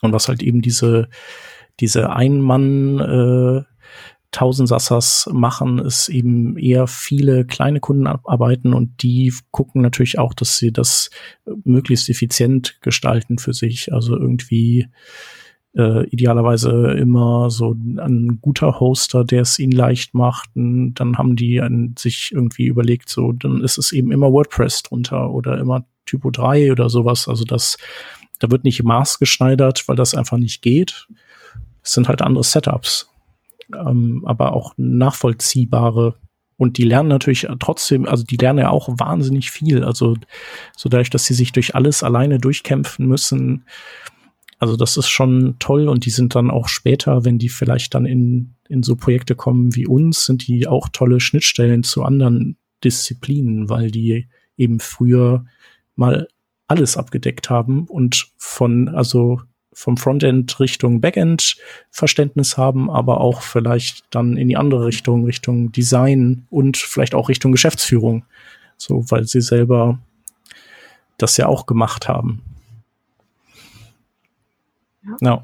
Und 0.00 0.12
was 0.12 0.28
halt 0.28 0.42
eben 0.42 0.62
diese, 0.62 1.08
diese 1.80 2.10
Einmann, 2.10 3.00
äh, 3.00 3.62
Tausendsassers 4.34 5.30
machen, 5.32 5.78
ist 5.78 6.08
eben 6.08 6.58
eher 6.58 6.88
viele 6.88 7.46
kleine 7.46 7.78
Kunden 7.78 8.08
abarbeiten 8.08 8.74
und 8.74 9.04
die 9.04 9.32
gucken 9.52 9.80
natürlich 9.80 10.18
auch, 10.18 10.34
dass 10.34 10.58
sie 10.58 10.72
das 10.72 11.10
möglichst 11.62 12.08
effizient 12.08 12.78
gestalten 12.80 13.38
für 13.38 13.52
sich. 13.52 13.92
Also 13.92 14.18
irgendwie 14.18 14.88
äh, 15.76 16.06
idealerweise 16.06 16.92
immer 16.92 17.50
so 17.50 17.72
ein 17.72 18.38
guter 18.40 18.78
Hoster, 18.80 19.24
der 19.24 19.42
es 19.42 19.58
ihnen 19.58 19.72
leicht 19.72 20.14
macht. 20.14 20.50
Und 20.54 20.94
dann 20.94 21.18
haben 21.18 21.36
die 21.36 21.60
an 21.60 21.94
sich 21.98 22.30
irgendwie 22.32 22.66
überlegt, 22.66 23.08
so, 23.08 23.32
dann 23.32 23.62
ist 23.62 23.78
es 23.78 23.92
eben 23.92 24.12
immer 24.12 24.32
WordPress 24.32 24.84
drunter 24.84 25.30
oder 25.30 25.58
immer 25.58 25.84
Typo 26.06 26.30
3 26.30 26.72
oder 26.72 26.88
sowas. 26.88 27.28
Also 27.28 27.44
das, 27.44 27.76
da 28.38 28.50
wird 28.50 28.64
nicht 28.64 28.82
maßgeschneidert, 28.82 29.88
weil 29.88 29.96
das 29.96 30.14
einfach 30.14 30.38
nicht 30.38 30.62
geht. 30.62 31.08
Es 31.82 31.92
sind 31.92 32.08
halt 32.08 32.22
andere 32.22 32.44
Setups. 32.44 33.10
Ähm, 33.74 34.22
aber 34.26 34.52
auch 34.52 34.74
nachvollziehbare 34.76 36.14
und 36.56 36.78
die 36.78 36.84
lernen 36.84 37.08
natürlich 37.08 37.46
trotzdem, 37.58 38.06
also 38.06 38.22
die 38.22 38.36
lernen 38.36 38.60
ja 38.60 38.70
auch 38.70 38.88
wahnsinnig 38.88 39.50
viel. 39.50 39.82
Also 39.82 40.16
so 40.76 40.88
dadurch, 40.88 41.10
dass 41.10 41.24
sie 41.24 41.34
sich 41.34 41.52
durch 41.52 41.74
alles 41.74 42.02
alleine 42.02 42.38
durchkämpfen 42.38 43.06
müssen, 43.06 43.64
also 44.58 44.76
das 44.76 44.96
ist 44.96 45.08
schon 45.08 45.56
toll 45.58 45.88
und 45.88 46.06
die 46.06 46.10
sind 46.10 46.34
dann 46.34 46.50
auch 46.50 46.68
später, 46.68 47.24
wenn 47.24 47.38
die 47.38 47.48
vielleicht 47.48 47.94
dann 47.94 48.06
in, 48.06 48.54
in 48.68 48.82
so 48.82 48.96
Projekte 48.96 49.34
kommen 49.34 49.74
wie 49.74 49.86
uns, 49.86 50.26
sind 50.26 50.46
die 50.46 50.66
auch 50.66 50.88
tolle 50.88 51.20
Schnittstellen 51.20 51.82
zu 51.82 52.02
anderen 52.02 52.56
Disziplinen, 52.82 53.68
weil 53.68 53.90
die 53.90 54.28
eben 54.56 54.80
früher 54.80 55.44
mal 55.96 56.28
alles 56.66 56.96
abgedeckt 56.96 57.50
haben 57.50 57.86
und 57.86 58.32
von, 58.36 58.88
also 58.88 59.40
vom 59.72 59.96
Frontend 59.96 60.58
Richtung 60.60 61.00
Backend 61.00 61.56
Verständnis 61.90 62.56
haben, 62.56 62.90
aber 62.90 63.20
auch 63.20 63.42
vielleicht 63.42 64.04
dann 64.10 64.36
in 64.36 64.48
die 64.48 64.56
andere 64.56 64.86
Richtung, 64.86 65.24
Richtung 65.24 65.72
Design 65.72 66.46
und 66.48 66.76
vielleicht 66.76 67.14
auch 67.14 67.28
Richtung 67.28 67.52
Geschäftsführung. 67.52 68.24
So, 68.76 69.04
weil 69.10 69.24
sie 69.24 69.40
selber 69.40 69.98
das 71.18 71.36
ja 71.36 71.46
auch 71.46 71.66
gemacht 71.66 72.08
haben. 72.08 72.42
Ja. 75.06 75.16
ja. 75.20 75.42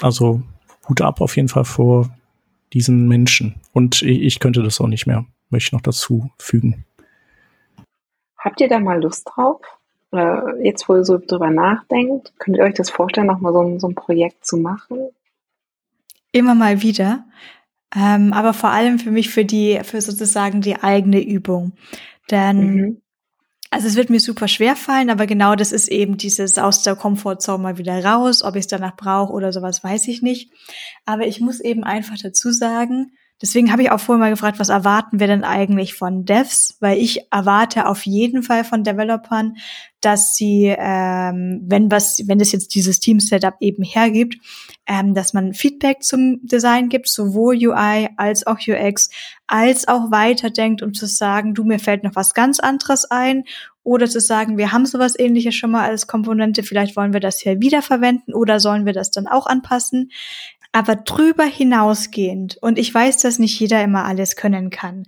Also 0.00 0.42
Hut 0.88 1.00
ab 1.00 1.20
auf 1.20 1.36
jeden 1.36 1.48
Fall 1.48 1.64
vor 1.64 2.10
diesen 2.72 3.06
Menschen. 3.08 3.60
Und 3.72 4.02
ich 4.02 4.40
könnte 4.40 4.62
das 4.62 4.80
auch 4.80 4.86
nicht 4.86 5.06
mehr, 5.06 5.24
möchte 5.50 5.68
ich 5.68 5.72
noch 5.72 5.82
dazu 5.82 6.30
fügen. 6.38 6.84
Habt 8.38 8.60
ihr 8.60 8.68
da 8.68 8.80
mal 8.80 9.00
Lust 9.00 9.28
drauf? 9.32 9.60
Oder 10.10 10.58
jetzt, 10.62 10.88
wo 10.88 10.96
ihr 10.96 11.04
so 11.04 11.18
drüber 11.18 11.50
nachdenkt, 11.50 12.32
könnt 12.38 12.56
ihr 12.56 12.64
euch 12.64 12.74
das 12.74 12.90
vorstellen, 12.90 13.26
nochmal 13.26 13.52
so, 13.52 13.78
so 13.78 13.88
ein 13.88 13.94
Projekt 13.94 14.44
zu 14.44 14.56
machen? 14.56 14.98
Immer 16.32 16.54
mal 16.54 16.82
wieder. 16.82 17.24
Ähm, 17.94 18.32
aber 18.32 18.52
vor 18.54 18.70
allem 18.70 18.98
für 18.98 19.10
mich 19.10 19.30
für 19.30 19.44
die, 19.44 19.80
für 19.82 20.00
sozusagen 20.00 20.60
die 20.60 20.76
eigene 20.76 21.22
Übung. 21.22 21.72
Denn 22.30 22.74
mhm. 22.74 23.02
Also 23.74 23.86
es 23.86 23.96
wird 23.96 24.10
mir 24.10 24.20
super 24.20 24.48
schwer 24.48 24.76
fallen, 24.76 25.08
aber 25.08 25.26
genau 25.26 25.54
das 25.54 25.72
ist 25.72 25.88
eben 25.88 26.18
dieses 26.18 26.58
aus 26.58 26.82
der 26.82 26.94
Komfortzone 26.94 27.62
mal 27.62 27.78
wieder 27.78 28.04
raus. 28.04 28.42
Ob 28.42 28.54
ich 28.54 28.60
es 28.60 28.66
danach 28.66 28.96
brauche 28.96 29.32
oder 29.32 29.50
sowas, 29.50 29.82
weiß 29.82 30.08
ich 30.08 30.20
nicht. 30.20 30.52
Aber 31.06 31.26
ich 31.26 31.40
muss 31.40 31.58
eben 31.58 31.82
einfach 31.82 32.18
dazu 32.22 32.52
sagen, 32.52 33.12
deswegen 33.42 33.72
habe 33.72 33.82
ich 33.82 33.90
auch 33.90 34.00
vorhin 34.00 34.20
mal 34.20 34.30
gefragt, 34.30 34.58
was 34.58 34.68
erwarten 34.68 35.20
wir 35.20 35.26
denn 35.26 35.44
eigentlich 35.44 35.94
von 35.94 36.24
Devs? 36.24 36.76
Weil 36.80 36.98
ich 36.98 37.26
erwarte 37.30 37.86
auf 37.86 38.06
jeden 38.06 38.42
Fall 38.42 38.64
von 38.64 38.84
Developern, 38.84 39.56
dass 40.00 40.34
sie, 40.34 40.74
ähm, 40.76 41.62
wenn 41.64 41.90
was, 41.90 42.22
wenn 42.26 42.40
es 42.40 42.52
jetzt 42.52 42.74
dieses 42.74 43.00
Team-Setup 43.00 43.54
eben 43.60 43.82
hergibt, 43.82 44.36
ähm, 44.86 45.14
dass 45.14 45.32
man 45.32 45.54
Feedback 45.54 46.02
zum 46.02 46.40
Design 46.42 46.88
gibt, 46.88 47.08
sowohl 47.08 47.56
UI 47.56 48.08
als 48.16 48.46
auch 48.46 48.58
UX, 48.66 49.10
als 49.46 49.86
auch 49.86 50.10
weiterdenkt, 50.10 50.82
um 50.82 50.94
zu 50.94 51.06
sagen, 51.06 51.54
du, 51.54 51.64
mir 51.64 51.78
fällt 51.78 52.04
noch 52.04 52.16
was 52.16 52.34
ganz 52.34 52.58
anderes 52.58 53.04
ein, 53.10 53.44
oder 53.84 54.08
zu 54.08 54.20
sagen, 54.20 54.58
wir 54.58 54.72
haben 54.72 54.86
sowas 54.86 55.18
ähnliches 55.18 55.54
schon 55.54 55.72
mal 55.72 55.88
als 55.88 56.06
Komponente, 56.06 56.62
vielleicht 56.62 56.96
wollen 56.96 57.12
wir 57.12 57.20
das 57.20 57.40
hier 57.40 57.60
wiederverwenden 57.60 58.32
oder 58.34 58.60
sollen 58.60 58.86
wir 58.86 58.92
das 58.92 59.10
dann 59.10 59.26
auch 59.26 59.46
anpassen. 59.46 60.10
Aber 60.72 60.96
drüber 60.96 61.44
hinausgehend, 61.44 62.56
und 62.62 62.78
ich 62.78 62.92
weiß, 62.92 63.18
dass 63.18 63.38
nicht 63.38 63.60
jeder 63.60 63.82
immer 63.84 64.04
alles 64.04 64.36
können 64.36 64.70
kann, 64.70 65.04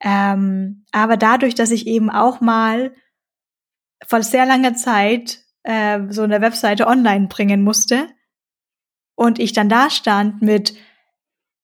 ähm, 0.00 0.84
aber 0.92 1.16
dadurch, 1.16 1.54
dass 1.54 1.70
ich 1.70 1.86
eben 1.86 2.10
auch 2.10 2.40
mal 2.40 2.94
vor 4.06 4.22
sehr 4.22 4.44
langer 4.44 4.74
Zeit 4.74 5.40
äh, 5.62 6.00
so 6.10 6.22
eine 6.22 6.42
Webseite 6.42 6.86
online 6.86 7.28
bringen 7.28 7.62
musste, 7.62 8.08
und 9.16 9.38
ich 9.40 9.52
dann 9.52 9.68
da 9.68 9.90
stand 9.90 10.42
mit, 10.42 10.74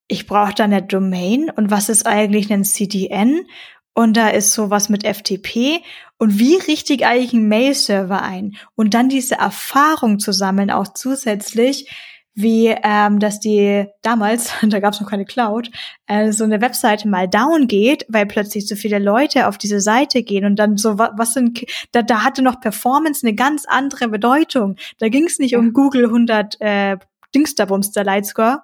ich 0.09 0.27
brauche 0.27 0.55
da 0.55 0.65
eine 0.65 0.83
Domain 0.83 1.51
und 1.51 1.71
was 1.71 1.89
ist 1.89 2.07
eigentlich 2.07 2.53
ein 2.53 2.65
CDN 2.65 3.47
und 3.95 4.17
da 4.17 4.31
ist 4.31 4.53
sowas 4.53 4.89
mit 4.89 5.05
FTP 5.05 5.83
und 6.19 6.39
wie 6.39 6.57
richtig 6.57 7.05
eigentlich 7.05 7.35
ein 7.35 7.49
Mail-Server 7.49 8.23
ein? 8.23 8.57
Und 8.75 8.95
dann 8.95 9.09
diese 9.11 9.37
Erfahrung 9.37 10.19
zu 10.19 10.33
sammeln, 10.33 10.71
auch 10.71 10.89
zusätzlich, 10.89 11.91
wie 12.35 12.75
ähm, 12.83 13.19
dass 13.19 13.41
die 13.41 13.87
damals, 14.03 14.53
da 14.63 14.81
gab 14.81 14.95
es 14.95 15.01
noch 15.01 15.11
keine 15.11 15.25
Cloud, 15.25 15.71
äh, 16.07 16.33
so 16.33 16.45
eine 16.45 16.61
Webseite 16.61 17.09
mal 17.09 17.29
down 17.29 17.69
geht, 17.69 18.07
weil 18.09 18.27
plötzlich 18.27 18.67
so 18.67 18.77
viele 18.77 18.99
Leute 18.99 19.49
auf 19.49 19.59
diese 19.59 19.81
Seite 19.81 20.23
gehen 20.23 20.45
und 20.45 20.57
dann 20.57 20.77
so, 20.77 20.99
was, 20.99 21.11
was 21.17 21.35
sind, 21.35 21.65
da, 21.93 22.03
da 22.03 22.25
hatte 22.25 22.43
noch 22.43 22.61
Performance 22.61 23.27
eine 23.27 23.35
ganz 23.35 23.65
andere 23.67 24.09
Bedeutung. 24.09 24.77
Da 24.99 25.09
ging 25.09 25.27
es 25.27 25.39
nicht 25.39 25.53
ja. 25.53 25.59
um 25.59 25.73
Google 25.73 26.07
100 26.07 26.61
äh, 26.61 26.97
Dingsterbums 27.35 27.93
der 27.93 28.05
Lightscore, 28.05 28.63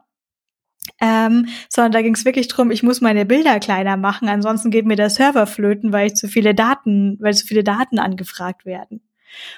ähm, 1.00 1.48
sondern 1.68 1.92
da 1.92 2.02
ging 2.02 2.14
es 2.14 2.24
wirklich 2.24 2.48
drum, 2.48 2.70
ich 2.70 2.82
muss 2.82 3.00
meine 3.00 3.26
Bilder 3.26 3.60
kleiner 3.60 3.96
machen, 3.96 4.28
ansonsten 4.28 4.70
geht 4.70 4.86
mir 4.86 4.96
der 4.96 5.10
Server 5.10 5.46
flöten, 5.46 5.92
weil 5.92 6.08
ich 6.08 6.14
zu 6.14 6.28
viele 6.28 6.54
Daten, 6.54 7.18
weil 7.20 7.34
zu 7.34 7.46
viele 7.46 7.64
Daten 7.64 7.98
angefragt 7.98 8.64
werden. 8.64 9.02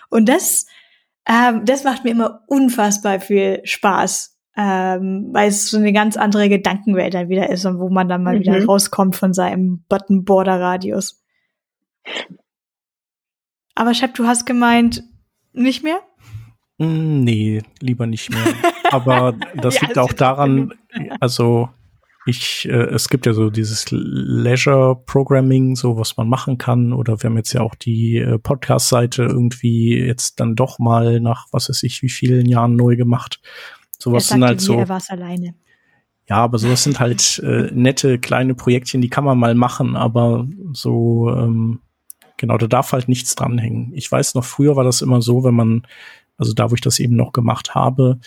Und 0.09 0.29
das, 0.29 0.67
ähm, 1.27 1.65
das 1.65 1.85
macht 1.85 2.05
mir 2.05 2.11
immer 2.11 2.43
unfassbar 2.47 3.21
viel 3.21 3.61
Spaß, 3.65 4.39
ähm, 4.57 5.29
weil 5.33 5.49
es 5.49 5.71
so 5.71 5.77
eine 5.77 5.93
ganz 5.93 6.17
andere 6.17 6.49
Gedankenwelt 6.49 7.15
dann 7.15 7.29
wieder 7.29 7.51
ist 7.51 7.65
und 7.65 7.79
wo 7.79 7.89
man 7.89 8.09
dann 8.09 8.23
mal 8.23 8.37
mhm. 8.37 8.41
wieder 8.41 8.65
rauskommt 8.65 9.17
von 9.17 9.33
seinem 9.33 9.85
Button-Border-Radius. 9.89 11.23
Aber 13.75 13.95
Shep, 13.95 14.15
du 14.15 14.27
hast 14.27 14.47
gemeint, 14.47 15.05
nicht 15.53 15.83
mehr? 15.83 16.01
Mm, 16.79 17.21
nee, 17.21 17.63
lieber 17.81 18.07
nicht 18.07 18.31
mehr. 18.31 18.55
Aber 18.91 19.35
das 19.55 19.77
ja, 19.77 19.83
liegt 19.83 19.99
auch 19.99 20.13
daran, 20.13 20.75
also 21.21 21.69
ich, 22.31 22.69
äh, 22.69 22.87
es 22.95 23.09
gibt 23.09 23.27
ja 23.27 23.33
so 23.33 23.51
dieses 23.51 23.87
Leisure 23.91 24.97
Programming, 25.07 25.77
so 25.77 25.99
was 25.99 26.17
man 26.17 26.29
machen 26.29 26.59
kann. 26.59 26.93
Oder 26.93 27.23
wir 27.23 27.29
haben 27.29 27.37
jetzt 27.37 27.53
ja 27.53 27.61
auch 27.61 27.75
die 27.75 28.17
äh, 28.19 28.39
Podcast-Seite 28.39 29.25
irgendwie 29.25 29.99
jetzt 29.99 30.41
dann 30.41 30.57
doch 30.57 30.79
mal 30.79 31.21
nach 31.21 31.47
was 31.53 31.69
weiß 31.69 31.83
ich 31.83 32.03
wie 32.03 32.09
vielen 32.09 32.47
Jahren 32.47 32.77
neu 32.77 32.97
gemacht. 32.97 33.41
Sowas 33.99 34.29
sind 34.29 34.43
halt 34.43 34.61
so. 34.61 34.79
Er 34.79 34.89
war's 34.89 35.11
alleine. 35.11 35.55
Ja, 36.29 36.37
aber 36.37 36.59
sowas 36.59 36.83
sind 36.83 37.01
halt 37.01 37.39
äh, 37.45 37.71
nette 37.73 38.19
kleine 38.19 38.55
Projektchen, 38.55 39.01
die 39.01 39.11
kann 39.11 39.25
man 39.25 39.39
mal 39.39 39.55
machen, 39.55 39.97
aber 39.97 40.47
so 40.73 41.29
ähm, 41.31 41.81
genau, 42.37 42.57
da 42.57 42.67
darf 42.67 42.93
halt 42.93 43.09
nichts 43.09 43.35
dranhängen. 43.35 43.93
Ich 43.95 44.11
weiß 44.11 44.35
noch, 44.35 44.45
früher 44.45 44.77
war 44.77 44.85
das 44.85 45.03
immer 45.03 45.21
so, 45.21 45.45
wenn 45.45 45.55
man 45.55 45.83
also 46.41 46.55
da, 46.55 46.71
wo 46.71 46.75
ich 46.75 46.81
das 46.81 46.99
eben 46.99 47.17
noch 47.17 47.33
gemacht 47.33 47.75
habe, 47.75 48.19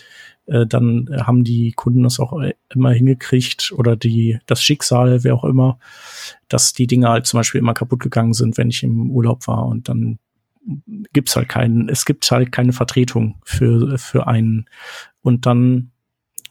äh, 0.45 0.65
dann 0.65 1.09
haben 1.25 1.43
die 1.43 1.71
Kunden 1.71 2.03
das 2.03 2.19
auch 2.19 2.33
immer 2.73 2.91
hingekriegt 2.91 3.73
oder 3.75 3.95
die, 3.95 4.39
das 4.45 4.63
Schicksal, 4.63 5.23
wer 5.23 5.35
auch 5.35 5.43
immer, 5.43 5.79
dass 6.49 6.73
die 6.73 6.87
Dinge 6.87 7.09
halt 7.09 7.25
zum 7.25 7.39
Beispiel 7.39 7.59
immer 7.59 7.73
kaputt 7.73 7.99
gegangen 7.99 8.33
sind, 8.33 8.57
wenn 8.57 8.69
ich 8.69 8.83
im 8.83 9.09
Urlaub 9.11 9.47
war 9.47 9.65
und 9.65 9.89
dann 9.89 10.19
gibt's 11.11 11.35
halt 11.35 11.49
keinen, 11.49 11.89
es 11.89 12.05
gibt 12.05 12.29
halt 12.31 12.51
keine 12.51 12.73
Vertretung 12.73 13.35
für, 13.43 13.97
für 13.97 14.27
einen. 14.27 14.65
Und 15.21 15.45
dann 15.45 15.91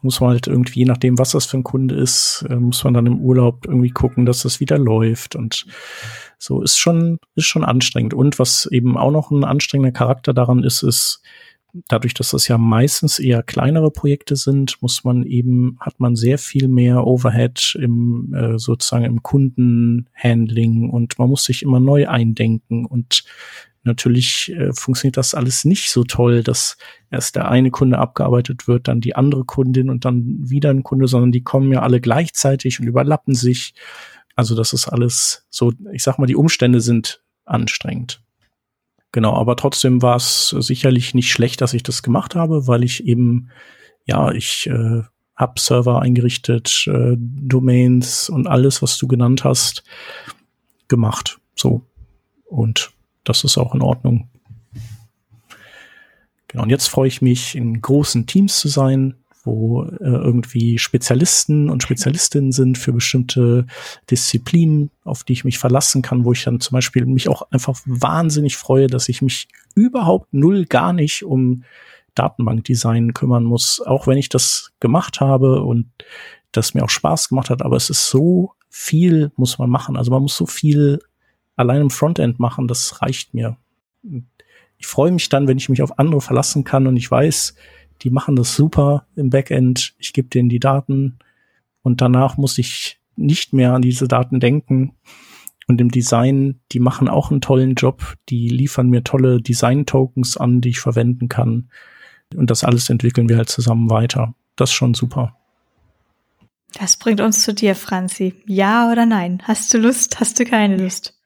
muss 0.02 0.20
man 0.20 0.30
halt 0.30 0.46
irgendwie, 0.48 0.80
je 0.80 0.84
nachdem, 0.84 1.18
was 1.18 1.30
das 1.30 1.46
für 1.46 1.58
ein 1.58 1.64
Kunde 1.64 1.94
ist, 1.94 2.44
äh, 2.48 2.56
muss 2.56 2.82
man 2.84 2.94
dann 2.94 3.06
im 3.06 3.20
Urlaub 3.20 3.66
irgendwie 3.66 3.90
gucken, 3.90 4.26
dass 4.26 4.42
das 4.42 4.60
wieder 4.60 4.78
läuft 4.78 5.36
und 5.36 5.66
so 6.38 6.60
ist 6.60 6.76
schon, 6.76 7.18
ist 7.36 7.46
schon 7.46 7.64
anstrengend. 7.64 8.14
Und 8.14 8.38
was 8.38 8.66
eben 8.66 8.98
auch 8.98 9.12
noch 9.12 9.30
ein 9.30 9.44
anstrengender 9.44 9.92
Charakter 9.92 10.34
daran 10.34 10.64
ist, 10.64 10.82
ist, 10.82 11.22
dadurch, 11.88 12.14
dass 12.14 12.30
das 12.30 12.48
ja 12.48 12.58
meistens 12.58 13.18
eher 13.18 13.42
kleinere 13.42 13.90
Projekte 13.90 14.36
sind, 14.36 14.80
muss 14.82 15.04
man 15.04 15.24
eben, 15.24 15.78
hat 15.80 16.00
man 16.00 16.16
sehr 16.16 16.38
viel 16.38 16.68
mehr 16.68 17.06
Overhead 17.06 17.76
im 17.80 18.34
äh, 18.34 18.58
sozusagen 18.58 19.04
im 19.04 19.22
Kundenhandling 19.22 20.90
und 20.90 21.18
man 21.18 21.28
muss 21.28 21.44
sich 21.44 21.62
immer 21.62 21.80
neu 21.80 22.08
eindenken 22.08 22.84
und 22.84 23.24
natürlich 23.84 24.52
äh, 24.52 24.72
funktioniert 24.72 25.16
das 25.16 25.34
alles 25.34 25.64
nicht 25.64 25.90
so 25.90 26.04
toll, 26.04 26.42
dass 26.42 26.76
erst 27.10 27.36
der 27.36 27.48
eine 27.50 27.70
Kunde 27.70 27.98
abgearbeitet 27.98 28.68
wird, 28.68 28.88
dann 28.88 29.00
die 29.00 29.16
andere 29.16 29.44
Kundin 29.44 29.90
und 29.90 30.04
dann 30.04 30.38
wieder 30.38 30.70
ein 30.70 30.82
Kunde, 30.82 31.08
sondern 31.08 31.32
die 31.32 31.42
kommen 31.42 31.72
ja 31.72 31.80
alle 31.80 32.00
gleichzeitig 32.00 32.80
und 32.80 32.86
überlappen 32.86 33.34
sich. 33.34 33.74
Also 34.36 34.54
das 34.54 34.72
ist 34.72 34.88
alles 34.88 35.46
so, 35.50 35.72
ich 35.92 36.02
sag 36.02 36.18
mal, 36.18 36.26
die 36.26 36.36
Umstände 36.36 36.80
sind 36.80 37.22
anstrengend. 37.44 38.22
Genau, 39.12 39.34
aber 39.34 39.56
trotzdem 39.56 40.00
war 40.00 40.16
es 40.16 40.48
sicherlich 40.48 41.14
nicht 41.14 41.30
schlecht, 41.30 41.60
dass 41.60 41.74
ich 41.74 41.82
das 41.82 42.02
gemacht 42.02 42.34
habe, 42.34 42.66
weil 42.66 42.82
ich 42.82 43.06
eben, 43.06 43.50
ja, 44.06 44.32
ich 44.32 44.66
äh, 44.66 45.02
habe 45.36 45.60
Server 45.60 46.00
eingerichtet, 46.00 46.86
äh, 46.86 47.14
Domains 47.18 48.30
und 48.30 48.46
alles, 48.46 48.80
was 48.80 48.96
du 48.96 49.06
genannt 49.06 49.44
hast, 49.44 49.84
gemacht. 50.88 51.38
So. 51.54 51.82
Und 52.46 52.92
das 53.24 53.44
ist 53.44 53.58
auch 53.58 53.74
in 53.74 53.82
Ordnung. 53.82 54.30
Genau, 56.48 56.64
und 56.64 56.70
jetzt 56.70 56.88
freue 56.88 57.08
ich 57.08 57.22
mich, 57.22 57.54
in 57.54 57.80
großen 57.80 58.26
Teams 58.26 58.60
zu 58.60 58.68
sein, 58.68 59.14
wo 59.44 59.84
äh, 59.84 59.96
irgendwie 60.00 60.78
Spezialisten 60.78 61.68
und 61.68 61.82
Spezialistinnen 61.82 62.52
sind 62.52 62.78
für 62.78 62.92
bestimmte 62.92 63.66
Disziplinen, 64.10 64.90
auf 65.04 65.24
die 65.24 65.32
ich 65.32 65.44
mich 65.44 65.58
verlassen 65.58 66.02
kann, 66.02 66.24
wo 66.24 66.32
ich 66.32 66.44
dann 66.44 66.60
zum 66.60 66.76
Beispiel 66.76 67.04
mich 67.06 67.28
auch 67.28 67.42
einfach 67.50 67.80
wahnsinnig 67.84 68.56
freue, 68.56 68.86
dass 68.86 69.08
ich 69.08 69.22
mich 69.22 69.48
überhaupt 69.74 70.32
null 70.32 70.66
gar 70.66 70.92
nicht 70.92 71.24
um 71.24 71.64
Datenbankdesign 72.14 73.14
kümmern 73.14 73.44
muss, 73.44 73.80
auch 73.80 74.06
wenn 74.06 74.18
ich 74.18 74.28
das 74.28 74.72
gemacht 74.80 75.20
habe 75.20 75.62
und 75.62 75.86
das 76.52 76.74
mir 76.74 76.84
auch 76.84 76.90
Spaß 76.90 77.30
gemacht 77.30 77.50
hat, 77.50 77.62
aber 77.62 77.76
es 77.76 77.90
ist 77.90 78.08
so 78.08 78.52
viel 78.68 79.32
muss 79.36 79.58
man 79.58 79.70
machen. 79.70 79.96
Also 79.96 80.10
man 80.10 80.22
muss 80.22 80.36
so 80.36 80.46
viel 80.46 81.00
allein 81.56 81.82
im 81.82 81.90
Frontend 81.90 82.38
machen, 82.38 82.68
das 82.68 83.02
reicht 83.02 83.34
mir. 83.34 83.56
Ich 84.78 84.86
freue 84.86 85.12
mich 85.12 85.28
dann, 85.28 85.46
wenn 85.46 85.58
ich 85.58 85.68
mich 85.68 85.82
auf 85.82 85.98
andere 85.98 86.20
verlassen 86.20 86.64
kann 86.64 86.86
und 86.86 86.96
ich 86.96 87.10
weiß, 87.10 87.54
die 88.02 88.10
machen 88.10 88.36
das 88.36 88.54
super 88.54 89.06
im 89.16 89.30
Backend. 89.30 89.94
Ich 89.98 90.12
gebe 90.12 90.28
denen 90.28 90.48
die 90.48 90.60
Daten 90.60 91.18
und 91.82 92.00
danach 92.00 92.36
muss 92.36 92.58
ich 92.58 93.00
nicht 93.16 93.52
mehr 93.52 93.74
an 93.74 93.82
diese 93.82 94.08
Daten 94.08 94.40
denken. 94.40 94.94
Und 95.68 95.80
im 95.80 95.90
Design, 95.90 96.60
die 96.72 96.80
machen 96.80 97.08
auch 97.08 97.30
einen 97.30 97.40
tollen 97.40 97.74
Job. 97.74 98.16
Die 98.28 98.48
liefern 98.48 98.88
mir 98.88 99.04
tolle 99.04 99.40
Design-Tokens 99.40 100.36
an, 100.36 100.60
die 100.60 100.70
ich 100.70 100.80
verwenden 100.80 101.28
kann. 101.28 101.70
Und 102.34 102.50
das 102.50 102.64
alles 102.64 102.90
entwickeln 102.90 103.28
wir 103.28 103.36
halt 103.36 103.48
zusammen 103.48 103.88
weiter. 103.88 104.34
Das 104.56 104.70
ist 104.70 104.74
schon 104.74 104.94
super. 104.94 105.36
Das 106.74 106.96
bringt 106.96 107.20
uns 107.20 107.42
zu 107.42 107.54
dir, 107.54 107.74
Franzi. 107.74 108.34
Ja 108.46 108.90
oder 108.90 109.06
nein? 109.06 109.42
Hast 109.44 109.72
du 109.72 109.78
Lust? 109.78 110.20
Hast 110.20 110.40
du 110.40 110.44
keine 110.44 110.76
Lust? 110.76 111.18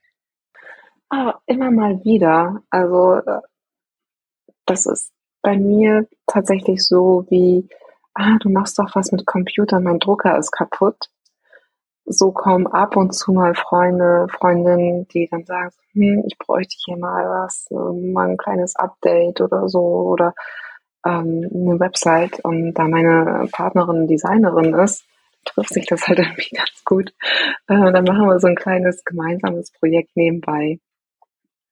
Ah, 1.09 1.35
immer 1.45 1.71
mal 1.71 2.03
wieder. 2.03 2.61
Also 2.69 3.15
äh, 3.25 3.41
das 4.65 4.85
ist 4.85 5.11
bei 5.47 5.57
mir 5.57 6.05
tatsächlich 6.25 6.85
so 6.85 7.25
wie, 7.29 7.69
ah, 8.13 8.37
du 8.41 8.49
machst 8.49 8.77
doch 8.79 8.93
was 8.95 9.13
mit 9.13 9.25
Computer, 9.25 9.79
mein 9.79 9.97
Drucker 9.97 10.37
ist 10.37 10.51
kaputt. 10.51 11.09
So 12.03 12.33
kommen 12.33 12.67
ab 12.67 12.97
und 12.97 13.13
zu 13.15 13.31
mal 13.31 13.55
Freunde, 13.55 14.27
Freundinnen, 14.29 15.07
die 15.07 15.29
dann 15.31 15.45
sagen, 15.45 15.71
hm, 15.93 16.25
ich 16.27 16.37
bräuchte 16.37 16.75
hier 16.83 16.97
mal 16.97 17.23
was, 17.29 17.67
mal 17.71 18.31
ein 18.31 18.35
kleines 18.35 18.75
Update 18.75 19.39
oder 19.39 19.69
so 19.69 19.79
oder 19.79 20.33
ähm, 21.05 21.49
eine 21.53 21.79
Website 21.79 22.41
und 22.43 22.73
da 22.73 22.89
meine 22.89 23.47
Partnerin 23.49 24.05
Designerin 24.05 24.73
ist, 24.73 25.05
trifft 25.45 25.73
sich 25.73 25.85
das 25.85 26.05
halt 26.09 26.19
irgendwie 26.19 26.57
ganz 26.57 26.83
gut. 26.83 27.13
Äh, 27.69 27.93
dann 27.93 28.03
machen 28.03 28.27
wir 28.27 28.37
so 28.41 28.47
ein 28.47 28.55
kleines 28.57 29.05
gemeinsames 29.05 29.71
Projekt 29.71 30.09
nebenbei. 30.17 30.81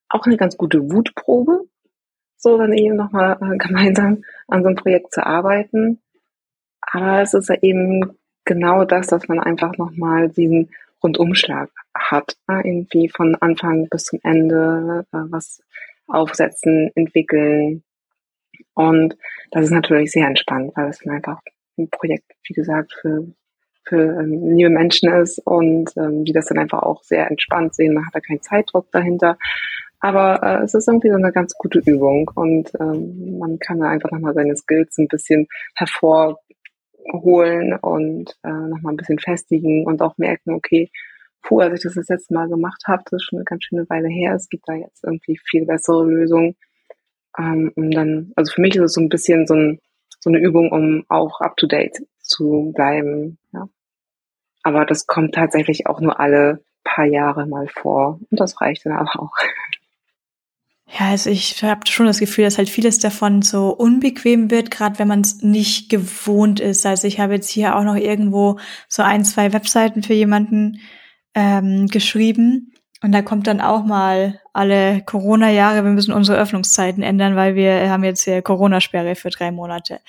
Auch 0.07 0.25
eine 0.25 0.37
ganz 0.37 0.55
gute 0.55 0.79
Wutprobe, 0.93 1.67
so 2.45 2.57
dann 2.59 2.73
eben 2.73 2.95
nochmal 2.95 3.37
äh, 3.41 3.57
gemeinsam 3.65 4.23
an 4.47 4.61
so 4.61 4.67
einem 4.67 4.77
Projekt 4.77 5.11
zu 5.11 5.25
arbeiten. 5.25 5.99
Aber 6.81 7.21
es 7.21 7.33
ist 7.33 7.49
ja 7.49 7.55
eben 7.61 8.17
genau 8.45 8.85
das, 8.85 9.07
dass 9.07 9.27
man 9.27 9.39
einfach 9.39 9.77
nochmal 9.77 10.29
diesen 10.29 10.69
Rundumschlag 11.03 11.69
hat, 11.97 12.37
äh, 12.47 12.67
irgendwie 12.67 13.09
von 13.09 13.35
Anfang 13.35 13.87
bis 13.89 14.03
zum 14.03 14.19
Ende 14.23 15.05
äh, 15.11 15.17
was 15.29 15.61
aufsetzen, 16.07 16.91
entwickeln. 16.93 17.83
Und 18.75 19.17
das 19.51 19.65
ist 19.65 19.71
natürlich 19.71 20.11
sehr 20.11 20.27
entspannt, 20.27 20.71
weil 20.75 20.89
es 20.89 20.99
dann 20.99 21.15
einfach 21.15 21.41
ein 21.77 21.89
Projekt, 21.89 22.31
wie 22.47 22.53
gesagt, 22.53 22.93
für, 23.01 23.27
für 23.85 24.19
ähm, 24.21 24.55
Menschen 24.71 25.11
ist 25.11 25.39
und 25.39 25.91
ähm, 25.97 26.23
die 26.25 26.31
das 26.31 26.45
dann 26.45 26.59
einfach 26.59 26.83
auch 26.83 27.01
sehr 27.03 27.29
entspannt 27.29 27.73
sehen. 27.73 27.95
Man 27.95 28.05
hat 28.05 28.13
da 28.13 28.19
keinen 28.19 28.41
Zeitdruck 28.41 28.91
dahinter. 28.91 29.37
Aber 29.99 30.41
äh, 30.43 30.63
es 30.63 30.73
ist 30.73 30.87
irgendwie 30.87 31.09
so 31.09 31.15
eine 31.15 31.31
ganz 31.31 31.53
gute 31.53 31.79
Übung 31.79 32.29
und 32.35 32.71
ähm, 32.79 33.37
man 33.39 33.59
kann 33.59 33.79
da 33.79 33.89
einfach 33.89 34.11
nochmal 34.11 34.33
seine 34.33 34.55
Skills 34.55 34.97
ein 34.97 35.07
bisschen 35.07 35.47
hervorholen 35.75 36.37
und 37.81 38.37
äh, 38.43 38.49
nochmal 38.49 38.93
ein 38.93 38.97
bisschen 38.97 39.19
festigen 39.19 39.85
und 39.85 40.01
auch 40.01 40.17
merken, 40.17 40.53
okay, 40.53 40.91
puh, 41.41 41.59
als 41.59 41.79
ich 41.79 41.83
das 41.83 41.93
das 41.95 42.09
letzte 42.09 42.33
Mal 42.33 42.49
gemacht 42.49 42.83
habe, 42.87 43.03
das 43.05 43.13
ist 43.21 43.23
schon 43.23 43.39
eine 43.39 43.45
ganz 43.45 43.63
schöne 43.63 43.89
Weile 43.89 44.09
her, 44.09 44.35
es 44.35 44.49
gibt 44.49 44.67
da 44.67 44.73
jetzt 44.73 45.03
irgendwie 45.03 45.37
viel 45.37 45.65
bessere 45.65 46.05
Lösungen. 46.05 46.55
Ähm, 47.37 47.71
und 47.75 47.91
dann, 47.91 48.31
also 48.35 48.51
für 48.53 48.61
mich 48.61 48.75
ist 48.75 48.83
es 48.83 48.93
so 48.93 49.01
ein 49.01 49.09
bisschen 49.09 49.47
so, 49.47 49.55
ein, 49.55 49.79
so 50.19 50.29
eine 50.29 50.39
Übung, 50.39 50.71
um 50.71 51.05
auch 51.09 51.41
up-to-date 51.41 52.05
zu 52.19 52.71
bleiben. 52.75 53.37
Ja. 53.53 53.67
Aber 54.63 54.85
das 54.85 55.05
kommt 55.05 55.35
tatsächlich 55.35 55.87
auch 55.87 56.01
nur 56.01 56.19
alle 56.19 56.63
paar 56.83 57.05
Jahre 57.05 57.45
mal 57.45 57.67
vor 57.67 58.19
und 58.29 58.39
das 58.39 58.61
reicht 58.61 58.85
dann 58.85 58.93
aber 58.93 59.19
auch. 59.19 59.33
Ja, 60.87 61.09
also 61.09 61.29
ich 61.29 61.63
habe 61.63 61.81
schon 61.87 62.05
das 62.05 62.19
Gefühl, 62.19 62.45
dass 62.45 62.57
halt 62.57 62.69
vieles 62.69 62.99
davon 62.99 63.41
so 63.41 63.69
unbequem 63.69 64.51
wird, 64.51 64.69
gerade 64.69 64.99
wenn 64.99 65.07
man 65.07 65.21
es 65.21 65.41
nicht 65.41 65.89
gewohnt 65.89 66.59
ist. 66.59 66.85
Also 66.85 67.07
ich 67.07 67.19
habe 67.19 67.33
jetzt 67.33 67.49
hier 67.49 67.75
auch 67.75 67.83
noch 67.83 67.95
irgendwo 67.95 68.59
so 68.87 69.01
ein, 69.01 69.25
zwei 69.25 69.51
Webseiten 69.51 70.03
für 70.03 70.13
jemanden 70.13 70.79
ähm, 71.33 71.87
geschrieben. 71.87 72.71
Und 73.01 73.11
da 73.11 73.21
kommt 73.21 73.47
dann 73.47 73.61
auch 73.61 73.83
mal 73.83 74.39
alle 74.53 75.01
Corona-Jahre, 75.01 75.83
wir 75.83 75.91
müssen 75.91 76.13
unsere 76.13 76.37
Öffnungszeiten 76.39 77.03
ändern, 77.03 77.35
weil 77.35 77.55
wir 77.55 77.89
haben 77.89 78.03
jetzt 78.03 78.23
hier 78.23 78.41
Corona-Sperre 78.41 79.15
für 79.15 79.29
drei 79.29 79.51
Monate. 79.51 79.99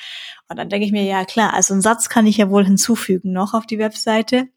Und 0.49 0.57
dann 0.59 0.69
denke 0.69 0.87
ich 0.87 0.93
mir, 0.93 1.03
ja 1.03 1.25
klar, 1.25 1.53
also 1.53 1.75
einen 1.75 1.83
Satz 1.83 2.09
kann 2.09 2.27
ich 2.27 2.37
ja 2.37 2.49
wohl 2.49 2.65
hinzufügen 2.65 3.33
noch 3.33 3.55
auf 3.55 3.67
die 3.67 3.79
Webseite. 3.79 4.49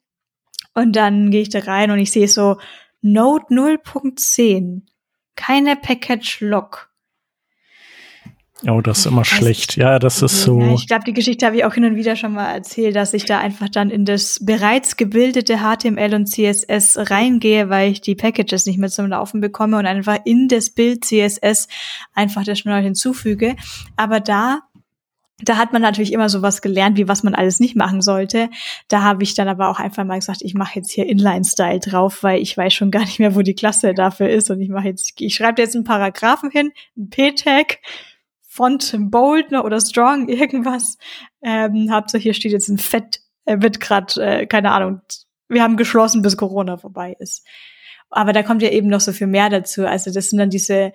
Und 0.76 0.96
dann 0.96 1.32
gehe 1.32 1.42
ich 1.42 1.50
da 1.50 1.60
rein 1.60 1.92
und 1.92 2.00
ich 2.00 2.12
sehe 2.12 2.28
so 2.28 2.58
Node 3.02 3.46
0.10 3.50 4.84
keine 5.40 5.78
Package 5.78 6.42
Lock. 6.42 6.90
Oh, 8.68 8.82
das 8.82 9.00
ist 9.00 9.06
immer 9.06 9.20
also, 9.20 9.36
schlecht. 9.36 9.78
Ja, 9.78 10.00
das 10.00 10.22
ist 10.22 10.42
so. 10.42 10.60
Ich 10.76 10.88
glaube, 10.88 11.06
die 11.06 11.14
Geschichte 11.14 11.46
habe 11.46 11.56
ich 11.56 11.64
auch 11.64 11.74
hin 11.74 11.86
und 11.86 11.96
wieder 11.96 12.18
schon 12.18 12.34
mal 12.34 12.52
erzählt, 12.52 12.94
dass 12.94 13.14
ich 13.14 13.24
da 13.24 13.40
einfach 13.40 13.70
dann 13.70 13.90
in 13.90 14.04
das 14.04 14.40
bereits 14.42 14.98
gebildete 14.98 15.60
HTML 15.60 16.14
und 16.14 16.26
CSS 16.26 17.10
reingehe, 17.10 17.70
weil 17.70 17.90
ich 17.90 18.02
die 18.02 18.16
Packages 18.16 18.66
nicht 18.66 18.78
mehr 18.78 18.90
zum 18.90 19.08
Laufen 19.08 19.40
bekomme 19.40 19.78
und 19.78 19.86
einfach 19.86 20.18
in 20.26 20.50
das 20.50 20.72
Bild 20.72 21.06
CSS 21.06 21.70
einfach 22.14 22.44
das 22.44 22.60
schnell 22.60 22.84
hinzufüge. 22.84 23.56
Aber 23.96 24.20
da 24.20 24.60
da 25.42 25.58
hat 25.58 25.72
man 25.72 25.82
natürlich 25.82 26.12
immer 26.12 26.30
sowas 26.30 26.62
gelernt, 26.62 26.98
wie 26.98 27.08
was 27.08 27.24
man 27.24 27.34
alles 27.34 27.60
nicht 27.60 27.76
machen 27.76 28.02
sollte. 28.02 28.50
Da 28.88 29.04
habe 29.04 29.24
ich 29.24 29.36
dann 29.36 29.48
aber 29.48 29.70
auch 29.70 29.80
einfach 29.80 30.04
mal 30.04 30.20
gesagt, 30.20 30.42
ich 30.42 30.54
mache 30.54 30.80
jetzt 30.80 30.92
hier 30.92 31.06
Inline-Style 31.08 31.80
drauf, 31.80 32.24
weil 32.24 32.42
ich 32.42 32.58
weiß 32.58 32.74
schon 32.74 32.92
gar 32.92 33.02
nicht 33.02 33.20
mehr, 33.20 33.36
wo 33.36 33.42
die 33.42 33.56
Klasse 33.56 33.94
dafür 33.94 34.30
ist. 34.30 34.50
Und 34.50 34.60
ich 34.62 34.70
mache 34.70 34.88
jetzt, 34.88 35.14
ich 35.20 35.36
schreibe 35.36 35.62
jetzt 35.62 35.76
einen 35.76 35.86
Paragraphen 35.86 36.52
hin, 36.52 36.72
ein 36.98 37.10
P-Tag, 37.10 37.78
Font 38.48 38.94
Bold 39.00 39.52
ne, 39.52 39.64
oder 39.64 39.80
Strong, 39.80 40.28
irgendwas. 40.28 40.98
Ähm, 41.42 41.90
Hauptsache 41.92 42.22
hier 42.22 42.34
steht 42.34 42.52
jetzt 42.52 42.68
ein 42.68 42.78
Fett, 42.78 43.22
er 43.46 43.62
wird 43.62 43.80
gerade, 43.80 44.22
äh, 44.22 44.46
keine 44.46 44.72
Ahnung, 44.72 45.02
wir 45.48 45.64
haben 45.64 45.78
geschlossen, 45.78 46.22
bis 46.22 46.38
Corona 46.38 46.78
vorbei 46.78 47.16
ist. 47.20 47.46
Aber 48.12 48.34
da 48.34 48.44
kommt 48.44 48.62
ja 48.62 48.70
eben 48.70 48.88
noch 48.88 49.02
so 49.02 49.14
viel 49.14 49.28
mehr 49.28 49.50
dazu. 49.50 49.86
Also 49.86 50.12
das 50.12 50.30
sind 50.30 50.40
dann 50.40 50.50
diese, 50.50 50.94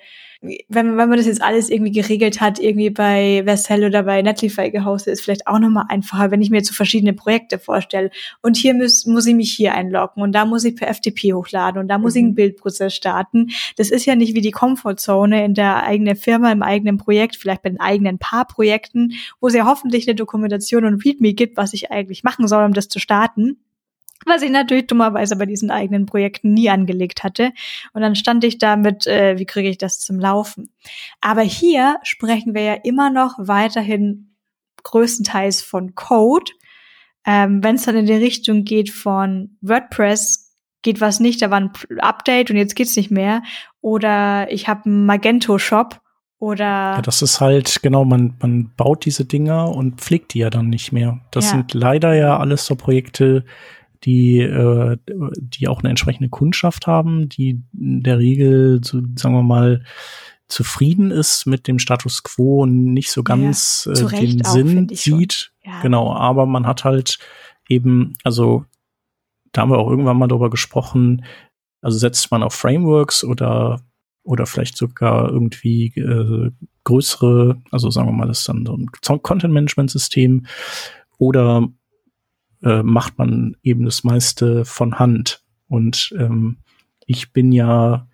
wenn, 0.69 0.97
wenn 0.97 1.09
man 1.09 1.17
das 1.17 1.27
jetzt 1.27 1.43
alles 1.43 1.71
irgendwie 1.71 1.93
geregelt 1.93 2.41
hat, 2.41 2.59
irgendwie 2.59 2.91
bei 2.91 3.43
Vercel 3.45 3.85
oder 3.85 4.03
bei 4.03 4.21
Netlify 4.21 4.71
gehostet, 4.71 5.15
ist 5.15 5.23
vielleicht 5.23 5.47
auch 5.47 5.59
nochmal 5.59 5.87
einfacher, 5.89 6.31
wenn 6.31 6.43
ich 6.43 6.51
mir 6.51 6.59
jetzt 6.59 6.69
so 6.69 6.75
verschiedene 6.75 7.15
Projekte 7.15 7.59
vorstelle. 7.59 8.11
Und 8.43 8.57
hier 8.57 8.75
muss, 8.75 9.07
muss 9.07 9.27
ich 9.27 9.35
mich 9.35 9.53
hier 9.53 9.75
einloggen 9.75 10.23
und 10.23 10.33
da 10.33 10.45
muss 10.45 10.65
ich 10.65 10.77
per 10.77 10.93
FTP 10.93 11.33
hochladen 11.33 11.81
und 11.81 11.89
da 11.89 11.99
muss 11.99 12.15
mhm. 12.15 12.19
ich 12.19 12.23
einen 12.23 12.31
mhm. 12.33 12.37
Bildprozess 12.37 12.95
starten. 12.95 13.51
Das 13.77 13.91
ist 13.91 14.05
ja 14.05 14.15
nicht 14.15 14.35
wie 14.35 14.41
die 14.41 14.51
Comfortzone 14.51 15.45
in 15.45 15.55
der 15.55 15.85
eigenen 15.85 16.17
Firma, 16.17 16.53
im 16.53 16.63
eigenen 16.63 16.99
Projekt, 16.99 17.37
vielleicht 17.37 17.63
bei 17.63 17.71
den 17.71 17.81
eigenen 17.81 18.19
paar 18.19 18.47
Projekten, 18.47 19.15
wo 19.41 19.49
es 19.49 19.55
ja 19.55 19.67
hoffentlich 19.67 20.07
eine 20.07 20.15
Dokumentation 20.15 20.85
und 20.85 21.05
README 21.05 21.33
gibt, 21.33 21.57
was 21.57 21.73
ich 21.73 21.91
eigentlich 21.91 22.25
machen 22.25 22.49
soll, 22.49 22.65
um 22.65 22.73
das 22.73 22.89
zu 22.89 22.99
starten 22.99 23.59
was 24.27 24.43
ich 24.43 24.51
natürlich 24.51 24.87
dummerweise 24.87 25.37
bei 25.37 25.47
diesen 25.47 25.71
eigenen 25.71 26.07
Projekten 26.07 26.55
nie 26.55 26.71
angelegt 26.71 27.25
hatte. 27.25 27.53
Und 27.93 28.03
dann 28.03 28.15
stand 28.15 28.45
ich 28.45 28.59
da 28.59 28.77
mit, 28.77 29.07
äh, 29.07 29.39
wie 29.39 29.47
kriege 29.47 29.69
ich 29.69 29.79
das 29.79 30.01
zum 30.01 30.19
Laufen? 30.19 30.71
Aber 31.21 31.43
hier 31.43 31.99
sprechen 32.03 32.55
wir 32.55 32.63
ja 32.63 32.75
immer 32.75 33.11
noch 33.11 33.35
weiterhin 33.39 34.35
größtenteils 34.83 35.63
von 35.63 35.95
Code. 35.95 36.53
Ähm, 37.27 37.63
Wenn 37.63 37.77
es 37.77 37.85
dann 37.85 37.97
in 37.97 38.07
die 38.07 38.13
Richtung 38.13 38.65
geht 38.65 38.91
von 38.91 39.57
WordPress, 39.61 40.55
geht 40.83 41.01
was 41.01 41.21
nicht, 41.21 41.43
da 41.43 41.51
war 41.51 41.61
ein 41.61 41.73
Update 41.99 42.51
und 42.51 42.57
jetzt 42.57 42.77
geht's 42.77 42.97
nicht 42.97 43.11
mehr. 43.11 43.43
Oder 43.81 44.51
ich 44.51 44.69
habe 44.69 44.85
einen 44.87 45.07
Magento-Shop 45.07 46.01
oder. 46.39 46.65
Ja, 46.65 47.03
das 47.03 47.23
ist 47.23 47.41
halt, 47.41 47.83
genau, 47.83 48.05
man, 48.05 48.37
man 48.41 48.71
baut 48.77 49.05
diese 49.07 49.25
Dinger 49.25 49.71
und 49.71 50.01
pflegt 50.01 50.35
die 50.35 50.41
ja 50.41 50.51
dann 50.51 50.69
nicht 50.69 50.93
mehr. 50.93 51.21
Das 51.31 51.47
ja. 51.47 51.51
sind 51.53 51.73
leider 51.75 52.15
ja 52.15 52.39
alles 52.39 52.67
so 52.67 52.77
Projekte, 52.77 53.45
die, 54.05 54.41
äh, 54.41 54.97
die 55.07 55.69
auch 55.69 55.81
eine 55.81 55.91
entsprechende 55.91 56.29
Kundschaft 56.29 56.87
haben, 56.87 57.29
die 57.29 57.63
in 57.73 58.03
der 58.03 58.19
Regel, 58.19 58.81
so, 58.85 59.01
sagen 59.17 59.35
wir 59.35 59.43
mal, 59.43 59.85
zufrieden 60.49 61.11
ist 61.11 61.47
mit 61.47 61.67
dem 61.67 61.79
Status 61.79 62.23
quo 62.23 62.63
und 62.63 62.93
nicht 62.93 63.11
so 63.11 63.23
ganz 63.23 63.89
ja, 63.93 63.93
äh, 63.93 64.27
den 64.27 64.45
auch, 64.45 64.53
Sinn 64.53 64.89
sieht. 64.93 65.53
Ja. 65.65 65.81
Genau, 65.81 66.15
aber 66.15 66.47
man 66.47 66.67
hat 66.67 66.85
halt 66.85 67.19
eben, 67.69 68.13
also 68.25 68.65
da 69.53 69.63
haben 69.63 69.71
wir 69.71 69.79
auch 69.79 69.91
irgendwann 69.91 70.19
mal 70.19 70.29
drüber 70.29 70.51
gesprochen, 70.51 71.25
also 71.81 71.99
setzt 71.99 72.31
man 72.31 72.43
auf 72.43 72.55
Frameworks 72.55 73.25
oder 73.25 73.81
oder 74.23 74.47
vielleicht 74.47 74.77
sogar 74.79 75.29
irgendwie 75.31 75.89
äh, 75.99 76.51
größere, 76.85 77.61
also 77.71 77.91
sagen 77.91 78.09
wir 78.09 78.13
mal, 78.13 78.27
das 78.27 78.41
ist 78.41 78.49
dann 78.49 78.65
so 78.65 78.75
ein 78.75 79.23
Content-Management-System 79.23 80.47
oder 81.19 81.69
äh, 82.65 82.83
macht 82.83 83.19
man 83.19 83.57
eben 83.63 83.85
das 83.85 84.03
meiste 84.03 84.65
von 84.65 84.99
Hand. 84.99 85.45
Und 85.69 86.15
ähm, 86.19 86.59
ich 87.07 87.33
bin 87.33 87.53
ja 87.53 88.09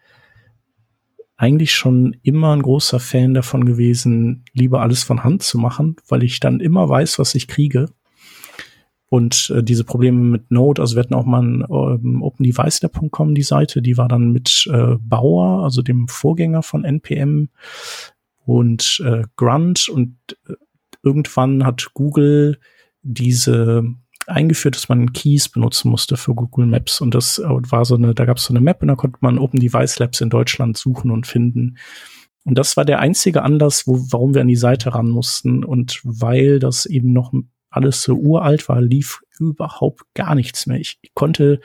eigentlich 1.36 1.72
schon 1.72 2.16
immer 2.22 2.54
ein 2.54 2.62
großer 2.62 3.00
Fan 3.00 3.32
davon 3.32 3.64
gewesen, 3.64 4.44
lieber 4.52 4.82
alles 4.82 5.04
von 5.04 5.24
Hand 5.24 5.42
zu 5.42 5.56
machen, 5.56 5.96
weil 6.08 6.22
ich 6.22 6.38
dann 6.40 6.60
immer 6.60 6.88
weiß, 6.88 7.18
was 7.18 7.34
ich 7.34 7.48
kriege. 7.48 7.86
Und 9.08 9.50
äh, 9.56 9.62
diese 9.62 9.84
Probleme 9.84 10.18
mit 10.18 10.50
Node, 10.50 10.82
also 10.82 10.96
wir 10.96 11.02
hatten 11.02 11.14
auch 11.14 11.24
mal 11.24 11.42
ein 11.42 11.64
ähm, 11.68 12.22
OpenDevice.com, 12.22 13.34
die 13.34 13.42
Seite, 13.42 13.82
die 13.82 13.96
war 13.96 14.06
dann 14.06 14.32
mit 14.32 14.68
äh, 14.70 14.96
Bauer, 15.00 15.64
also 15.64 15.82
dem 15.82 16.08
Vorgänger 16.08 16.62
von 16.62 16.84
NPM 16.84 17.48
und 18.44 19.02
äh, 19.04 19.24
Grunt 19.36 19.88
und 19.88 20.16
äh, 20.46 20.54
irgendwann 21.02 21.64
hat 21.64 21.90
Google 21.94 22.58
diese 23.02 23.82
eingeführt, 24.30 24.76
dass 24.76 24.88
man 24.88 25.12
Keys 25.12 25.48
benutzen 25.48 25.90
musste 25.90 26.16
für 26.16 26.34
Google 26.34 26.66
Maps. 26.66 27.00
Und 27.00 27.14
das 27.14 27.38
äh, 27.38 27.44
war 27.44 27.84
so 27.84 27.96
eine, 27.96 28.14
da 28.14 28.24
gab 28.24 28.38
es 28.38 28.44
so 28.44 28.52
eine 28.52 28.60
Map 28.60 28.82
und 28.82 28.88
da 28.88 28.96
konnte 28.96 29.18
man 29.20 29.38
Open 29.38 29.60
Device 29.60 29.98
Labs 29.98 30.20
in 30.20 30.30
Deutschland 30.30 30.76
suchen 30.76 31.10
und 31.10 31.26
finden. 31.26 31.76
Und 32.44 32.56
das 32.56 32.76
war 32.76 32.84
der 32.84 33.00
einzige 33.00 33.42
Anlass, 33.42 33.86
wo, 33.86 33.98
warum 34.10 34.34
wir 34.34 34.40
an 34.40 34.48
die 34.48 34.56
Seite 34.56 34.94
ran 34.94 35.08
mussten. 35.08 35.64
Und 35.64 36.00
weil 36.04 36.58
das 36.58 36.86
eben 36.86 37.12
noch 37.12 37.32
alles 37.70 38.02
so 38.02 38.14
uralt 38.14 38.68
war, 38.68 38.80
lief 38.80 39.20
überhaupt 39.38 40.02
gar 40.14 40.34
nichts 40.34 40.66
mehr. 40.66 40.78
Ich, 40.80 40.98
ich 41.02 41.14
konnte 41.14 41.60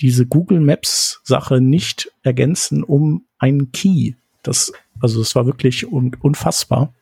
diese 0.00 0.26
Google 0.26 0.60
Maps 0.60 1.20
Sache 1.24 1.60
nicht 1.60 2.12
ergänzen 2.22 2.82
um 2.82 3.26
einen 3.38 3.72
Key. 3.72 4.14
Das, 4.42 4.72
also 5.00 5.20
es 5.20 5.34
war 5.34 5.46
wirklich 5.46 5.90
un 5.90 6.14
unfassbar. 6.20 6.92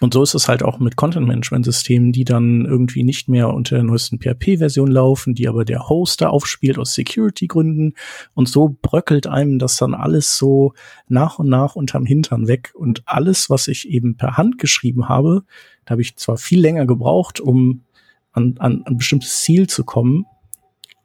Und 0.00 0.14
so 0.14 0.22
ist 0.22 0.34
es 0.34 0.48
halt 0.48 0.62
auch 0.62 0.78
mit 0.78 0.96
Content-Management-Systemen, 0.96 2.10
die 2.12 2.24
dann 2.24 2.64
irgendwie 2.64 3.02
nicht 3.02 3.28
mehr 3.28 3.52
unter 3.52 3.76
der 3.76 3.84
neuesten 3.84 4.18
PHP-Version 4.18 4.90
laufen, 4.90 5.34
die 5.34 5.46
aber 5.46 5.66
der 5.66 5.88
Hoster 5.88 6.30
aufspielt 6.30 6.78
aus 6.78 6.94
Security-Gründen. 6.94 7.94
Und 8.32 8.48
so 8.48 8.76
bröckelt 8.80 9.26
einem 9.26 9.58
das 9.58 9.76
dann 9.76 9.92
alles 9.94 10.38
so 10.38 10.72
nach 11.06 11.38
und 11.38 11.50
nach 11.50 11.76
unterm 11.76 12.06
Hintern 12.06 12.48
weg. 12.48 12.72
Und 12.74 13.02
alles, 13.04 13.50
was 13.50 13.68
ich 13.68 13.88
eben 13.88 14.16
per 14.16 14.38
Hand 14.38 14.58
geschrieben 14.58 15.08
habe, 15.08 15.44
da 15.84 15.92
habe 15.92 16.02
ich 16.02 16.16
zwar 16.16 16.38
viel 16.38 16.60
länger 16.60 16.86
gebraucht, 16.86 17.38
um 17.38 17.84
an, 18.32 18.54
an 18.58 18.82
ein 18.86 18.96
bestimmtes 18.96 19.40
Ziel 19.42 19.66
zu 19.66 19.84
kommen, 19.84 20.24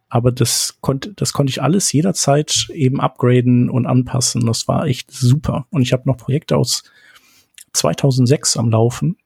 aber 0.08 0.32
das 0.32 0.78
konnte, 0.80 1.14
das 1.14 1.34
konnte 1.34 1.50
ich 1.50 1.62
alles 1.62 1.92
jederzeit 1.92 2.70
eben 2.74 3.02
upgraden 3.02 3.70
und 3.70 3.86
anpassen. 3.86 4.46
Das 4.46 4.68
war 4.68 4.86
echt 4.86 5.12
super. 5.12 5.66
Und 5.72 5.82
ich 5.82 5.92
habe 5.92 6.04
noch 6.06 6.16
Projekte 6.16 6.56
aus 6.56 6.84
2006 7.76 8.58
am 8.58 8.70
Laufen, 8.70 9.18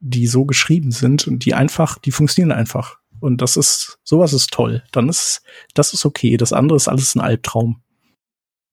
die 0.00 0.26
so 0.26 0.44
geschrieben 0.44 0.90
sind 0.90 1.26
und 1.28 1.44
die 1.44 1.54
einfach, 1.54 1.98
die 1.98 2.10
funktionieren 2.10 2.56
einfach. 2.56 2.96
Und 3.20 3.40
das 3.40 3.56
ist, 3.56 3.98
sowas 4.02 4.32
ist 4.32 4.50
toll. 4.50 4.82
Dann 4.90 5.08
ist, 5.08 5.42
das 5.74 5.94
ist 5.94 6.04
okay. 6.04 6.36
Das 6.36 6.52
andere 6.52 6.76
ist 6.76 6.88
alles 6.88 7.14
ein 7.14 7.20
Albtraum. 7.20 7.80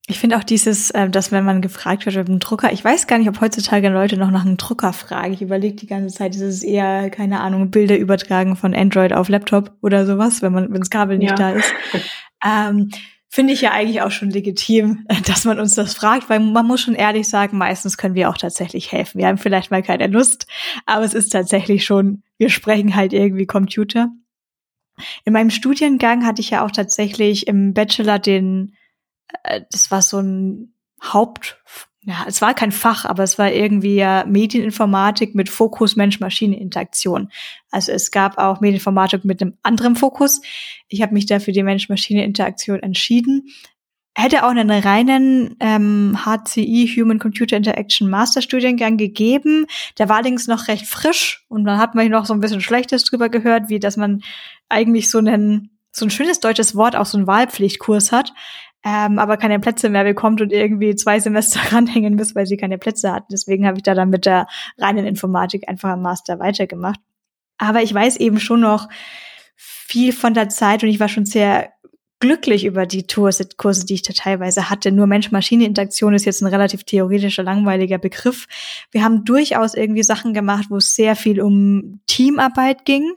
Ich 0.08 0.18
finde 0.18 0.36
auch 0.36 0.44
dieses, 0.44 0.90
äh, 0.90 1.08
dass 1.08 1.30
wenn 1.30 1.44
man 1.44 1.62
gefragt 1.62 2.04
wird 2.04 2.16
mit 2.16 2.28
einem 2.28 2.40
Drucker, 2.40 2.72
ich 2.72 2.84
weiß 2.84 3.06
gar 3.06 3.18
nicht, 3.18 3.28
ob 3.28 3.40
heutzutage 3.40 3.90
Leute 3.90 4.16
noch 4.16 4.32
nach 4.32 4.44
einem 4.44 4.56
Drucker 4.56 4.92
fragen. 4.92 5.34
Ich 5.34 5.40
überlege 5.40 5.76
die 5.76 5.86
ganze 5.86 6.12
Zeit, 6.12 6.34
ist 6.34 6.40
es 6.40 6.62
eher, 6.64 7.10
keine 7.10 7.40
Ahnung, 7.40 7.70
Bilder 7.70 7.96
übertragen 7.96 8.56
von 8.56 8.74
Android 8.74 9.12
auf 9.12 9.28
Laptop 9.28 9.72
oder 9.82 10.04
sowas, 10.06 10.42
wenn 10.42 10.52
man, 10.52 10.72
wenn 10.72 10.80
das 10.80 10.90
Kabel 10.90 11.18
nicht 11.18 11.30
ja. 11.30 11.36
da 11.36 11.50
ist. 11.50 11.72
Ähm, 12.42 12.88
finde 13.32 13.52
ich 13.52 13.60
ja 13.60 13.70
eigentlich 13.70 14.02
auch 14.02 14.10
schon 14.10 14.30
legitim, 14.30 15.06
dass 15.26 15.44
man 15.44 15.60
uns 15.60 15.74
das 15.74 15.94
fragt, 15.94 16.28
weil 16.28 16.40
man 16.40 16.66
muss 16.66 16.82
schon 16.82 16.94
ehrlich 16.94 17.28
sagen, 17.28 17.56
meistens 17.56 17.96
können 17.96 18.16
wir 18.16 18.28
auch 18.28 18.36
tatsächlich 18.36 18.92
helfen. 18.92 19.18
Wir 19.18 19.28
haben 19.28 19.38
vielleicht 19.38 19.70
mal 19.70 19.82
keine 19.82 20.08
Lust, 20.08 20.46
aber 20.84 21.04
es 21.04 21.14
ist 21.14 21.30
tatsächlich 21.30 21.84
schon, 21.84 22.22
wir 22.36 22.50
sprechen 22.50 22.94
halt 22.96 23.12
irgendwie 23.12 23.46
Computer. 23.46 24.10
In 25.24 25.32
meinem 25.32 25.50
Studiengang 25.50 26.26
hatte 26.26 26.42
ich 26.42 26.50
ja 26.50 26.64
auch 26.64 26.72
tatsächlich 26.72 27.46
im 27.46 27.72
Bachelor 27.72 28.18
den, 28.18 28.74
äh, 29.44 29.62
das 29.70 29.90
war 29.90 30.02
so 30.02 30.18
ein 30.18 30.74
Haupt, 31.02 31.62
ja, 32.02 32.24
es 32.26 32.40
war 32.40 32.54
kein 32.54 32.72
Fach, 32.72 33.04
aber 33.04 33.22
es 33.22 33.38
war 33.38 33.52
irgendwie 33.52 33.96
ja 33.96 34.24
Medieninformatik 34.26 35.34
mit 35.34 35.50
Fokus 35.50 35.96
Mensch-Maschine-Interaktion. 35.96 37.30
Also 37.70 37.92
es 37.92 38.10
gab 38.10 38.38
auch 38.38 38.60
Medieninformatik 38.60 39.24
mit 39.26 39.42
einem 39.42 39.58
anderen 39.62 39.96
Fokus. 39.96 40.40
Ich 40.88 41.02
habe 41.02 41.12
mich 41.12 41.26
da 41.26 41.40
für 41.40 41.52
die 41.52 41.62
Mensch-Maschine-Interaktion 41.62 42.80
entschieden. 42.80 43.48
Hätte 44.14 44.44
auch 44.44 44.50
einen 44.50 44.70
reinen 44.70 45.56
ähm, 45.60 46.18
HCI 46.24 46.90
Human 46.96 47.18
Computer 47.18 47.56
Interaction 47.56 48.08
Masterstudiengang 48.08 48.96
gegeben. 48.96 49.66
Der 49.98 50.08
war 50.08 50.16
allerdings 50.16 50.46
noch 50.48 50.68
recht 50.68 50.86
frisch 50.86 51.44
und 51.48 51.64
dann 51.64 51.78
hat 51.78 51.94
man 51.94 52.08
noch 52.08 52.24
so 52.24 52.32
ein 52.32 52.40
bisschen 52.40 52.62
Schlechtes 52.62 53.04
drüber 53.04 53.28
gehört, 53.28 53.68
wie 53.68 53.78
dass 53.78 53.98
man 53.98 54.22
eigentlich 54.70 55.10
so 55.10 55.18
einen 55.18 55.70
so 55.92 56.06
ein 56.06 56.10
schönes 56.10 56.40
deutsches 56.40 56.76
Wort, 56.76 56.96
auch 56.96 57.06
so 57.06 57.18
einen 57.18 57.26
Wahlpflichtkurs 57.26 58.12
hat 58.12 58.32
ähm, 58.84 59.18
aber 59.18 59.36
keine 59.36 59.60
Plätze 59.60 59.90
mehr 59.90 60.04
bekommt 60.04 60.40
und 60.40 60.52
irgendwie 60.52 60.94
zwei 60.94 61.20
Semester 61.20 61.60
ranhängen 61.72 62.16
muss, 62.16 62.34
weil 62.34 62.46
sie 62.46 62.56
keine 62.56 62.78
Plätze 62.78 63.12
hatten. 63.12 63.26
Deswegen 63.30 63.66
habe 63.66 63.78
ich 63.78 63.82
da 63.82 63.94
dann 63.94 64.10
mit 64.10 64.26
der 64.26 64.46
reinen 64.78 65.06
Informatik 65.06 65.68
einfach 65.68 65.94
im 65.94 66.02
Master 66.02 66.38
weitergemacht. 66.38 67.00
Aber 67.58 67.82
ich 67.82 67.92
weiß 67.92 68.16
eben 68.16 68.40
schon 68.40 68.60
noch 68.60 68.88
viel 69.56 70.12
von 70.12 70.32
der 70.32 70.48
Zeit 70.48 70.82
und 70.82 70.88
ich 70.88 71.00
war 71.00 71.08
schon 71.08 71.26
sehr 71.26 71.72
glücklich 72.20 72.64
über 72.64 72.86
die 72.86 73.06
Kurse, 73.06 73.48
Kurse, 73.56 73.84
die 73.84 73.94
ich 73.94 74.02
da 74.02 74.12
teilweise 74.12 74.70
hatte. 74.70 74.92
Nur 74.92 75.06
Mensch-Maschine-Interaktion 75.06 76.14
ist 76.14 76.26
jetzt 76.26 76.42
ein 76.42 76.46
relativ 76.46 76.84
theoretischer, 76.84 77.42
langweiliger 77.42 77.98
Begriff. 77.98 78.46
Wir 78.90 79.02
haben 79.02 79.24
durchaus 79.24 79.74
irgendwie 79.74 80.02
Sachen 80.02 80.32
gemacht, 80.32 80.66
wo 80.68 80.76
es 80.76 80.94
sehr 80.94 81.16
viel 81.16 81.40
um 81.40 82.00
Teamarbeit 82.06 82.84
ging 82.84 83.14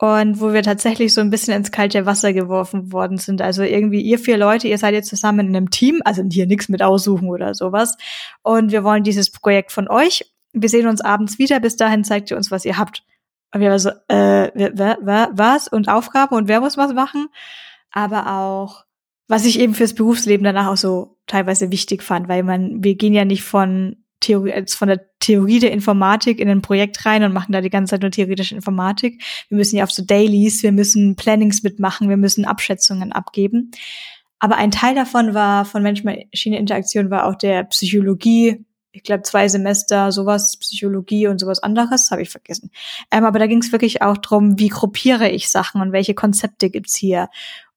und 0.00 0.40
wo 0.40 0.54
wir 0.54 0.62
tatsächlich 0.62 1.12
so 1.12 1.20
ein 1.20 1.28
bisschen 1.28 1.52
ins 1.54 1.72
kalte 1.72 2.06
Wasser 2.06 2.32
geworfen 2.32 2.90
worden 2.90 3.18
sind. 3.18 3.42
Also 3.42 3.62
irgendwie 3.62 4.00
ihr 4.00 4.18
vier 4.18 4.38
Leute, 4.38 4.66
ihr 4.66 4.78
seid 4.78 4.94
jetzt 4.94 5.10
zusammen 5.10 5.48
in 5.48 5.54
einem 5.54 5.68
Team, 5.68 6.00
also 6.06 6.22
hier 6.22 6.46
nichts 6.46 6.70
mit 6.70 6.82
aussuchen 6.82 7.28
oder 7.28 7.54
sowas. 7.54 7.98
Und 8.42 8.72
wir 8.72 8.82
wollen 8.82 9.04
dieses 9.04 9.30
Projekt 9.30 9.72
von 9.72 9.88
euch. 9.88 10.24
Wir 10.54 10.70
sehen 10.70 10.86
uns 10.86 11.02
abends 11.02 11.38
wieder. 11.38 11.60
Bis 11.60 11.76
dahin 11.76 12.02
zeigt 12.02 12.30
ihr 12.30 12.38
uns, 12.38 12.50
was 12.50 12.64
ihr 12.64 12.78
habt. 12.78 13.04
Und 13.52 13.60
wir 13.60 13.68
waren 13.68 13.78
so, 13.78 13.90
äh, 14.08 14.50
was? 15.34 15.68
Und 15.68 15.90
Aufgaben 15.90 16.34
und 16.34 16.48
wer 16.48 16.60
muss 16.60 16.78
was 16.78 16.94
machen? 16.94 17.28
Aber 17.92 18.38
auch, 18.38 18.84
was 19.28 19.44
ich 19.44 19.60
eben 19.60 19.74
fürs 19.74 19.94
Berufsleben 19.94 20.44
danach 20.44 20.68
auch 20.68 20.78
so 20.78 21.18
teilweise 21.26 21.70
wichtig 21.70 22.02
fand, 22.02 22.26
weil 22.26 22.42
man, 22.42 22.82
wir 22.82 22.94
gehen 22.94 23.12
ja 23.12 23.26
nicht 23.26 23.42
von 23.42 23.99
Theorie, 24.20 24.64
von 24.68 24.88
der 24.88 25.00
Theorie 25.18 25.58
der 25.58 25.72
Informatik 25.72 26.38
in 26.38 26.48
ein 26.48 26.62
Projekt 26.62 27.04
rein 27.06 27.24
und 27.24 27.32
machen 27.32 27.52
da 27.52 27.60
die 27.60 27.70
ganze 27.70 27.92
Zeit 27.92 28.02
nur 28.02 28.10
theoretische 28.10 28.54
Informatik. 28.54 29.22
Wir 29.48 29.56
müssen 29.56 29.76
ja 29.76 29.84
auf 29.84 29.90
so 29.90 30.04
Dailies, 30.04 30.62
wir 30.62 30.72
müssen 30.72 31.16
Plannings 31.16 31.62
mitmachen, 31.62 32.08
wir 32.08 32.16
müssen 32.16 32.44
Abschätzungen 32.44 33.12
abgeben. 33.12 33.70
Aber 34.38 34.56
ein 34.56 34.70
Teil 34.70 34.94
davon 34.94 35.34
war, 35.34 35.64
von 35.64 35.82
Mensch-Maschine-Interaktion 35.82 37.10
war 37.10 37.26
auch 37.26 37.34
der 37.34 37.64
Psychologie, 37.64 38.64
ich 38.92 39.02
glaube 39.02 39.22
zwei 39.22 39.48
Semester, 39.48 40.12
sowas, 40.12 40.56
Psychologie 40.58 41.26
und 41.26 41.38
sowas 41.38 41.62
anderes, 41.62 42.10
habe 42.10 42.22
ich 42.22 42.30
vergessen. 42.30 42.70
Ähm, 43.10 43.24
aber 43.24 43.38
da 43.38 43.46
ging 43.46 43.60
es 43.60 43.72
wirklich 43.72 44.02
auch 44.02 44.16
drum, 44.16 44.58
wie 44.58 44.68
gruppiere 44.68 45.30
ich 45.30 45.50
Sachen 45.50 45.80
und 45.80 45.92
welche 45.92 46.14
Konzepte 46.14 46.70
gibt's 46.70 46.96
hier. 46.96 47.28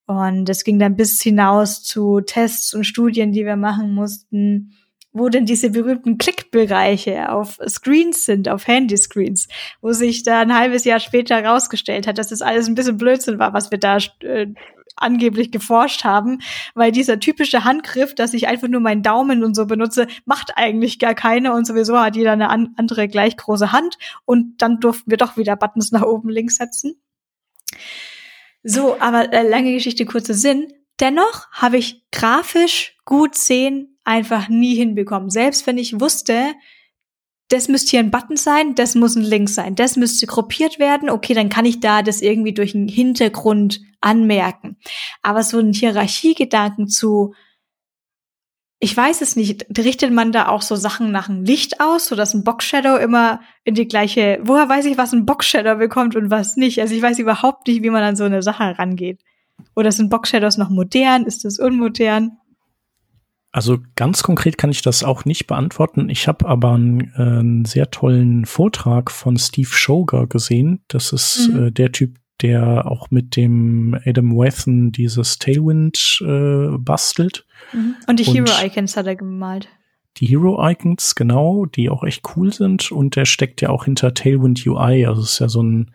Und 0.06 0.50
es 0.50 0.64
ging 0.64 0.80
dann 0.80 0.96
bis 0.96 1.22
hinaus 1.22 1.84
zu 1.84 2.22
Tests 2.22 2.74
und 2.74 2.84
Studien, 2.84 3.32
die 3.32 3.46
wir 3.46 3.56
machen 3.56 3.94
mussten 3.94 4.74
wo 5.14 5.30
denn 5.30 5.46
diese 5.46 5.70
berühmten 5.70 6.18
Klickbereiche 6.18 7.32
auf 7.32 7.60
Screens 7.68 8.26
sind, 8.26 8.50
auf 8.50 8.68
Handyscreens, 8.68 9.48
wo 9.82 9.94
sich 9.94 10.24
da 10.24 10.42
ein 10.42 10.58
halbes 10.58 10.84
Jahr 10.84 11.00
später 11.00 11.36
herausgestellt 11.42 12.08
hat, 12.08 12.18
dass 12.18 12.30
das 12.30 12.42
alles 12.42 12.68
ein 12.68 12.76
bisschen 12.76 12.98
Blödsinn 12.98 13.40
war, 13.40 13.54
was 13.54 13.72
wir 13.72 13.78
da 13.78 13.98
äh, 14.22 14.48
angeblich 14.96 15.52
geforscht 15.52 16.04
haben, 16.04 16.40
weil 16.76 16.92
dieser 16.92 17.20
typische 17.20 17.64
Handgriff, 17.64 18.16
dass 18.16 18.34
ich 18.34 18.48
einfach 18.48 18.68
nur 18.68 18.82
meinen 18.82 19.04
Daumen 19.04 19.44
und 19.44 19.56
so 19.56 19.66
benutze, 19.66 20.08
macht 20.26 20.52
eigentlich 20.56 21.00
gar 21.00 21.16
keine 21.16 21.54
und 21.54 21.66
sowieso 21.66 22.00
hat 22.00 22.16
jeder 22.16 22.34
eine 22.34 22.50
an 22.50 22.74
andere 22.78 23.08
gleich 23.08 23.38
große 23.38 23.72
Hand 23.72 23.98
und 24.26 24.62
dann 24.62 24.80
durften 24.80 25.10
wir 25.10 25.18
doch 25.18 25.38
wieder 25.38 25.56
Buttons 25.56 25.92
nach 25.92 26.04
oben 26.04 26.30
links 26.30 26.56
setzen. 26.56 26.96
So, 28.64 29.00
aber 29.00 29.32
äh, 29.34 29.48
lange 29.48 29.74
Geschichte, 29.74 30.06
kurzer 30.06 30.34
Sinn. 30.34 30.72
Dennoch 31.04 31.52
habe 31.52 31.78
ich 31.78 32.02
grafisch 32.14 32.96
gut 33.04 33.36
sehen 33.36 34.00
einfach 34.06 34.48
nie 34.48 34.74
hinbekommen. 34.76 35.30
Selbst 35.30 35.68
wenn 35.68 35.78
ich 35.78 36.00
wusste, 36.00 36.54
das 37.50 37.68
müsste 37.68 37.92
hier 37.92 38.00
ein 38.00 38.10
Button 38.10 38.38
sein, 38.38 38.74
das 38.74 38.96
muss 38.96 39.18
ein 39.18 39.24
Link 39.24 39.50
sein, 39.50 39.76
das 39.76 39.98
müsste 39.98 40.28
gruppiert 40.28 40.80
werden, 40.80 41.10
okay, 41.10 41.34
dann 41.34 41.50
kann 41.50 41.66
ich 41.66 41.82
da 41.82 42.04
das 42.04 42.22
irgendwie 42.22 42.54
durch 42.54 42.74
einen 42.74 42.88
Hintergrund 42.88 43.82
anmerken. 44.00 44.78
Aber 45.22 45.44
so 45.44 45.60
ein 45.60 45.74
Hierarchiegedanken 45.74 46.88
zu, 46.88 47.34
ich 48.80 48.96
weiß 48.96 49.20
es 49.20 49.36
nicht, 49.36 49.78
richtet 49.78 50.14
man 50.14 50.32
da 50.32 50.48
auch 50.48 50.62
so 50.62 50.78
Sachen 50.78 51.12
nach 51.12 51.28
dem 51.28 51.44
Licht 51.44 51.82
aus, 51.82 52.06
so 52.06 52.16
dass 52.16 52.34
ein 52.34 52.46
Box-Shadow 52.46 52.96
immer 52.96 53.42
in 53.66 53.76
die 53.76 53.90
gleiche, 53.90 54.40
woher 54.44 54.70
weiß 54.70 54.86
ich, 54.86 54.98
was 54.98 55.12
ein 55.12 55.26
Box-Shadow 55.26 55.76
bekommt 55.76 56.16
und 56.16 56.30
was 56.30 56.56
nicht? 56.56 56.80
Also 56.80 56.96
ich 56.96 57.02
weiß 57.02 57.20
überhaupt 57.20 57.68
nicht, 57.68 57.84
wie 57.84 57.90
man 57.90 58.04
an 58.04 58.16
so 58.16 58.24
eine 58.24 58.42
Sache 58.42 58.80
rangeht. 58.80 59.20
Oder 59.76 59.92
sind 59.92 60.10
Box-Shadows 60.10 60.58
noch 60.58 60.70
modern? 60.70 61.26
Ist 61.26 61.46
das 61.46 61.60
unmodern? 61.60 62.38
Also 63.54 63.78
ganz 63.96 64.24
konkret 64.24 64.58
kann 64.58 64.72
ich 64.72 64.82
das 64.82 65.04
auch 65.04 65.26
nicht 65.26 65.46
beantworten. 65.46 66.10
Ich 66.10 66.28
habe 66.28 66.48
aber 66.48 66.74
einen, 66.74 67.12
äh, 67.16 67.22
einen, 67.22 67.66
sehr 67.66 67.92
tollen 67.92 68.46
Vortrag 68.46 69.12
von 69.12 69.38
Steve 69.38 69.70
Shoger 69.70 70.26
gesehen. 70.26 70.84
Das 70.88 71.14
ist 71.14 71.50
mhm. 71.50 71.68
äh, 71.68 71.72
der 71.72 71.92
Typ, 71.92 72.18
der 72.42 72.88
auch 72.88 73.12
mit 73.12 73.36
dem 73.36 73.96
Adam 74.06 74.36
Wathan 74.36 74.92
dieses 74.92 75.38
Tailwind 75.38 76.20
äh, 76.26 76.78
bastelt. 76.80 77.46
Mhm. 77.74 77.96
Und 78.08 78.20
die 78.20 78.24
Hero-Icons 78.24 78.98
hat 78.98 79.06
er 79.06 79.16
gemalt. 79.16 79.70
Die 80.18 80.26
Hero-Icons, 80.26 81.14
genau, 81.14 81.68
die 81.68 81.92
auch 81.92 82.04
echt 82.04 82.24
cool 82.36 82.52
sind. 82.52 82.92
Und 82.92 83.16
der 83.16 83.26
steckt 83.26 83.62
ja 83.62 83.70
auch 83.70 83.86
hinter 83.86 84.16
Tailwind 84.16 84.66
UI. 84.66 85.06
Also 85.06 85.22
es 85.22 85.34
ist 85.34 85.40
ja 85.40 85.50
so 85.50 85.62
ein 85.62 85.92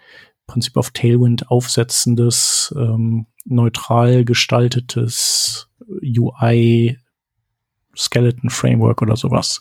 Prinzip 0.46 0.76
auf 0.76 0.90
Tailwind 0.90 1.50
aufsetzendes, 1.50 2.72
ähm, 2.76 3.26
neutral 3.48 4.24
gestaltetes 4.24 5.68
UI 6.02 6.98
Skeleton 7.96 8.50
Framework 8.50 9.02
oder 9.02 9.16
sowas. 9.16 9.60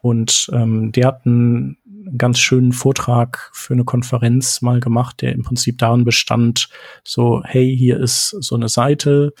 Und 0.00 0.50
ähm, 0.52 0.92
der 0.92 1.06
hat 1.06 1.26
einen 1.26 1.78
ganz 2.16 2.38
schönen 2.38 2.72
Vortrag 2.72 3.50
für 3.52 3.74
eine 3.74 3.84
Konferenz 3.84 4.62
mal 4.62 4.80
gemacht, 4.80 5.22
der 5.22 5.32
im 5.32 5.42
Prinzip 5.42 5.78
darin 5.78 6.04
bestand, 6.04 6.68
so, 7.04 7.42
hey, 7.44 7.76
hier 7.76 7.98
ist 7.98 8.30
so 8.40 8.56
eine 8.56 8.68
Seite, 8.68 9.32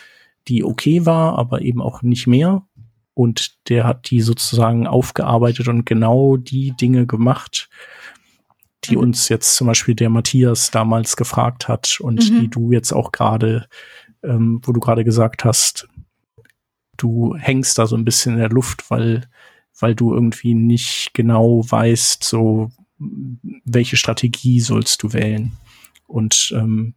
die 0.48 0.64
okay 0.64 1.06
war, 1.06 1.38
aber 1.38 1.62
eben 1.62 1.80
auch 1.80 2.02
nicht 2.02 2.26
mehr. 2.26 2.62
Und 3.14 3.68
der 3.68 3.84
hat 3.84 4.10
die 4.10 4.20
sozusagen 4.22 4.86
aufgearbeitet 4.86 5.68
und 5.68 5.84
genau 5.84 6.36
die 6.36 6.72
Dinge 6.72 7.06
gemacht, 7.06 7.68
die 8.84 8.96
mhm. 8.96 9.02
uns 9.02 9.28
jetzt 9.28 9.56
zum 9.56 9.66
Beispiel 9.66 9.94
der 9.94 10.10
Matthias 10.10 10.70
damals 10.70 11.16
gefragt 11.16 11.68
hat 11.68 11.98
und 12.00 12.30
mhm. 12.30 12.40
die 12.40 12.48
du 12.48 12.72
jetzt 12.72 12.92
auch 12.92 13.12
gerade, 13.12 13.68
ähm, 14.22 14.60
wo 14.64 14.72
du 14.72 14.80
gerade 14.80 15.04
gesagt 15.04 15.44
hast, 15.44 15.88
du 16.96 17.34
hängst 17.36 17.78
da 17.78 17.86
so 17.86 17.96
ein 17.96 18.04
bisschen 18.04 18.34
in 18.34 18.40
der 18.40 18.50
Luft, 18.50 18.90
weil, 18.90 19.28
weil 19.78 19.94
du 19.94 20.14
irgendwie 20.14 20.54
nicht 20.54 21.10
genau 21.14 21.64
weißt, 21.68 22.22
so 22.22 22.70
welche 23.64 23.96
Strategie 23.96 24.60
sollst 24.60 25.02
du 25.02 25.12
wählen. 25.12 25.52
Und 26.06 26.52
ähm, 26.56 26.94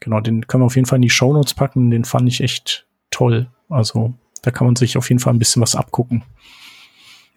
genau, 0.00 0.20
den 0.20 0.46
können 0.46 0.62
wir 0.62 0.66
auf 0.66 0.76
jeden 0.76 0.86
Fall 0.86 0.96
in 0.96 1.02
die 1.02 1.10
Show 1.10 1.32
Notes 1.32 1.54
packen. 1.54 1.90
Den 1.90 2.04
fand 2.04 2.28
ich 2.28 2.40
echt 2.40 2.86
toll. 3.10 3.48
Also 3.68 4.14
da 4.42 4.50
kann 4.50 4.66
man 4.66 4.76
sich 4.76 4.96
auf 4.96 5.08
jeden 5.08 5.18
Fall 5.18 5.32
ein 5.32 5.38
bisschen 5.38 5.62
was 5.62 5.74
abgucken. 5.74 6.22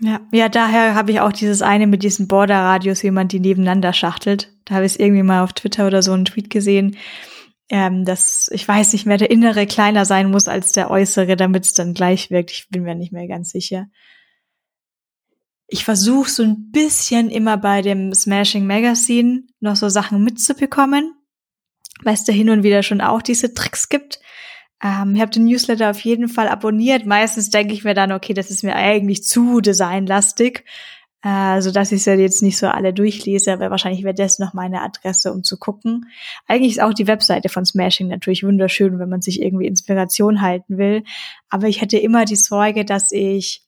Ja, 0.01 0.19
ja, 0.31 0.49
daher 0.49 0.95
habe 0.95 1.11
ich 1.11 1.19
auch 1.19 1.31
dieses 1.31 1.61
eine 1.61 1.87
mit 1.87 2.03
diesen 2.03 2.27
Border-Radios, 2.27 3.03
wie 3.03 3.11
man 3.11 3.27
die 3.27 3.39
nebeneinander 3.39 3.93
schachtelt. 3.93 4.51
Da 4.65 4.75
habe 4.75 4.85
ich 4.85 4.93
es 4.93 4.99
irgendwie 4.99 5.23
mal 5.23 5.43
auf 5.43 5.53
Twitter 5.53 5.85
oder 5.87 6.01
so 6.01 6.11
einen 6.11 6.25
Tweet 6.25 6.49
gesehen 6.49 6.97
ähm, 7.71 8.03
dass 8.03 8.49
ich 8.51 8.67
weiß 8.67 8.91
nicht 8.91 9.05
mehr, 9.05 9.17
der 9.17 9.31
Innere 9.31 9.65
kleiner 9.65 10.03
sein 10.03 10.29
muss 10.29 10.49
als 10.49 10.73
der 10.73 10.91
Äußere, 10.91 11.37
damit 11.37 11.63
es 11.63 11.73
dann 11.73 11.93
gleich 11.93 12.29
wirkt. 12.29 12.51
Ich 12.51 12.67
bin 12.69 12.83
mir 12.83 12.95
nicht 12.95 13.13
mehr 13.13 13.27
ganz 13.27 13.49
sicher. 13.49 13.87
Ich 15.67 15.85
versuche 15.85 16.29
so 16.29 16.43
ein 16.43 16.71
bisschen 16.71 17.29
immer 17.29 17.55
bei 17.55 17.81
dem 17.81 18.13
Smashing 18.13 18.67
Magazine 18.67 19.43
noch 19.61 19.77
so 19.77 19.87
Sachen 19.87 20.21
mitzubekommen, 20.21 21.13
weil 22.03 22.13
es 22.13 22.25
da 22.25 22.33
hin 22.33 22.49
und 22.49 22.63
wieder 22.63 22.83
schon 22.83 22.99
auch 22.99 23.21
diese 23.21 23.53
Tricks 23.53 23.87
gibt. 23.87 24.19
Ähm, 24.83 25.15
ich 25.15 25.21
habe 25.21 25.31
den 25.31 25.45
Newsletter 25.45 25.89
auf 25.89 25.99
jeden 25.99 26.27
Fall 26.27 26.47
abonniert. 26.47 27.05
Meistens 27.05 27.49
denke 27.49 27.73
ich 27.73 27.83
mir 27.83 27.93
dann, 27.93 28.11
okay, 28.11 28.33
das 28.33 28.49
ist 28.49 28.63
mir 28.63 28.75
eigentlich 28.75 29.23
zu 29.23 29.61
designlastig 29.61 30.63
äh, 31.23 31.61
so 31.61 31.71
dass 31.71 31.91
ich 31.91 32.05
ja 32.05 32.15
jetzt 32.15 32.41
nicht 32.41 32.57
so 32.57 32.67
alle 32.67 32.93
durchlese, 32.93 33.53
aber 33.53 33.69
wahrscheinlich 33.69 34.03
wäre 34.03 34.15
das 34.15 34.39
noch 34.39 34.53
meine 34.53 34.81
Adresse, 34.81 35.31
um 35.31 35.43
zu 35.43 35.57
gucken. 35.57 36.07
Eigentlich 36.47 36.73
ist 36.73 36.81
auch 36.81 36.93
die 36.93 37.07
Webseite 37.07 37.49
von 37.49 37.65
Smashing 37.65 38.07
natürlich 38.07 38.43
wunderschön, 38.43 38.99
wenn 38.99 39.09
man 39.09 39.21
sich 39.21 39.41
irgendwie 39.41 39.67
Inspiration 39.67 40.41
halten 40.41 40.77
will. 40.77 41.03
Aber 41.49 41.67
ich 41.67 41.81
hätte 41.81 41.97
immer 41.97 42.25
die 42.25 42.35
Sorge, 42.35 42.85
dass 42.85 43.11
ich 43.11 43.63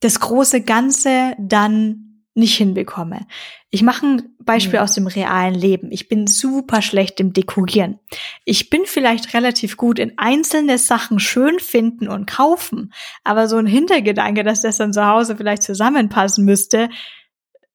das 0.00 0.20
große 0.20 0.60
Ganze 0.60 1.34
dann 1.38 2.13
nicht 2.34 2.56
hinbekomme. 2.56 3.26
Ich 3.70 3.82
mache 3.82 4.06
ein 4.06 4.22
Beispiel 4.40 4.80
mhm. 4.80 4.84
aus 4.84 4.94
dem 4.94 5.06
realen 5.06 5.54
Leben. 5.54 5.90
Ich 5.92 6.08
bin 6.08 6.26
super 6.26 6.82
schlecht 6.82 7.20
im 7.20 7.32
Dekorieren. 7.32 8.00
Ich 8.44 8.70
bin 8.70 8.82
vielleicht 8.84 9.34
relativ 9.34 9.76
gut 9.76 9.98
in 10.00 10.18
einzelne 10.18 10.78
Sachen 10.78 11.20
schön 11.20 11.60
finden 11.60 12.08
und 12.08 12.26
kaufen, 12.26 12.92
aber 13.22 13.48
so 13.48 13.56
ein 13.56 13.66
Hintergedanke, 13.66 14.42
dass 14.42 14.62
das 14.62 14.76
dann 14.76 14.92
zu 14.92 15.06
Hause 15.06 15.36
vielleicht 15.36 15.62
zusammenpassen 15.62 16.44
müsste, 16.44 16.88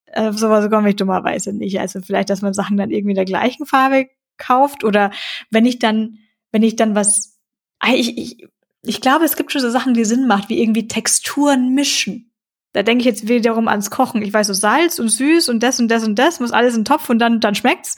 äh, 0.08 0.34
sowas 0.34 0.70
komme 0.70 0.90
ich 0.90 0.96
dummerweise 0.98 1.54
nicht. 1.54 1.80
Also 1.80 2.02
vielleicht, 2.02 2.30
dass 2.30 2.42
man 2.42 2.54
Sachen 2.54 2.78
dann 2.78 2.92
irgendwie 2.92 3.16
der 3.16 3.26
gleichen 3.26 3.66
Farbe 3.66 4.08
kauft 4.38 4.84
oder 4.84 5.12
wenn 5.52 5.66
ich 5.66 5.80
dann, 5.80 6.20
wenn 6.52 6.64
ich 6.64 6.76
dann 6.76 6.96
was, 6.96 7.40
ich, 7.94 8.18
ich, 8.18 8.48
ich 8.84 9.02
glaube, 9.02 9.26
es 9.26 9.36
gibt 9.36 9.52
schon 9.52 9.62
so 9.62 9.70
Sachen, 9.70 9.94
die 9.94 10.06
Sinn 10.06 10.28
macht, 10.28 10.50
wie 10.50 10.62
irgendwie 10.62 10.88
Texturen 10.88 11.74
mischen 11.74 12.29
da 12.74 12.84
denke 12.84 13.02
ich 13.02 13.06
jetzt 13.06 13.28
wiederum 13.28 13.68
ans 13.68 13.90
Kochen. 13.90 14.22
Ich 14.22 14.34
weiß 14.34 14.48
so 14.48 14.54
Salz 14.54 15.00
und 15.00 15.10
süß 15.10 15.50
und 15.50 15.64
das 15.64 15.80
und 15.80 15.90
das 15.90 16.06
und 16.06 16.18
das 16.18 16.40
muss 16.40 16.52
alles 16.52 16.76
in 16.76 16.82
den 16.82 16.86
Topf 16.86 17.10
und 17.10 17.20
dann 17.20 17.40
dann 17.40 17.56
schmeckt's. 17.56 17.98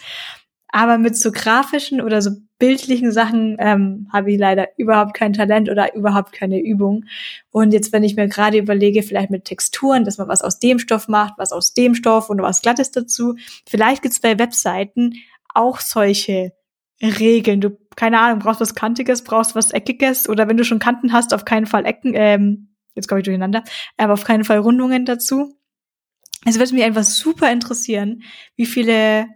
Aber 0.74 0.98
mit 0.98 1.18
so 1.18 1.34
grafischen 1.34 2.00
oder 2.00 2.22
so 2.22 2.32
bildlichen 2.58 3.12
Sachen 3.12 3.58
ähm, 3.60 4.08
habe 4.14 4.32
ich 4.32 4.40
leider 4.40 4.70
überhaupt 4.78 5.14
kein 5.14 5.34
Talent 5.34 5.70
oder 5.70 5.94
überhaupt 5.96 6.32
keine 6.32 6.62
Übung. 6.62 7.06
Und 7.50 7.74
jetzt, 7.74 7.92
wenn 7.92 8.04
ich 8.04 8.16
mir 8.16 8.30
gerade 8.30 8.58
überlege, 8.58 9.04
vielleicht 9.04 9.32
mit 9.32 9.44
Texturen, 9.44 10.06
dass 10.06 10.18
man 10.18 10.30
was 10.30 10.42
aus 10.42 10.60
dem 10.60 10.80
Stoff 10.80 11.10
macht, 11.10 11.34
was 11.38 11.52
aus 11.52 11.74
dem 11.74 11.94
Stoff 11.94 12.30
und 12.30 12.42
was 12.42 12.62
Glattes 12.62 12.92
dazu. 12.92 13.36
Vielleicht 13.68 14.02
gibt's 14.02 14.22
bei 14.22 14.40
Webseiten 14.40 15.16
auch 15.54 15.82
solche 15.82 16.54
Regeln. 17.02 17.60
Du 17.60 17.78
keine 17.96 18.20
Ahnung, 18.20 18.40
brauchst 18.40 18.62
was 18.62 18.76
Kantiges, 18.76 19.24
brauchst 19.24 19.56
was 19.56 19.72
Eckiges 19.72 20.30
oder 20.30 20.48
wenn 20.48 20.58
du 20.58 20.64
schon 20.64 20.80
Kanten 20.80 21.12
hast, 21.12 21.34
auf 21.34 21.44
keinen 21.44 21.66
Fall 21.66 21.86
Ecken, 21.86 22.14
ähm, 22.16 22.70
jetzt 22.96 23.08
komme 23.08 23.20
ich 23.20 23.26
durcheinander, 23.26 23.64
aber 23.98 24.14
auf 24.14 24.24
keinen 24.24 24.44
Fall 24.44 24.60
Rundungen 24.60 25.06
dazu. 25.06 25.56
Es 26.46 26.58
würde 26.58 26.74
mich 26.74 26.84
einfach 26.84 27.04
super 27.04 27.52
interessieren, 27.52 28.24
wie 28.56 28.66
viele, 28.66 29.28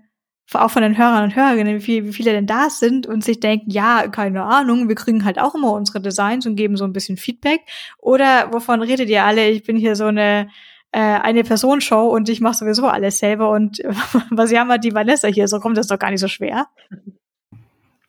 auch 0.53 0.71
von 0.71 0.81
den 0.81 0.97
Hörern 0.97 1.25
und 1.25 1.35
Hörerinnen, 1.35 1.77
wie 1.77 1.81
viele, 1.81 2.07
wie 2.07 2.13
viele 2.13 2.31
denn 2.31 2.47
da 2.47 2.69
sind 2.69 3.05
und 3.05 3.23
sich 3.23 3.39
denken, 3.39 3.69
ja, 3.69 4.07
keine 4.07 4.43
Ahnung, 4.43 4.87
wir 4.87 4.95
kriegen 4.95 5.25
halt 5.25 5.39
auch 5.39 5.53
immer 5.53 5.71
unsere 5.73 6.01
Designs 6.01 6.45
und 6.45 6.55
geben 6.55 6.77
so 6.77 6.83
ein 6.83 6.93
bisschen 6.93 7.17
Feedback. 7.17 7.61
Oder 7.99 8.51
wovon 8.51 8.81
redet 8.81 9.09
ihr 9.09 9.23
alle? 9.23 9.49
Ich 9.49 9.63
bin 9.63 9.77
hier 9.77 9.95
so 9.95 10.05
eine 10.05 10.49
äh, 10.95 11.19
eine 11.19 11.43
Personenshow 11.43 12.07
und 12.07 12.29
ich 12.29 12.39
mache 12.39 12.55
sowieso 12.55 12.87
alles 12.87 13.19
selber 13.19 13.51
und 13.51 13.79
was 14.31 14.51
jammert 14.51 14.85
die 14.85 14.93
Vanessa 14.93 15.27
hier? 15.27 15.49
So 15.49 15.59
kommt 15.59 15.77
das 15.77 15.87
doch 15.87 15.99
gar 15.99 16.09
nicht 16.09 16.21
so 16.21 16.29
schwer. 16.29 16.67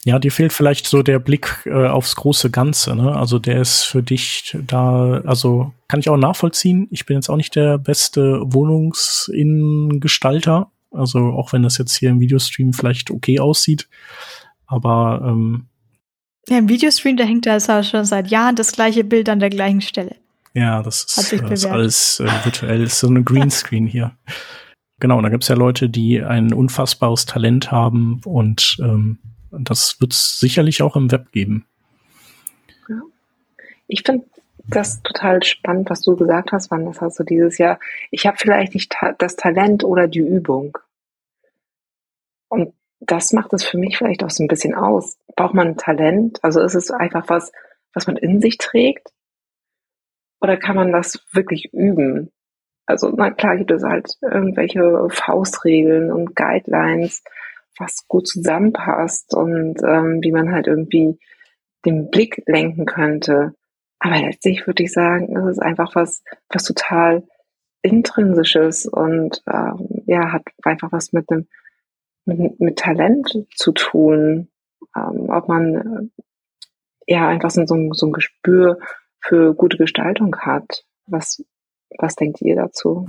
Ja, 0.07 0.19
dir 0.21 0.31
fehlt 0.31 0.53
vielleicht 0.53 0.87
so 0.87 1.03
der 1.03 1.19
Blick 1.19 1.63
äh, 1.65 1.89
aufs 1.89 2.15
große 2.15 2.53
Ganze, 2.53 2.95
ne? 2.95 3.17
Also 3.17 3.41
der 3.41 3.61
ist 3.61 3.83
für 3.83 4.05
dich 4.05 4.57
da, 4.65 5.21
also 5.27 5.73
kann 5.89 5.99
ich 5.99 6.09
auch 6.09 6.17
nachvollziehen. 6.17 6.87
Ich 6.93 7.07
bin 7.07 7.17
jetzt 7.17 7.29
auch 7.29 7.35
nicht 7.35 7.57
der 7.57 7.77
beste 7.77 8.41
Wohnungsinnengestalter, 8.45 10.71
also 10.93 11.19
auch 11.19 11.53
wenn 11.53 11.65
das 11.65 11.77
jetzt 11.77 11.97
hier 11.97 12.11
im 12.11 12.21
Videostream 12.21 12.73
vielleicht 12.73 13.11
okay 13.11 13.41
aussieht, 13.41 13.89
aber 14.69 15.23
ähm, 15.25 15.67
ja, 16.49 16.59
im 16.59 16.69
Videostream, 16.69 17.17
da 17.17 17.25
hängt 17.25 17.47
da 17.47 17.59
schon 17.83 18.05
seit 18.05 18.29
Jahren 18.29 18.55
das 18.55 18.71
gleiche 18.71 19.03
Bild 19.03 19.29
an 19.29 19.41
der 19.41 19.51
gleichen 19.51 19.81
Stelle. 19.81 20.15
Ja, 20.55 20.85
das 20.85 21.03
ist, 21.03 21.33
äh, 21.33 21.53
ist 21.53 21.67
alles 21.67 22.21
äh, 22.21 22.31
virtuell, 22.45 22.85
ist 22.85 23.01
so 23.01 23.09
eine 23.09 23.25
Greenscreen 23.25 23.89
hier. 23.89 24.13
Genau, 25.01 25.17
und 25.17 25.25
da 25.25 25.31
gibt's 25.31 25.49
ja 25.49 25.57
Leute, 25.57 25.89
die 25.89 26.23
ein 26.23 26.53
unfassbares 26.53 27.27
Talent 27.27 27.73
haben 27.73 28.21
und 28.25 28.77
ähm, 28.81 29.19
das 29.51 30.01
wird 30.01 30.12
es 30.12 30.38
sicherlich 30.40 30.82
auch 30.82 30.97
im 30.97 31.11
Web 31.11 31.32
geben. 31.32 31.66
Ja. 32.88 33.01
Ich 33.86 34.03
finde 34.05 34.26
das 34.68 35.03
total 35.03 35.42
spannend, 35.42 35.90
was 35.90 36.03
du 36.03 36.16
gesagt 36.16 36.53
hast, 36.53 36.70
Vanessa, 36.70 37.11
so 37.11 37.22
dieses 37.24 37.59
Jahr, 37.59 37.78
ich 38.11 38.26
habe 38.26 38.36
vielleicht 38.36 38.74
nicht 38.74 38.90
ta 38.90 39.12
das 39.12 39.36
Talent 39.36 39.84
oder 39.84 40.09
die 40.09 40.20
Übung. 40.20 40.76
Und 42.49 42.74
das 43.01 43.32
macht 43.32 43.53
es 43.53 43.64
für 43.64 43.78
mich 43.78 43.99
vielleicht 43.99 44.24
auch 44.24 44.30
so 44.30 44.42
ein 44.42 44.49
bisschen 44.49 44.74
aus. 44.74 45.18
Braucht 45.36 45.55
man 45.55 45.76
Talent? 45.76 46.42
Also 46.42 46.61
ist 46.61 46.74
es 46.74 46.90
einfach 46.90 47.28
was, 47.28 47.53
was 47.92 48.07
man 48.07 48.16
in 48.16 48.40
sich 48.40 48.59
trägt? 48.59 49.12
Oder 50.40 50.57
kann 50.57 50.76
man 50.76 50.92
das 50.92 51.24
wirklich 51.32 51.72
üben? 51.72 52.32
Also, 52.86 53.11
na 53.11 53.30
klar 53.32 53.57
gibt 53.57 53.72
es 53.72 53.82
halt 53.82 54.16
irgendwelche 54.22 55.09
Faustregeln 55.11 56.12
und 56.12 56.36
Guidelines, 56.36 57.24
was 57.79 58.07
gut 58.09 58.27
zusammenpasst 58.27 59.35
und 59.35 59.83
ähm, 59.83 60.20
wie 60.22 60.33
man 60.33 60.53
halt 60.53 60.66
irgendwie 60.66 61.18
den 61.85 62.11
Blick 62.11 62.43
lenken 62.47 62.87
könnte. 62.87 63.55
Aber 63.99 64.18
letztlich 64.18 64.66
würde 64.66 64.83
ich 64.83 64.93
sagen, 64.93 65.37
es 65.37 65.57
ist 65.57 65.62
einfach 65.62 65.95
was, 65.95 66.22
was 66.49 66.64
total 66.64 67.27
intrinsisches 67.83 68.87
und 68.87 69.43
ähm, 69.51 70.03
ja, 70.07 70.33
hat 70.33 70.43
einfach 70.62 70.93
was 70.93 71.12
mit 71.12 71.31
dem 71.31 71.47
mit, 72.27 72.61
mit 72.61 72.79
Talent 72.79 73.47
zu 73.55 73.72
tun. 73.72 74.49
Ähm, 74.95 75.31
ob 75.31 75.49
man 75.49 75.74
äh, 75.74 76.22
ja 77.07 77.29
einfach 77.29 77.51
so, 77.51 77.64
so 77.64 78.07
ein 78.07 78.12
Gespür 78.12 78.79
für 79.20 79.55
gute 79.55 79.77
Gestaltung 79.77 80.37
hat. 80.41 80.85
Was, 81.07 81.43
was 81.99 82.16
denkt 82.16 82.43
ihr 82.43 82.57
dazu? 82.57 83.09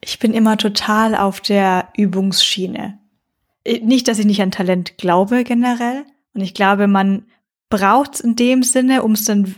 Ich 0.00 0.18
bin 0.18 0.32
immer 0.32 0.56
total 0.56 1.14
auf 1.14 1.40
der 1.40 1.88
Übungsschiene. 1.96 2.98
Äh, 3.64 3.80
nicht, 3.80 4.08
dass 4.08 4.18
ich 4.18 4.26
nicht 4.26 4.42
an 4.42 4.50
Talent 4.50 4.98
glaube 4.98 5.44
generell. 5.44 6.04
Und 6.34 6.42
ich 6.42 6.54
glaube, 6.54 6.86
man 6.86 7.26
braucht 7.68 8.14
es 8.14 8.20
in 8.20 8.36
dem 8.36 8.62
Sinne, 8.62 9.02
um 9.02 9.12
es 9.12 9.24
dann 9.24 9.54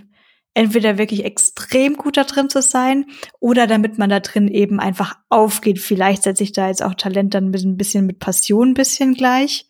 entweder 0.55 0.99
wirklich 0.99 1.25
extrem 1.25 1.97
gut 1.97 2.17
da 2.17 2.25
drin 2.25 2.51
zu 2.51 2.61
sein 2.61 3.07
oder 3.41 3.67
damit 3.67 3.99
man 3.99 4.11
da 4.11 4.21
drin 4.21 4.49
eben 4.49 4.81
einfach 4.81 5.17
aufgeht. 5.31 5.79
Vielleicht 5.79 6.25
setze 6.25 6.43
ich 6.43 6.53
da 6.53 6.69
jetzt 6.69 6.83
auch 6.83 6.95
Talent 6.95 7.35
dann 7.35 7.53
ein 7.55 7.77
bisschen 7.77 8.07
mit 8.07 8.19
Passion 8.19 8.71
ein 8.71 8.75
bisschen 8.75 9.15
gleich. 9.15 9.67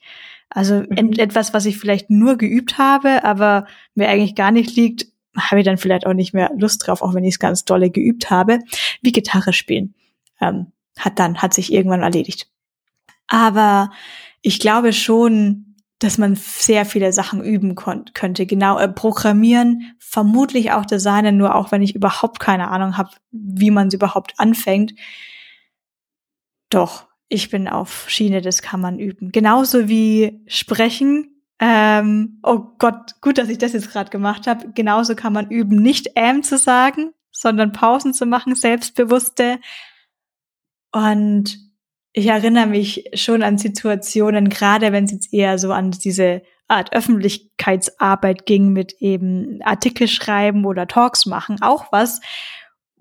Also 0.50 0.82
mhm. 0.82 1.12
etwas, 1.18 1.54
was 1.54 1.66
ich 1.66 1.78
vielleicht 1.78 2.10
nur 2.10 2.36
geübt 2.36 2.78
habe, 2.78 3.24
aber 3.24 3.66
mir 3.94 4.08
eigentlich 4.08 4.34
gar 4.34 4.50
nicht 4.50 4.76
liegt, 4.76 5.06
habe 5.36 5.60
ich 5.60 5.64
dann 5.64 5.78
vielleicht 5.78 6.06
auch 6.06 6.12
nicht 6.12 6.34
mehr 6.34 6.50
Lust 6.56 6.86
drauf, 6.86 7.00
auch 7.00 7.14
wenn 7.14 7.24
ich 7.24 7.34
es 7.34 7.38
ganz 7.38 7.64
dolle 7.64 7.90
geübt 7.90 8.30
habe, 8.30 8.58
wie 9.00 9.12
Gitarre 9.12 9.52
spielen. 9.52 9.94
Ähm, 10.40 10.72
hat 10.98 11.18
dann, 11.18 11.40
hat 11.40 11.54
sich 11.54 11.72
irgendwann 11.72 12.02
erledigt. 12.02 12.48
Aber 13.28 13.90
ich 14.43 14.61
glaube 14.61 14.93
schon, 14.93 15.76
dass 15.99 16.18
man 16.18 16.34
sehr 16.34 16.84
viele 16.84 17.12
Sachen 17.12 17.45
üben 17.45 17.76
könnte. 17.76 18.45
Genau, 18.45 18.78
äh, 18.78 18.88
programmieren, 18.88 19.95
vermutlich 19.99 20.72
auch 20.72 20.84
designen, 20.84 21.36
nur 21.36 21.55
auch 21.55 21.70
wenn 21.70 21.82
ich 21.82 21.95
überhaupt 21.95 22.40
keine 22.40 22.68
Ahnung 22.68 22.97
habe, 22.97 23.11
wie 23.30 23.70
man 23.70 23.88
es 23.88 23.95
überhaupt 23.95 24.34
anfängt. 24.38 24.95
Doch, 26.70 27.07
ich 27.28 27.51
bin 27.51 27.68
auf 27.68 28.07
Schiene, 28.09 28.43
das 28.43 28.62
kann 28.62 28.80
man 28.80 28.99
üben. 28.99 29.30
Genauso 29.30 29.88
wie 29.88 30.43
sprechen 30.49 31.32
ähm, 31.64 32.40
oh 32.43 32.59
Gott, 32.78 33.20
gut, 33.20 33.38
dass 33.38 33.49
ich 33.49 33.59
das 33.59 33.72
jetzt 33.72 33.93
gerade 33.93 34.11
gemacht 34.11 34.49
habe. 34.49 34.72
Genauso 34.74 35.14
kann 35.14 35.32
man 35.32 35.49
üben, 35.49 35.76
nicht 35.76 36.11
ähm 36.16 36.43
zu 36.43 36.59
sagen, 36.59 37.12
sondern 37.30 37.70
Pausen 37.70 38.12
zu 38.14 38.26
machen, 38.26 38.57
selbstbewusste. 38.57 39.61
Und 40.90 41.57
ich 42.12 42.26
erinnere 42.26 42.66
mich 42.66 43.04
schon 43.14 43.42
an 43.42 43.58
Situationen, 43.58 44.48
gerade 44.48 44.92
wenn 44.92 45.04
es 45.04 45.12
jetzt 45.12 45.32
eher 45.32 45.58
so 45.58 45.72
an 45.72 45.90
diese 45.90 46.42
Art 46.68 46.92
Öffentlichkeitsarbeit 46.92 48.46
ging 48.46 48.72
mit 48.72 48.94
eben 49.00 49.60
Artikel 49.62 50.08
schreiben 50.08 50.64
oder 50.64 50.86
Talks 50.86 51.26
machen, 51.26 51.60
auch 51.60 51.86
was, 51.90 52.20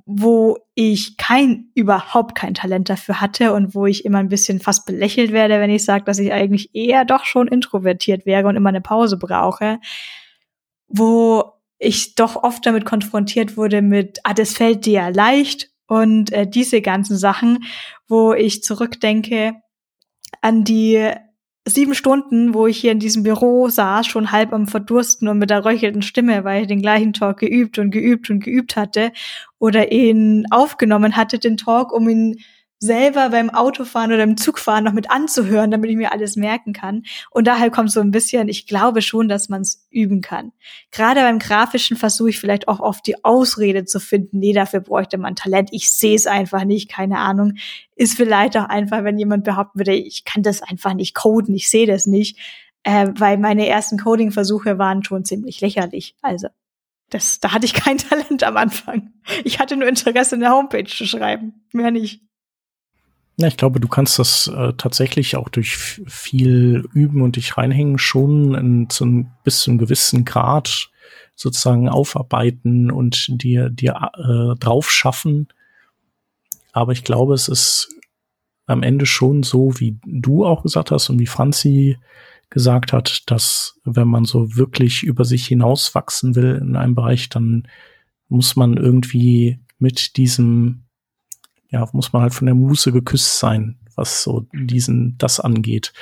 wo 0.06 0.58
ich 0.76 1.18
kein, 1.18 1.70
überhaupt 1.76 2.36
kein 2.36 2.54
Talent 2.54 2.90
dafür 2.90 3.22
hatte 3.22 3.54
und 3.54 3.76
wo 3.76 3.86
ich 3.86 4.04
immer 4.04 4.18
ein 4.18 4.30
bisschen 4.30 4.60
fast 4.60 4.86
belächelt 4.86 5.32
werde, 5.32 5.60
wenn 5.60 5.70
ich 5.70 5.86
sage, 5.86 6.04
dass 6.06 6.20
ich 6.20 6.32
eigentlich 6.32 6.74
eher 6.74 7.06
doch 7.06 7.26
schon 7.26 7.48
introvertiert 7.48 8.26
wäre 8.26 8.48
und 8.48 8.56
immer 8.56 8.70
eine 8.70 8.82
Pause 8.82 9.18
brauche, 9.18 9.80
wo 10.88 11.54
ich 11.78 12.16
doch 12.16 12.44
oft 12.44 12.66
damit 12.66 12.86
konfrontiert 12.86 13.58
wurde 13.58 13.82
mit, 13.82 14.20
ah, 14.24 14.34
das 14.34 14.54
fällt 14.54 14.86
dir 14.86 14.94
ja 14.94 15.08
leicht 15.10 15.71
und 15.92 16.32
äh, 16.32 16.48
diese 16.48 16.82
ganzen 16.82 17.18
Sachen, 17.18 17.66
wo 18.08 18.32
ich 18.32 18.64
zurückdenke 18.64 19.56
an 20.42 20.64
die 20.64 21.12
sieben 21.66 21.96
Stunden, 21.96 22.54
wo 22.54 22.66
ich 22.66 22.78
hier 22.78 22.94
in 22.94 23.00
diesem 23.00 23.24
Büro 23.24 23.68
saß, 23.68 24.08
schon 24.08 24.32
halb 24.32 24.54
am 24.54 24.70
Verdursten 24.70 25.28
und 25.28 25.38
mit 25.38 25.50
der 25.50 25.66
röchelnden 25.66 26.02
Stimme, 26.02 26.46
weil 26.46 26.62
ich 26.62 26.70
den 26.70 26.82
gleichen 26.82 27.12
Talk 27.12 27.40
geübt 27.40 27.78
und 27.78 27.92
geübt 27.92 28.30
und 28.30 28.40
geübt 28.42 28.78
hatte 28.78 29.12
oder 29.60 29.92
ihn 29.92 30.46
aufgenommen 30.50 31.18
hatte, 31.18 31.40
den 31.40 31.58
Talk, 31.58 31.92
um 31.92 32.08
ihn 32.08 32.40
selber 32.82 33.30
beim 33.30 33.52
Autofahren 33.52 34.12
oder 34.12 34.24
im 34.24 34.38
Zugfahren 34.38 34.84
noch 34.84 34.92
mit 34.92 35.12
anzuhören, 35.12 35.70
damit 35.70 35.92
ich 35.92 35.96
mir 35.96 36.12
alles 36.12 36.36
merken 36.36 36.74
kann. 36.74 37.04
Und 37.30 37.46
daher 37.46 37.70
kommt 37.70 37.92
so 37.92 38.02
ein 38.02 38.10
bisschen, 38.10 38.50
ich 38.50 38.66
glaube 38.66 39.04
schon, 39.04 39.30
dass 39.30 39.50
man 39.50 39.62
es 39.62 39.86
üben 39.92 40.22
kann. 40.22 40.52
Gerade 40.90 41.22
beim 41.22 41.38
Grafischen 41.38 41.96
versuche 41.96 42.32
ich 42.32 42.40
vielleicht 42.40 42.68
auch 42.68 42.80
oft 42.80 43.06
die 43.06 43.24
Ausrede 43.24 43.86
zu 43.86 44.00
finden, 44.00 44.40
nee, 44.40 44.52
dafür 44.52 44.80
bräuchte 44.80 45.20
man 45.20 45.36
Talent, 45.36 45.70
ich 45.72 45.94
sehe 45.94 46.16
es 46.16 46.26
einfach 46.26 46.64
nicht, 46.64 46.90
keine 46.90 47.20
Ahnung. 47.20 47.54
Ist 47.96 48.18
vielleicht 48.18 48.58
auch 48.58 48.68
einfach, 48.68 49.04
wenn 49.04 49.20
jemand 49.20 49.44
behaupten 49.44 49.78
würde, 49.80 49.94
ich 49.94 50.26
kann 50.26 50.42
das 50.42 50.64
einfach 50.64 50.96
nicht 50.96 51.14
coden, 51.14 51.54
ich 51.54 51.70
sehe 51.70 51.86
das 51.86 52.08
nicht, 52.08 52.40
äh, 52.82 53.10
weil 53.16 53.38
meine 53.38 53.68
ersten 53.68 54.00
Coding-Versuche 54.00 54.80
waren 54.80 55.04
schon 55.04 55.24
ziemlich 55.24 55.62
lächerlich. 55.62 56.16
Also 56.24 56.48
das, 57.12 57.40
da 57.40 57.52
hatte 57.52 57.66
ich 57.66 57.76
kein 57.76 57.98
Talent 58.00 58.44
am 58.44 58.58
Anfang. 58.58 59.14
Ich 59.44 59.60
hatte 59.60 59.78
nur 59.78 59.88
Interesse, 59.88 60.34
eine 60.34 60.50
Homepage 60.50 60.86
zu 60.86 61.06
schreiben, 61.06 61.64
mehr 61.74 61.92
nicht. 61.92 62.22
Ja, 63.42 63.48
ich 63.48 63.58
glaube, 63.58 63.80
du 63.80 63.88
kannst 63.88 64.20
das 64.20 64.48
äh, 64.48 64.74
tatsächlich 64.78 65.36
auch 65.36 65.50
durch 65.50 65.76
viel 65.76 66.84
Üben 66.94 67.24
und 67.24 67.38
dich 67.38 67.58
reinhängen 67.58 67.98
schon 67.98 68.54
in, 68.54 68.90
zu 68.90 69.06
ein, 69.06 69.32
bis 69.44 69.62
zu 69.62 69.72
einem 69.72 69.80
gewissen 69.80 70.26
Grad 70.26 70.92
sozusagen 71.36 71.90
aufarbeiten 71.90 72.92
und 72.92 73.42
dir, 73.42 73.70
dir 73.72 74.12
äh, 74.14 74.60
drauf 74.60 74.92
schaffen. 74.92 75.48
Aber 76.72 76.92
ich 76.92 77.04
glaube, 77.04 77.34
es 77.34 77.48
ist 77.48 77.90
am 78.68 78.84
Ende 78.84 79.08
schon 79.08 79.42
so, 79.42 79.80
wie 79.80 79.98
du 80.06 80.46
auch 80.46 80.62
gesagt 80.62 80.92
hast 80.92 81.10
und 81.10 81.18
wie 81.18 81.26
Franzi 81.26 81.98
gesagt 82.52 82.94
hat, 82.94 83.24
dass 83.26 83.80
wenn 83.86 84.08
man 84.08 84.26
so 84.26 84.56
wirklich 84.56 85.02
über 85.02 85.26
sich 85.26 85.48
hinauswachsen 85.48 86.36
will 86.36 86.60
in 86.62 86.76
einem 86.76 86.94
Bereich, 86.94 87.30
dann 87.30 87.68
muss 88.30 88.56
man 88.56 88.78
irgendwie 88.78 89.60
mit 89.80 90.16
diesem 90.18 90.84
ja, 91.72 91.88
muss 91.94 92.14
man 92.14 92.22
halt 92.22 92.34
von 92.34 92.46
der 92.46 92.56
Muse 92.56 92.92
geküsst 92.92 93.40
sein, 93.40 93.78
was 93.96 94.24
so 94.24 94.46
diesen, 94.54 95.18
das 95.18 95.40
angeht. 95.40 95.94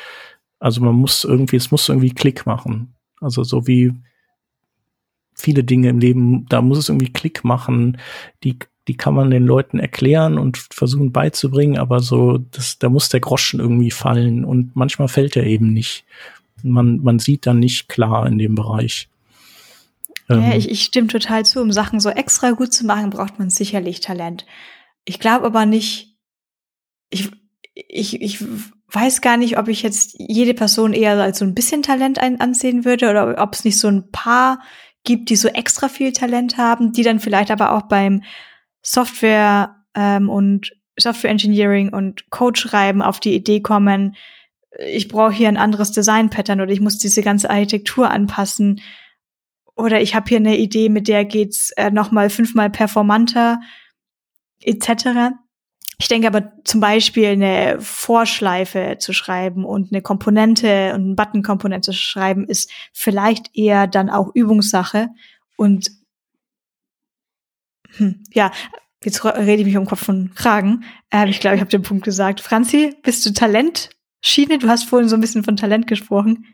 Also 0.59 0.81
man 0.81 0.95
muss 0.95 1.23
irgendwie, 1.23 1.55
es 1.55 1.71
muss 1.71 1.87
irgendwie 1.87 2.11
Klick 2.11 2.45
machen. 2.45 2.95
Also 3.21 3.43
so 3.43 3.67
wie 3.67 3.93
viele 5.33 5.63
Dinge 5.63 5.89
im 5.89 5.99
Leben, 5.99 6.45
da 6.49 6.61
muss 6.61 6.79
es 6.79 6.89
irgendwie 6.89 7.13
Klick 7.13 7.43
machen. 7.43 7.97
Die, 8.43 8.57
die 8.87 8.97
kann 8.97 9.13
man 9.13 9.29
den 9.29 9.45
Leuten 9.45 9.79
erklären 9.79 10.37
und 10.37 10.57
versuchen 10.57 11.11
beizubringen, 11.11 11.77
aber 11.77 12.01
so, 12.01 12.39
das, 12.39 12.79
da 12.79 12.89
muss 12.89 13.09
der 13.09 13.19
Groschen 13.19 13.59
irgendwie 13.59 13.91
fallen 13.91 14.43
und 14.43 14.75
manchmal 14.75 15.07
fällt 15.07 15.37
er 15.37 15.45
eben 15.45 15.71
nicht. 15.71 16.03
Man, 16.63 17.01
man 17.03 17.19
sieht 17.19 17.45
dann 17.45 17.59
nicht 17.59 17.87
klar 17.87 18.27
in 18.27 18.37
dem 18.37 18.55
Bereich. 18.55 19.07
Ja, 20.27 20.37
ähm, 20.37 20.51
ich, 20.57 20.69
ich 20.69 20.83
stimme 20.83 21.07
total 21.07 21.45
zu. 21.45 21.61
Um 21.61 21.71
Sachen 21.71 21.99
so 21.99 22.09
extra 22.09 22.51
gut 22.51 22.73
zu 22.73 22.85
machen, 22.85 23.11
braucht 23.11 23.39
man 23.39 23.49
sicherlich 23.49 24.01
Talent. 24.01 24.45
Ich 25.09 25.19
glaube 25.19 25.47
aber 25.47 25.65
nicht, 25.65 26.19
ich, 27.09 27.31
ich, 27.73 28.21
ich 28.21 28.45
weiß 28.93 29.21
gar 29.21 29.37
nicht, 29.37 29.57
ob 29.57 29.67
ich 29.67 29.81
jetzt 29.81 30.13
jede 30.19 30.53
Person 30.53 30.93
eher 30.93 31.19
als 31.19 31.39
so 31.39 31.45
ein 31.45 31.55
bisschen 31.55 31.81
Talent 31.81 32.19
ein, 32.19 32.39
ansehen 32.39 32.85
würde 32.85 33.09
oder 33.09 33.41
ob 33.41 33.55
es 33.55 33.65
nicht 33.65 33.79
so 33.79 33.87
ein 33.87 34.11
paar 34.11 34.61
gibt, 35.03 35.31
die 35.31 35.35
so 35.35 35.47
extra 35.47 35.89
viel 35.89 36.11
Talent 36.11 36.57
haben, 36.57 36.91
die 36.91 37.01
dann 37.01 37.19
vielleicht 37.19 37.49
aber 37.49 37.71
auch 37.71 37.87
beim 37.87 38.21
Software 38.83 39.83
ähm, 39.95 40.29
und 40.29 40.73
Software 40.95 41.31
Engineering 41.31 41.89
und 41.91 42.29
Code 42.29 42.59
schreiben 42.59 43.01
auf 43.01 43.19
die 43.19 43.33
Idee 43.33 43.61
kommen, 43.61 44.15
ich 44.77 45.07
brauche 45.07 45.33
hier 45.33 45.47
ein 45.47 45.57
anderes 45.57 45.91
Design-Pattern 45.91 46.61
oder 46.61 46.71
ich 46.71 46.81
muss 46.81 46.99
diese 46.99 47.23
ganze 47.23 47.49
Architektur 47.49 48.11
anpassen. 48.11 48.79
Oder 49.75 50.01
ich 50.01 50.13
habe 50.13 50.29
hier 50.29 50.37
eine 50.37 50.59
Idee, 50.59 50.87
mit 50.89 51.07
der 51.07 51.25
geht's 51.25 51.71
äh, 51.71 51.89
noch 51.89 52.11
mal 52.11 52.29
fünfmal 52.29 52.69
performanter 52.69 53.59
etc. 54.61 55.35
Ich 56.01 56.07
denke 56.07 56.27
aber 56.27 56.53
zum 56.63 56.79
Beispiel 56.79 57.27
eine 57.27 57.81
Vorschleife 57.81 58.95
zu 58.99 59.11
schreiben 59.11 59.65
und 59.65 59.91
eine 59.91 60.01
Komponente 60.01 60.93
und 60.93 61.01
eine 61.01 61.15
Button-Komponente 61.15 61.91
zu 61.91 61.97
schreiben, 61.97 62.45
ist 62.45 62.71
vielleicht 62.93 63.55
eher 63.55 63.85
dann 63.85 64.09
auch 64.09 64.33
Übungssache. 64.33 65.09
Und 65.57 65.91
hm, 67.97 68.23
ja, 68.31 68.51
jetzt 69.03 69.25
rede 69.25 69.61
ich 69.61 69.65
mich 69.65 69.77
um 69.77 69.85
Kopf 69.85 70.07
und 70.07 70.35
Kragen. 70.35 70.85
Ähm, 71.11 71.27
ich 71.27 71.41
glaube, 71.41 71.57
ich 71.57 71.61
habe 71.61 71.71
den 71.71 71.81
Punkt 71.81 72.05
gesagt. 72.05 72.39
Franzi, 72.39 72.95
bist 73.03 73.25
du 73.25 73.33
Talentschiene? 73.33 74.57
Du 74.57 74.69
hast 74.69 74.85
vorhin 74.85 75.09
so 75.09 75.17
ein 75.17 75.21
bisschen 75.21 75.43
von 75.43 75.57
Talent 75.57 75.85
gesprochen. 75.85 76.45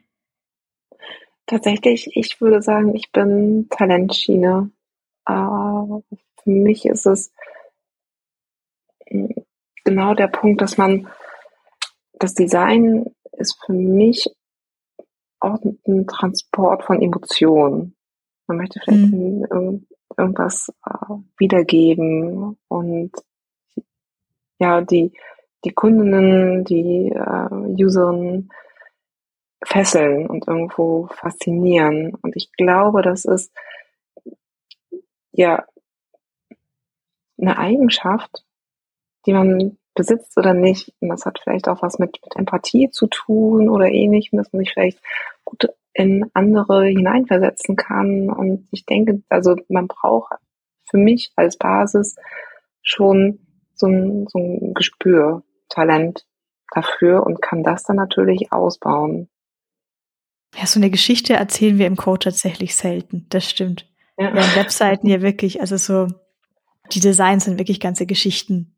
Tatsächlich, 1.46 2.10
ich 2.16 2.42
würde 2.42 2.64
sagen, 2.64 2.96
ich 2.96 3.12
bin 3.12 3.68
Talentschiene. 3.70 4.72
Äh, 5.28 5.34
für 5.34 6.50
mich 6.50 6.86
ist 6.86 7.06
es 7.06 7.32
genau 9.86 10.14
der 10.14 10.28
Punkt, 10.28 10.62
dass 10.62 10.78
man 10.78 11.08
das 12.20 12.34
Design 12.34 13.06
ist 13.34 13.58
für 13.66 13.74
mich 13.74 14.30
auch 15.40 15.60
ein 15.64 16.08
Transport 16.08 16.84
von 16.84 17.02
Emotionen. 17.02 17.96
Man 18.48 18.58
möchte 18.58 18.80
vielleicht 18.84 19.12
mhm. 19.12 19.88
irgendwas 20.18 20.72
äh, 20.86 21.16
wiedergeben 21.38 22.58
und 22.68 23.12
ja, 24.60 24.82
die, 24.82 25.14
die 25.64 25.72
Kundinnen, 25.72 26.64
die 26.64 27.12
äh, 27.12 27.84
Userinnen 27.84 28.50
fesseln 29.64 30.28
und 30.28 30.48
irgendwo 30.48 31.08
faszinieren. 31.08 32.14
Und 32.22 32.36
ich 32.36 32.52
glaube, 32.54 33.02
das 33.02 33.26
ist 33.26 33.52
ja 35.32 35.66
eine 37.38 37.58
Eigenschaft, 37.58 38.45
die 39.26 39.34
man 39.34 39.78
besitzt 39.96 40.38
oder 40.38 40.54
nicht. 40.54 40.94
Und 41.00 41.10
das 41.10 41.26
hat 41.26 41.40
vielleicht 41.40 41.68
auch 41.68 41.82
was 41.82 41.98
mit, 41.98 42.20
mit 42.24 42.36
Empathie 42.36 42.90
zu 42.92 43.08
tun 43.08 43.70
oder 43.70 43.88
ähnlichem, 43.88 44.38
dass 44.38 44.52
man 44.54 44.60
sich 44.60 44.74
vielleicht 44.74 45.00
gut 45.44 45.70
in 45.94 46.30
andere 46.34 46.86
hineinversetzen 46.86 47.76
kann. 47.76 48.30
Und 48.30 48.68
ich 48.72 48.86
denke, 48.86 49.24
also 49.30 49.56
man 49.70 49.88
braucht 49.88 50.34
für 50.90 50.98
mich 50.98 51.32
als 51.36 51.58
Basis 51.58 52.16
schon 52.84 53.40
so 53.74 53.88
ein, 53.88 54.28
so 54.28 54.38
ein 54.38 54.74
Gespür, 54.74 55.44
Talent 55.70 56.26
dafür 56.74 57.26
und 57.26 57.42
kann 57.42 57.64
das 57.64 57.84
dann 57.84 57.96
natürlich 57.96 58.52
ausbauen. 58.52 59.30
Ja, 60.56 60.66
so 60.68 60.80
eine 60.80 60.90
Geschichte 60.90 61.34
erzählen 61.34 61.80
wir 61.80 61.88
im 61.88 61.96
Code 61.96 62.26
tatsächlich 62.26 62.76
selten. 62.76 63.26
Das 63.30 63.50
stimmt. 63.50 63.90
Ja. 64.18 64.34
ja 64.34 64.56
Webseiten 64.56 65.08
hier 65.08 65.22
wirklich, 65.22 65.62
also 65.62 65.78
so, 65.78 66.08
die 66.92 67.00
Designs 67.00 67.46
sind 67.46 67.58
wirklich 67.58 67.80
ganze 67.80 68.06
Geschichten 68.06 68.75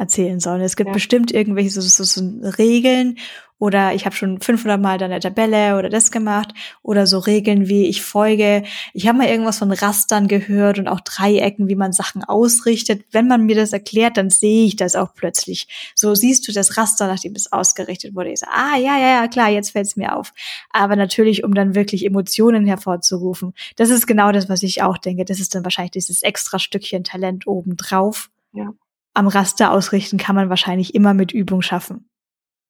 erzählen 0.00 0.40
sollen. 0.40 0.62
Es 0.62 0.76
gibt 0.76 0.88
ja. 0.88 0.94
bestimmt 0.94 1.30
irgendwelche 1.30 1.70
so, 1.70 1.80
so, 1.82 2.04
so 2.04 2.22
Regeln 2.58 3.18
oder 3.58 3.92
ich 3.92 4.06
habe 4.06 4.16
schon 4.16 4.40
500 4.40 4.80
Mal 4.80 4.96
dann 4.96 5.10
eine 5.10 5.20
Tabelle 5.20 5.78
oder 5.78 5.90
das 5.90 6.10
gemacht 6.10 6.54
oder 6.82 7.06
so 7.06 7.18
Regeln 7.18 7.68
wie 7.68 7.84
ich 7.84 8.00
folge. 8.00 8.62
Ich 8.94 9.06
habe 9.06 9.18
mal 9.18 9.28
irgendwas 9.28 9.58
von 9.58 9.70
Rastern 9.70 10.28
gehört 10.28 10.78
und 10.78 10.88
auch 10.88 11.00
Dreiecken, 11.00 11.68
wie 11.68 11.74
man 11.74 11.92
Sachen 11.92 12.24
ausrichtet. 12.24 13.04
Wenn 13.12 13.28
man 13.28 13.44
mir 13.44 13.54
das 13.54 13.74
erklärt, 13.74 14.16
dann 14.16 14.30
sehe 14.30 14.64
ich 14.64 14.76
das 14.76 14.96
auch 14.96 15.12
plötzlich. 15.14 15.68
So 15.94 16.14
siehst 16.14 16.48
du 16.48 16.52
das 16.52 16.78
Raster, 16.78 17.06
nachdem 17.06 17.34
es 17.34 17.52
ausgerichtet 17.52 18.14
wurde. 18.14 18.30
Ich 18.30 18.40
so, 18.40 18.46
ah 18.50 18.78
ja, 18.78 18.98
ja, 18.98 19.20
ja, 19.20 19.28
klar, 19.28 19.50
jetzt 19.50 19.72
fällt 19.72 19.86
es 19.86 19.96
mir 19.96 20.16
auf. 20.16 20.32
Aber 20.70 20.96
natürlich, 20.96 21.44
um 21.44 21.52
dann 21.52 21.74
wirklich 21.74 22.06
Emotionen 22.06 22.66
hervorzurufen. 22.66 23.52
Das 23.76 23.90
ist 23.90 24.06
genau 24.06 24.32
das, 24.32 24.48
was 24.48 24.62
ich 24.62 24.82
auch 24.82 24.96
denke. 24.96 25.26
Das 25.26 25.38
ist 25.38 25.54
dann 25.54 25.64
wahrscheinlich 25.64 25.92
dieses 25.92 26.22
extra 26.22 26.58
Stückchen 26.58 27.04
Talent 27.04 27.46
obendrauf. 27.46 28.30
Ja 28.54 28.72
am 29.14 29.28
Raster 29.28 29.72
ausrichten 29.72 30.18
kann 30.18 30.36
man 30.36 30.50
wahrscheinlich 30.50 30.94
immer 30.94 31.14
mit 31.14 31.32
Übung 31.32 31.62
schaffen. 31.62 32.08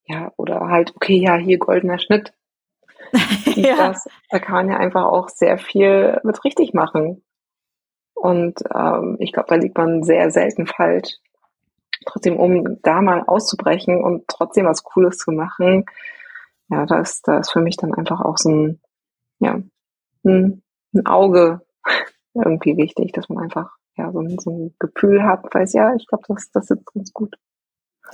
Ja, 0.04 0.32
oder 0.36 0.60
halt, 0.68 0.94
okay, 0.96 1.16
ja, 1.16 1.36
hier 1.36 1.58
goldener 1.58 1.98
Schnitt. 1.98 2.32
ja. 3.54 3.76
Das, 3.76 4.08
da 4.30 4.38
kann 4.38 4.54
man 4.54 4.70
ja 4.70 4.76
einfach 4.78 5.04
auch 5.04 5.28
sehr 5.28 5.58
viel 5.58 6.20
mit 6.24 6.42
richtig 6.44 6.74
machen. 6.74 7.22
Und 8.14 8.60
ähm, 8.74 9.16
ich 9.18 9.32
glaube, 9.32 9.48
da 9.48 9.54
liegt 9.54 9.76
man 9.76 10.02
sehr 10.02 10.30
selten 10.30 10.66
falsch. 10.66 11.16
Trotzdem, 12.06 12.38
um 12.38 12.80
da 12.82 13.02
mal 13.02 13.24
auszubrechen 13.26 14.02
und 14.02 14.26
trotzdem 14.28 14.66
was 14.66 14.82
Cooles 14.82 15.18
zu 15.18 15.32
machen, 15.32 15.84
ja, 16.68 16.86
da 16.86 17.00
ist, 17.00 17.26
da 17.26 17.38
ist 17.38 17.52
für 17.52 17.60
mich 17.60 17.76
dann 17.76 17.94
einfach 17.94 18.20
auch 18.20 18.38
so 18.38 18.50
ein, 18.50 18.80
ja, 19.38 19.60
ein, 20.24 20.62
ein 20.94 21.06
Auge 21.06 21.60
irgendwie 22.34 22.76
wichtig, 22.76 23.12
dass 23.12 23.28
man 23.28 23.44
einfach 23.44 23.76
ja, 24.00 24.12
so, 24.12 24.20
ein, 24.20 24.38
so 24.38 24.50
ein 24.50 24.74
Gefühl 24.78 25.22
hat, 25.22 25.44
weiß 25.52 25.72
ja, 25.74 25.94
ich 25.94 26.06
glaube, 26.06 26.24
das, 26.28 26.50
das 26.52 26.70
ist 26.70 26.84
ganz 26.92 27.12
gut. 27.12 27.36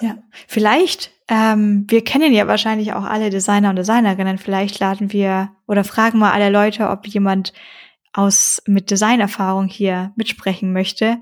Ja, 0.00 0.18
vielleicht, 0.46 1.10
ähm, 1.28 1.86
wir 1.88 2.04
kennen 2.04 2.32
ja 2.32 2.46
wahrscheinlich 2.46 2.92
auch 2.92 3.04
alle 3.04 3.30
Designer 3.30 3.70
und 3.70 3.76
Designerinnen, 3.76 4.38
vielleicht 4.38 4.78
laden 4.78 5.12
wir 5.12 5.50
oder 5.66 5.84
fragen 5.84 6.18
mal 6.18 6.32
alle 6.32 6.50
Leute, 6.50 6.90
ob 6.90 7.06
jemand 7.06 7.52
aus 8.12 8.62
mit 8.66 8.90
Designerfahrung 8.90 9.68
hier 9.68 10.12
mitsprechen 10.16 10.72
möchte 10.72 11.18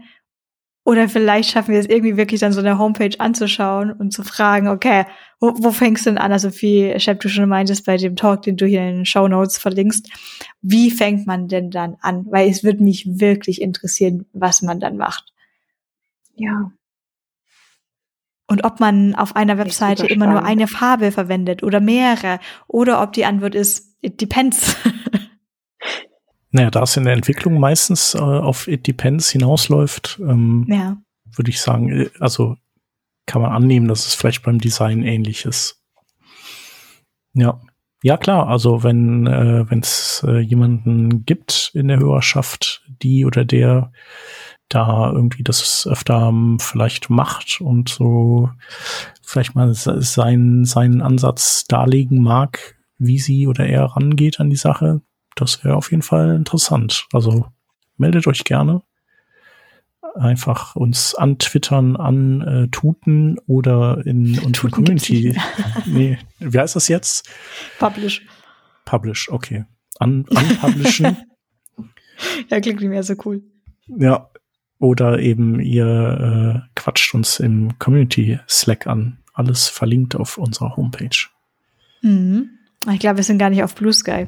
oder 0.84 1.08
vielleicht 1.08 1.50
schaffen 1.50 1.72
wir 1.72 1.80
es 1.80 1.88
irgendwie 1.88 2.18
wirklich 2.18 2.40
dann 2.40 2.52
so 2.52 2.60
eine 2.60 2.78
Homepage 2.78 3.18
anzuschauen 3.18 3.90
und 3.90 4.12
zu 4.12 4.22
fragen, 4.22 4.68
okay, 4.68 5.06
wo, 5.40 5.54
wo 5.56 5.70
fängst 5.70 6.04
du 6.04 6.10
denn 6.10 6.18
an? 6.18 6.30
Also 6.30 6.50
wie 6.60 6.98
Shep, 7.00 7.20
du 7.20 7.28
schon 7.28 7.48
meintest 7.48 7.86
bei 7.86 7.96
dem 7.96 8.16
Talk, 8.16 8.42
den 8.42 8.58
du 8.58 8.66
hier 8.66 8.82
in 8.82 8.96
den 8.96 9.06
Show 9.06 9.26
Notes 9.26 9.56
verlinkst, 9.56 10.10
wie 10.60 10.90
fängt 10.90 11.26
man 11.26 11.48
denn 11.48 11.70
dann 11.70 11.96
an? 12.00 12.26
Weil 12.30 12.50
es 12.50 12.64
würde 12.64 12.82
mich 12.82 13.06
wirklich 13.18 13.62
interessieren, 13.62 14.26
was 14.34 14.60
man 14.60 14.78
dann 14.78 14.98
macht. 14.98 15.32
Ja. 16.36 16.70
Und 18.46 18.64
ob 18.64 18.78
man 18.78 19.14
auf 19.14 19.36
einer 19.36 19.56
Webseite 19.56 20.06
immer 20.06 20.26
nur 20.26 20.44
eine 20.44 20.66
Farbe 20.68 21.12
verwendet 21.12 21.62
oder 21.62 21.80
mehrere 21.80 22.40
oder 22.68 23.02
ob 23.02 23.14
die 23.14 23.24
Antwort 23.24 23.54
ist, 23.54 23.96
it 24.02 24.20
depends. 24.20 24.76
Naja, 26.54 26.70
da 26.70 26.84
es 26.84 26.96
in 26.96 27.02
der 27.02 27.14
Entwicklung 27.14 27.58
meistens 27.58 28.14
äh, 28.14 28.20
auf 28.20 28.68
It 28.68 28.86
Depends 28.86 29.28
hinausläuft, 29.28 30.20
ähm, 30.22 30.64
ja. 30.68 30.96
würde 31.34 31.50
ich 31.50 31.60
sagen, 31.60 31.90
äh, 31.90 32.10
also 32.20 32.54
kann 33.26 33.42
man 33.42 33.50
annehmen, 33.50 33.88
dass 33.88 34.06
es 34.06 34.14
vielleicht 34.14 34.44
beim 34.44 34.60
Design 34.60 35.02
ähnlich 35.02 35.46
ist. 35.46 35.82
Ja. 37.32 37.60
Ja, 38.04 38.16
klar, 38.16 38.46
also 38.46 38.84
wenn 38.84 39.26
äh, 39.26 39.64
es 39.80 40.24
äh, 40.28 40.38
jemanden 40.38 41.26
gibt 41.26 41.72
in 41.74 41.88
der 41.88 41.98
Hörerschaft, 41.98 42.84
die 43.02 43.26
oder 43.26 43.44
der 43.44 43.90
da 44.68 45.10
irgendwie 45.10 45.42
das 45.42 45.88
öfter 45.90 46.28
ähm, 46.28 46.58
vielleicht 46.60 47.10
macht 47.10 47.60
und 47.60 47.88
so 47.88 48.48
vielleicht 49.22 49.56
mal 49.56 49.74
seinen, 49.74 50.64
seinen 50.66 51.02
Ansatz 51.02 51.64
darlegen 51.64 52.22
mag, 52.22 52.76
wie 52.96 53.18
sie 53.18 53.48
oder 53.48 53.66
er 53.66 53.86
rangeht 53.86 54.38
an 54.38 54.50
die 54.50 54.56
Sache, 54.56 55.00
das 55.34 55.64
wäre 55.64 55.76
auf 55.76 55.90
jeden 55.90 56.02
Fall 56.02 56.34
interessant. 56.34 57.06
Also 57.12 57.46
meldet 57.96 58.26
euch 58.26 58.44
gerne. 58.44 58.82
Einfach 60.14 60.76
uns 60.76 61.14
antwittern, 61.14 61.96
antuten 61.96 63.38
oder 63.46 64.06
in 64.06 64.38
unsere 64.38 64.68
Community. 64.70 65.36
nee, 65.86 66.18
wie 66.38 66.58
heißt 66.58 66.76
das 66.76 66.88
jetzt? 66.88 67.28
Publish. 67.78 68.24
Publish, 68.84 69.28
okay. 69.30 69.64
Un 69.98 70.24
unpublishen. 70.28 71.16
ja, 72.50 72.60
klingt 72.60 72.80
nicht 72.80 72.90
mehr 72.90 73.02
so 73.02 73.14
cool. 73.24 73.42
Ja. 73.86 74.30
Oder 74.78 75.18
eben 75.20 75.60
ihr 75.60 76.64
äh, 76.64 76.70
quatscht 76.74 77.14
uns 77.14 77.40
im 77.40 77.78
Community 77.78 78.38
Slack 78.48 78.86
an. 78.86 79.18
Alles 79.32 79.68
verlinkt 79.68 80.14
auf 80.14 80.36
unserer 80.36 80.76
Homepage. 80.76 81.28
Mhm. 82.02 82.50
Ich 82.92 82.98
glaube, 82.98 83.16
wir 83.16 83.24
sind 83.24 83.38
gar 83.38 83.50
nicht 83.50 83.62
auf 83.62 83.74
Blue 83.74 83.92
Sky. 83.92 84.26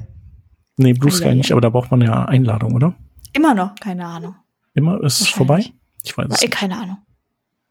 Nee, 0.76 0.92
Blue 0.92 1.10
Sky 1.10 1.34
nicht, 1.34 1.52
aber 1.52 1.60
da 1.60 1.70
braucht 1.70 1.90
man 1.90 2.02
ja 2.02 2.26
Einladung, 2.26 2.74
oder? 2.74 2.94
Immer 3.32 3.54
noch, 3.54 3.74
keine 3.76 4.06
Ahnung. 4.06 4.34
Immer 4.74 5.02
ist 5.02 5.20
es 5.20 5.28
vorbei? 5.28 5.72
Ich 6.02 6.16
weiß 6.16 6.26
es 6.30 6.40
nicht. 6.40 6.52
Keine 6.52 6.76
Ahnung. 6.76 6.98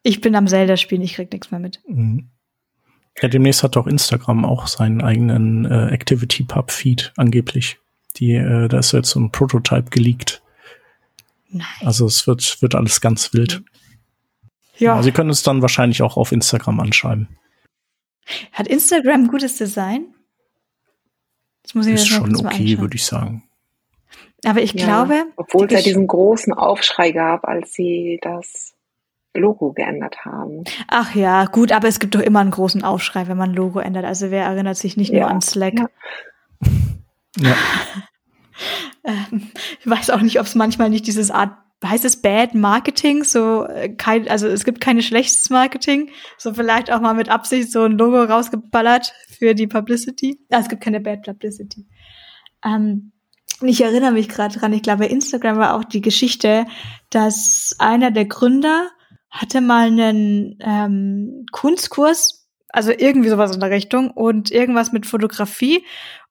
Ich 0.01 0.21
bin 0.21 0.35
am 0.35 0.47
Zelda-Spielen, 0.47 1.01
ich 1.01 1.13
krieg 1.13 1.31
nichts 1.31 1.51
mehr 1.51 1.59
mit. 1.59 1.81
Mhm. 1.87 2.29
Ja, 3.21 3.29
demnächst 3.29 3.63
hat 3.63 3.77
auch 3.77 3.87
Instagram 3.87 4.43
auch 4.43 4.67
seinen 4.67 5.01
eigenen 5.01 5.65
äh, 5.65 5.87
Activity 5.87 6.43
Pub 6.43 6.71
Feed 6.71 7.13
angeblich. 7.15 7.77
Die, 8.17 8.33
äh, 8.33 8.67
da 8.67 8.79
ist 8.79 8.91
jetzt 8.91 9.09
so 9.09 9.19
ein 9.19 9.31
Prototype 9.31 9.89
geleakt. 9.89 10.41
Nice. 11.49 11.65
Also 11.81 12.05
es 12.07 12.27
wird, 12.27 12.61
wird 12.61 12.75
alles 12.75 13.01
ganz 13.01 13.33
wild. 13.33 13.63
Ja. 14.77 14.95
ja. 14.95 15.03
Sie 15.03 15.11
können 15.11 15.29
es 15.29 15.43
dann 15.43 15.61
wahrscheinlich 15.61 16.01
auch 16.01 16.17
auf 16.17 16.31
Instagram 16.31 16.79
anschreiben. 16.79 17.29
Hat 18.51 18.67
Instagram 18.67 19.27
gutes 19.27 19.57
Design? 19.57 20.14
Das 21.65 21.73
muss 21.73 21.87
ich 21.87 21.95
ist 21.95 22.07
schon 22.07 22.35
okay, 22.35 22.77
würde 22.79 22.95
ich 22.95 23.05
sagen. 23.05 23.43
Aber 24.45 24.61
ich 24.61 24.73
ja, 24.73 24.85
glaube. 24.85 25.25
Obwohl 25.35 25.65
es 25.65 25.73
ja 25.73 25.81
diesen 25.81 26.05
großen 26.05 26.53
Aufschrei 26.53 27.11
gab, 27.11 27.47
als 27.47 27.73
sie 27.73 28.19
das 28.21 28.75
Logo 29.33 29.73
geändert 29.73 30.23
haben. 30.23 30.63
Ach 30.87 31.15
ja, 31.15 31.45
gut, 31.45 31.71
aber 31.71 31.87
es 31.87 31.99
gibt 31.99 32.13
doch 32.13 32.21
immer 32.21 32.39
einen 32.39 32.51
großen 32.51 32.83
Aufschrei, 32.83 33.27
wenn 33.27 33.37
man 33.37 33.53
Logo 33.53 33.79
ändert. 33.79 34.05
Also 34.05 34.29
wer 34.29 34.45
erinnert 34.45 34.77
sich 34.77 34.95
nicht 34.95 35.11
ja. 35.11 35.21
nur 35.21 35.29
an 35.29 35.41
Slack? 35.41 35.73
Ja. 35.79 35.87
ja. 37.39 37.55
ähm, 39.03 39.49
ich 39.79 39.89
weiß 39.89 40.11
auch 40.11 40.21
nicht, 40.21 40.39
ob 40.39 40.45
es 40.45 40.53
manchmal 40.53 40.91
nicht 40.91 41.07
dieses 41.07 41.31
Art 41.31 41.57
heißt 41.89 42.05
es 42.05 42.21
Bad 42.21 42.55
Marketing, 42.55 43.23
so 43.23 43.65
äh, 43.65 43.89
kein, 43.89 44.27
also 44.27 44.47
es 44.47 44.63
gibt 44.63 44.81
keine 44.81 45.01
schlechtes 45.01 45.49
Marketing, 45.49 46.09
so 46.37 46.53
vielleicht 46.53 46.91
auch 46.91 47.01
mal 47.01 47.13
mit 47.13 47.29
Absicht 47.29 47.71
so 47.71 47.83
ein 47.83 47.97
Logo 47.97 48.23
rausgeballert 48.23 49.13
für 49.37 49.53
die 49.53 49.67
Publicity. 49.67 50.39
Ah, 50.51 50.59
es 50.59 50.69
gibt 50.69 50.81
keine 50.81 50.99
Bad 50.99 51.23
Publicity. 51.23 51.85
Ähm, 52.63 53.11
ich 53.61 53.81
erinnere 53.81 54.11
mich 54.11 54.29
gerade 54.29 54.57
dran, 54.57 54.73
ich 54.73 54.81
glaube, 54.81 55.05
Instagram 55.05 55.57
war 55.57 55.75
auch 55.75 55.83
die 55.83 56.01
Geschichte, 56.01 56.65
dass 57.09 57.75
einer 57.79 58.11
der 58.11 58.25
Gründer 58.25 58.89
hatte 59.29 59.61
mal 59.61 59.87
einen 59.87 60.57
ähm, 60.61 61.45
Kunstkurs, 61.51 62.47
also 62.69 62.91
irgendwie 62.91 63.29
sowas 63.29 63.53
in 63.53 63.59
der 63.59 63.69
Richtung 63.69 64.11
und 64.11 64.51
irgendwas 64.51 64.91
mit 64.91 65.05
Fotografie 65.05 65.85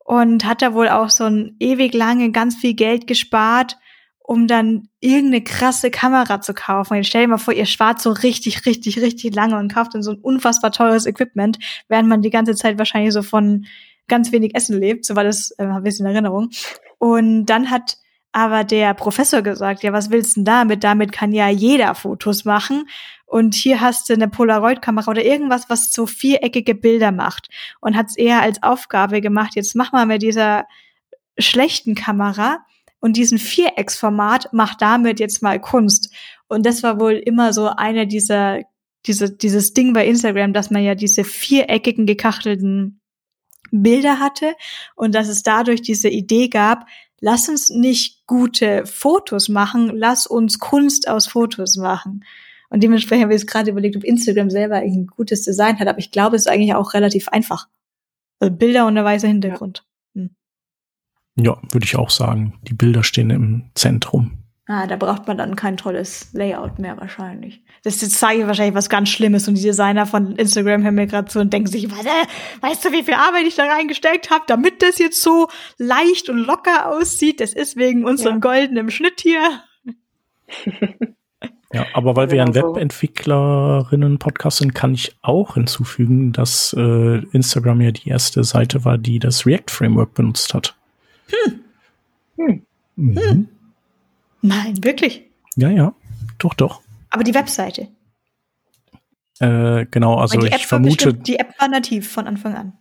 und 0.05 0.45
hat 0.45 0.63
da 0.63 0.75
wohl 0.75 0.89
auch 0.89 1.11
so 1.11 1.25
ein 1.25 1.57
ewig 1.61 1.95
lange 1.95 2.31
ganz 2.31 2.57
viel 2.57 2.75
Geld 2.75 3.07
gespart, 3.07 3.79
um 4.27 4.47
dann 4.47 4.89
irgendeine 5.01 5.45
krasse 5.45 5.91
Kamera 5.91 6.41
zu 6.41 6.55
kaufen. 6.55 6.95
Jetzt 6.95 7.09
stell 7.09 7.25
dir 7.25 7.29
mal 7.29 7.39
vor, 7.39 7.53
ihr 7.53 7.67
spart 7.67 8.01
so 8.01 8.11
richtig, 8.11 8.65
richtig, 8.65 9.01
richtig 9.03 9.35
lange 9.35 9.59
und 9.59 9.73
kauft 9.73 9.95
dann 9.95 10.03
so 10.03 10.13
ein 10.13 10.19
unfassbar 10.19 10.73
teures 10.73 11.05
Equipment, 11.05 11.59
während 11.89 12.09
man 12.09 12.23
die 12.23 12.31
ganze 12.31 12.55
Zeit 12.55 12.79
wahrscheinlich 12.79 13.13
so 13.13 13.23
von 13.23 13.67
ganz 14.09 14.33
wenig 14.33 14.55
Essen 14.55 14.81
lebt. 14.81 15.05
So 15.05 15.15
war 15.15 15.25
das, 15.25 15.51
äh, 15.59 15.67
habe 15.67 15.91
ich 15.91 16.01
in 16.01 16.07
Erinnerung. 16.07 16.49
Und 16.99 17.47
dann 17.47 17.71
hat 17.71 17.99
aber 18.33 18.65
der 18.65 18.95
Professor 18.95 19.43
gesagt, 19.43 19.83
ja, 19.83 19.93
was 19.93 20.11
willst 20.11 20.37
du 20.37 20.41
denn 20.41 20.47
damit? 20.47 20.85
Damit 20.85 21.13
kann 21.13 21.33
ja 21.33 21.51
jeder 21.51 21.95
Fotos 21.95 22.47
machen. 22.47 22.89
Und 23.27 23.55
hier 23.55 23.83
hast 23.83 24.09
du 24.09 24.15
eine 24.15 24.29
Polaroid-Kamera 24.29 25.11
oder 25.11 25.25
irgendwas, 25.25 25.69
was 25.69 25.93
so 25.93 26.07
viereckige 26.07 26.75
Bilder 26.75 27.13
macht. 27.13 27.51
Und 27.83 27.95
hat 27.95 28.07
es 28.09 28.17
eher 28.17 28.41
als 28.41 28.63
Aufgabe 28.63 29.21
gemacht, 29.21 29.55
jetzt 29.55 29.77
mach 29.77 29.93
mal 29.93 30.07
mit 30.07 30.23
dieser 30.23 30.65
schlechten 31.39 31.95
Kamera 31.95 32.65
und 33.05 33.19
diesen 33.19 33.37
Vierecksformat, 33.37 34.49
mach 34.53 34.77
damit 34.77 35.21
jetzt 35.21 35.43
mal 35.43 35.61
Kunst. 35.61 36.09
Und 36.49 36.65
das 36.65 36.83
war 36.83 36.99
wohl 36.99 37.13
immer 37.13 37.53
so 37.53 37.67
einer 37.67 38.07
dieser, 38.07 38.63
diese, 39.05 39.31
dieses 39.31 39.75
Ding 39.75 39.93
bei 39.93 40.07
Instagram, 40.07 40.55
dass 40.55 40.71
man 40.71 40.83
ja 40.83 40.95
diese 40.95 41.23
viereckigen 41.23 42.07
gekachtelten 42.07 43.03
Bilder 43.71 44.21
hatte 44.21 44.55
und 44.97 45.15
dass 45.15 45.29
es 45.29 45.43
dadurch 45.43 45.83
diese 45.83 46.09
Idee 46.09 46.49
gab, 46.49 46.87
lass 47.21 47.47
uns 47.51 47.69
nicht 47.69 48.27
gute 48.27 48.87
Fotos 48.87 49.51
machen, 49.51 49.91
lass 49.95 50.27
uns 50.27 50.59
Kunst 50.59 51.07
aus 51.07 51.27
Fotos 51.27 51.77
machen. 51.77 52.25
Und 52.71 52.83
dementsprechend 52.83 53.25
habe 53.25 53.35
ich 53.35 53.43
jetzt 53.43 53.51
gerade 53.51 53.71
überlegt, 53.71 53.97
ob 53.97 54.05
Instagram 54.05 54.49
selber 54.49 54.77
ein 54.77 55.09
gutes 55.09 55.43
Design 55.43 55.79
hat, 55.79 55.89
aber 55.89 55.99
ich 55.99 56.11
glaube, 56.11 56.37
es 56.37 56.47
ist 56.47 56.51
eigentlich 56.51 56.75
auch 56.75 56.95
relativ 56.95 57.29
einfach. 57.29 57.69
Also 58.41 58.57
Bilder 58.57 58.87
und 58.87 58.95
der 58.95 59.05
weiße 59.05 59.27
Hintergrund. 59.27 59.85
Ja, 61.37 61.57
würde 61.73 61.85
ich 61.85 61.97
auch 61.97 62.11
sagen. 62.11 62.55
Die 62.63 62.75
Bilder 62.75 63.03
stehen 63.03 63.31
im 63.31 63.71
Zentrum. 63.75 64.45
Ah, 64.67 64.87
da 64.87 64.97
braucht 64.97 65.27
man 65.27 65.37
dann 65.37 65.57
kein 65.57 65.77
tolles 65.77 66.33
Layout 66.33 66.79
mehr 66.79 66.97
wahrscheinlich. 66.97 67.63
Das 67.83 68.01
jetzt 68.01 68.19
zeige 68.19 68.43
ich 68.43 68.47
wahrscheinlich 68.47 68.75
was 68.75 68.89
ganz 68.89 69.11
Schlimmes 69.11 69.47
und 69.47 69.57
die 69.57 69.63
Designer 69.63 70.07
von 70.07 70.37
Instagram 70.37 70.83
hören 70.83 70.95
mir 70.95 71.07
gerade 71.07 71.29
zu 71.29 71.39
und 71.39 71.53
denken 71.53 71.69
sich, 71.69 71.91
warte, 71.91 72.09
weißt 72.63 72.83
du, 72.87 72.93
wie 72.93 73.03
viel 73.03 73.13
Arbeit 73.13 73.47
ich 73.47 73.57
da 73.57 73.67
reingesteckt 73.67 74.31
habe, 74.31 74.45
damit 74.47 74.81
das 74.81 74.99
jetzt 74.99 75.21
so 75.21 75.49
leicht 75.77 76.31
und 76.31 76.39
locker 76.39 76.91
aussieht? 76.97 77.41
Das 77.41 77.53
ist 77.53 77.77
wegen 77.77 78.07
unserem 78.07 78.37
ja. 78.37 78.41
goldenen 78.41 78.91
Schnitt 78.91 79.21
hier. 79.21 79.61
Ja, 81.73 81.87
aber 81.93 82.15
weil 82.15 82.31
wir 82.31 82.39
ja 82.39 82.45
ein 82.45 82.53
genau 82.53 82.77
Webentwicklerinnen-Podcast 82.77 84.59
sind, 84.59 84.77
kann 84.77 84.95
ich 84.95 85.17
auch 85.23 85.55
hinzufügen, 85.55 86.33
dass 86.33 86.73
äh, 86.79 87.17
Instagram 87.33 87.81
ja 87.81 87.91
die 87.91 88.11
erste 88.11 88.45
Seite 88.45 88.85
war, 88.85 88.97
die 88.97 89.19
das 89.19 89.45
React-Framework 89.45 90.15
benutzt 90.15 90.55
hat. 90.55 90.77
Hm. 91.29 91.61
Hm. 92.37 92.67
Mhm. 92.97 93.19
Hm. 93.19 93.49
Nein, 94.43 94.85
wirklich? 94.85 95.25
Ja, 95.57 95.71
ja. 95.71 95.95
Doch, 96.39 96.55
doch. 96.55 96.83
Aber 97.11 97.25
die 97.25 97.35
Webseite. 97.35 97.89
Äh, 99.41 99.87
genau, 99.91 100.17
also 100.17 100.41
ich 100.41 100.53
App 100.53 100.61
vermute. 100.61 100.95
Bestimmt, 100.95 101.29
die 101.29 101.39
App 101.39 101.55
war 101.59 101.69
nativ 101.69 102.11
von 102.11 102.27
Anfang 102.27 102.55
an. 102.55 102.73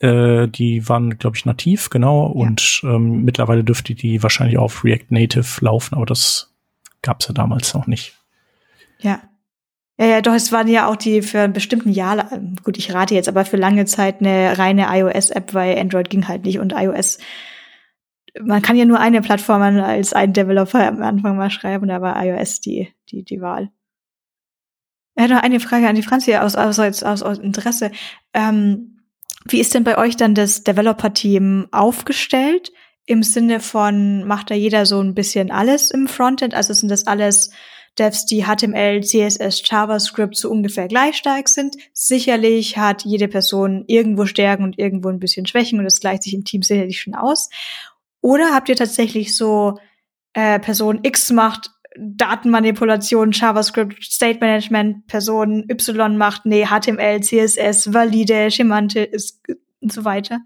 Äh, 0.00 0.48
die 0.48 0.88
waren, 0.88 1.18
glaube 1.18 1.36
ich, 1.36 1.44
nativ, 1.44 1.90
genau. 1.90 2.26
Ja. 2.26 2.32
Und 2.32 2.80
ähm, 2.84 3.24
mittlerweile 3.24 3.62
dürfte 3.62 3.94
die 3.94 4.22
wahrscheinlich 4.22 4.58
auf 4.58 4.84
React 4.84 5.06
Native 5.10 5.64
laufen, 5.64 5.94
aber 5.94 6.06
das 6.06 6.52
gab 7.02 7.20
es 7.20 7.28
ja 7.28 7.34
damals 7.34 7.74
noch 7.74 7.86
nicht. 7.86 8.16
Ja. 8.98 9.20
Ja, 9.98 10.06
ja, 10.06 10.20
doch, 10.22 10.32
es 10.32 10.50
waren 10.50 10.66
ja 10.66 10.88
auch 10.88 10.96
die 10.96 11.20
für 11.20 11.40
einen 11.40 11.52
bestimmten 11.52 11.90
Jahr, 11.90 12.30
gut, 12.64 12.78
ich 12.78 12.94
rate 12.94 13.14
jetzt, 13.14 13.28
aber 13.28 13.44
für 13.44 13.58
lange 13.58 13.84
Zeit 13.84 14.20
eine 14.20 14.56
reine 14.56 14.86
iOS-App, 14.88 15.52
weil 15.52 15.78
Android 15.78 16.08
ging 16.08 16.26
halt 16.26 16.46
nicht 16.46 16.58
und 16.58 16.72
iOS 16.72 17.18
man 18.40 18.62
kann 18.62 18.76
ja 18.76 18.84
nur 18.84 19.00
eine 19.00 19.22
Plattform 19.22 19.62
als 19.62 20.12
ein 20.12 20.32
Developer 20.32 20.86
am 20.86 21.02
Anfang 21.02 21.36
mal 21.36 21.50
schreiben, 21.50 21.88
da 21.88 22.00
war 22.00 22.22
iOS 22.24 22.60
die, 22.60 22.92
die, 23.10 23.24
die 23.24 23.40
Wahl. 23.40 23.70
Hätte 25.16 25.34
noch 25.34 25.42
eine 25.42 25.60
Frage 25.60 25.88
an 25.88 25.96
die 25.96 26.02
Franzi 26.02 26.34
aus, 26.36 26.54
aus, 26.54 26.78
aus, 26.78 27.22
aus 27.22 27.38
Interesse. 27.38 27.90
Ähm, 28.32 29.00
wie 29.44 29.60
ist 29.60 29.74
denn 29.74 29.84
bei 29.84 29.98
euch 29.98 30.16
dann 30.16 30.34
das 30.34 30.64
Developer-Team 30.64 31.68
aufgestellt? 31.72 32.72
Im 33.06 33.22
Sinne 33.22 33.60
von, 33.60 34.24
macht 34.24 34.50
da 34.50 34.54
jeder 34.54 34.86
so 34.86 35.00
ein 35.00 35.14
bisschen 35.14 35.50
alles 35.50 35.90
im 35.90 36.06
Frontend? 36.06 36.54
Also 36.54 36.72
sind 36.74 36.90
das 36.90 37.06
alles 37.06 37.50
Devs, 37.98 38.24
die 38.24 38.44
HTML, 38.44 39.02
CSS, 39.02 39.62
JavaScript 39.68 40.36
so 40.36 40.50
ungefähr 40.50 40.88
gleich 40.88 41.16
stark 41.16 41.48
sind. 41.48 41.76
Sicherlich 41.92 42.78
hat 42.78 43.04
jede 43.04 43.28
Person 43.28 43.84
irgendwo 43.88 44.26
Stärken 44.26 44.64
und 44.64 44.78
irgendwo 44.78 45.08
ein 45.08 45.18
bisschen 45.18 45.46
Schwächen 45.46 45.78
und 45.78 45.84
das 45.84 46.00
gleicht 46.00 46.22
sich 46.22 46.34
im 46.34 46.44
Team 46.44 46.62
sicherlich 46.62 47.00
schon 47.00 47.14
aus. 47.14 47.50
Oder 48.20 48.54
habt 48.54 48.68
ihr 48.68 48.76
tatsächlich 48.76 49.36
so 49.36 49.78
äh, 50.34 50.58
Person 50.58 51.00
X 51.02 51.30
macht 51.32 51.70
Datenmanipulation, 51.96 53.32
JavaScript, 53.32 54.02
State 54.02 54.38
Management, 54.40 55.06
Person 55.06 55.66
Y 55.68 56.16
macht, 56.16 56.46
nee, 56.46 56.66
HTML, 56.66 57.20
CSS, 57.20 57.92
valide, 57.92 58.50
Schemante 58.50 59.00
ist 59.00 59.42
und 59.80 59.92
so 59.92 60.04
weiter. 60.04 60.40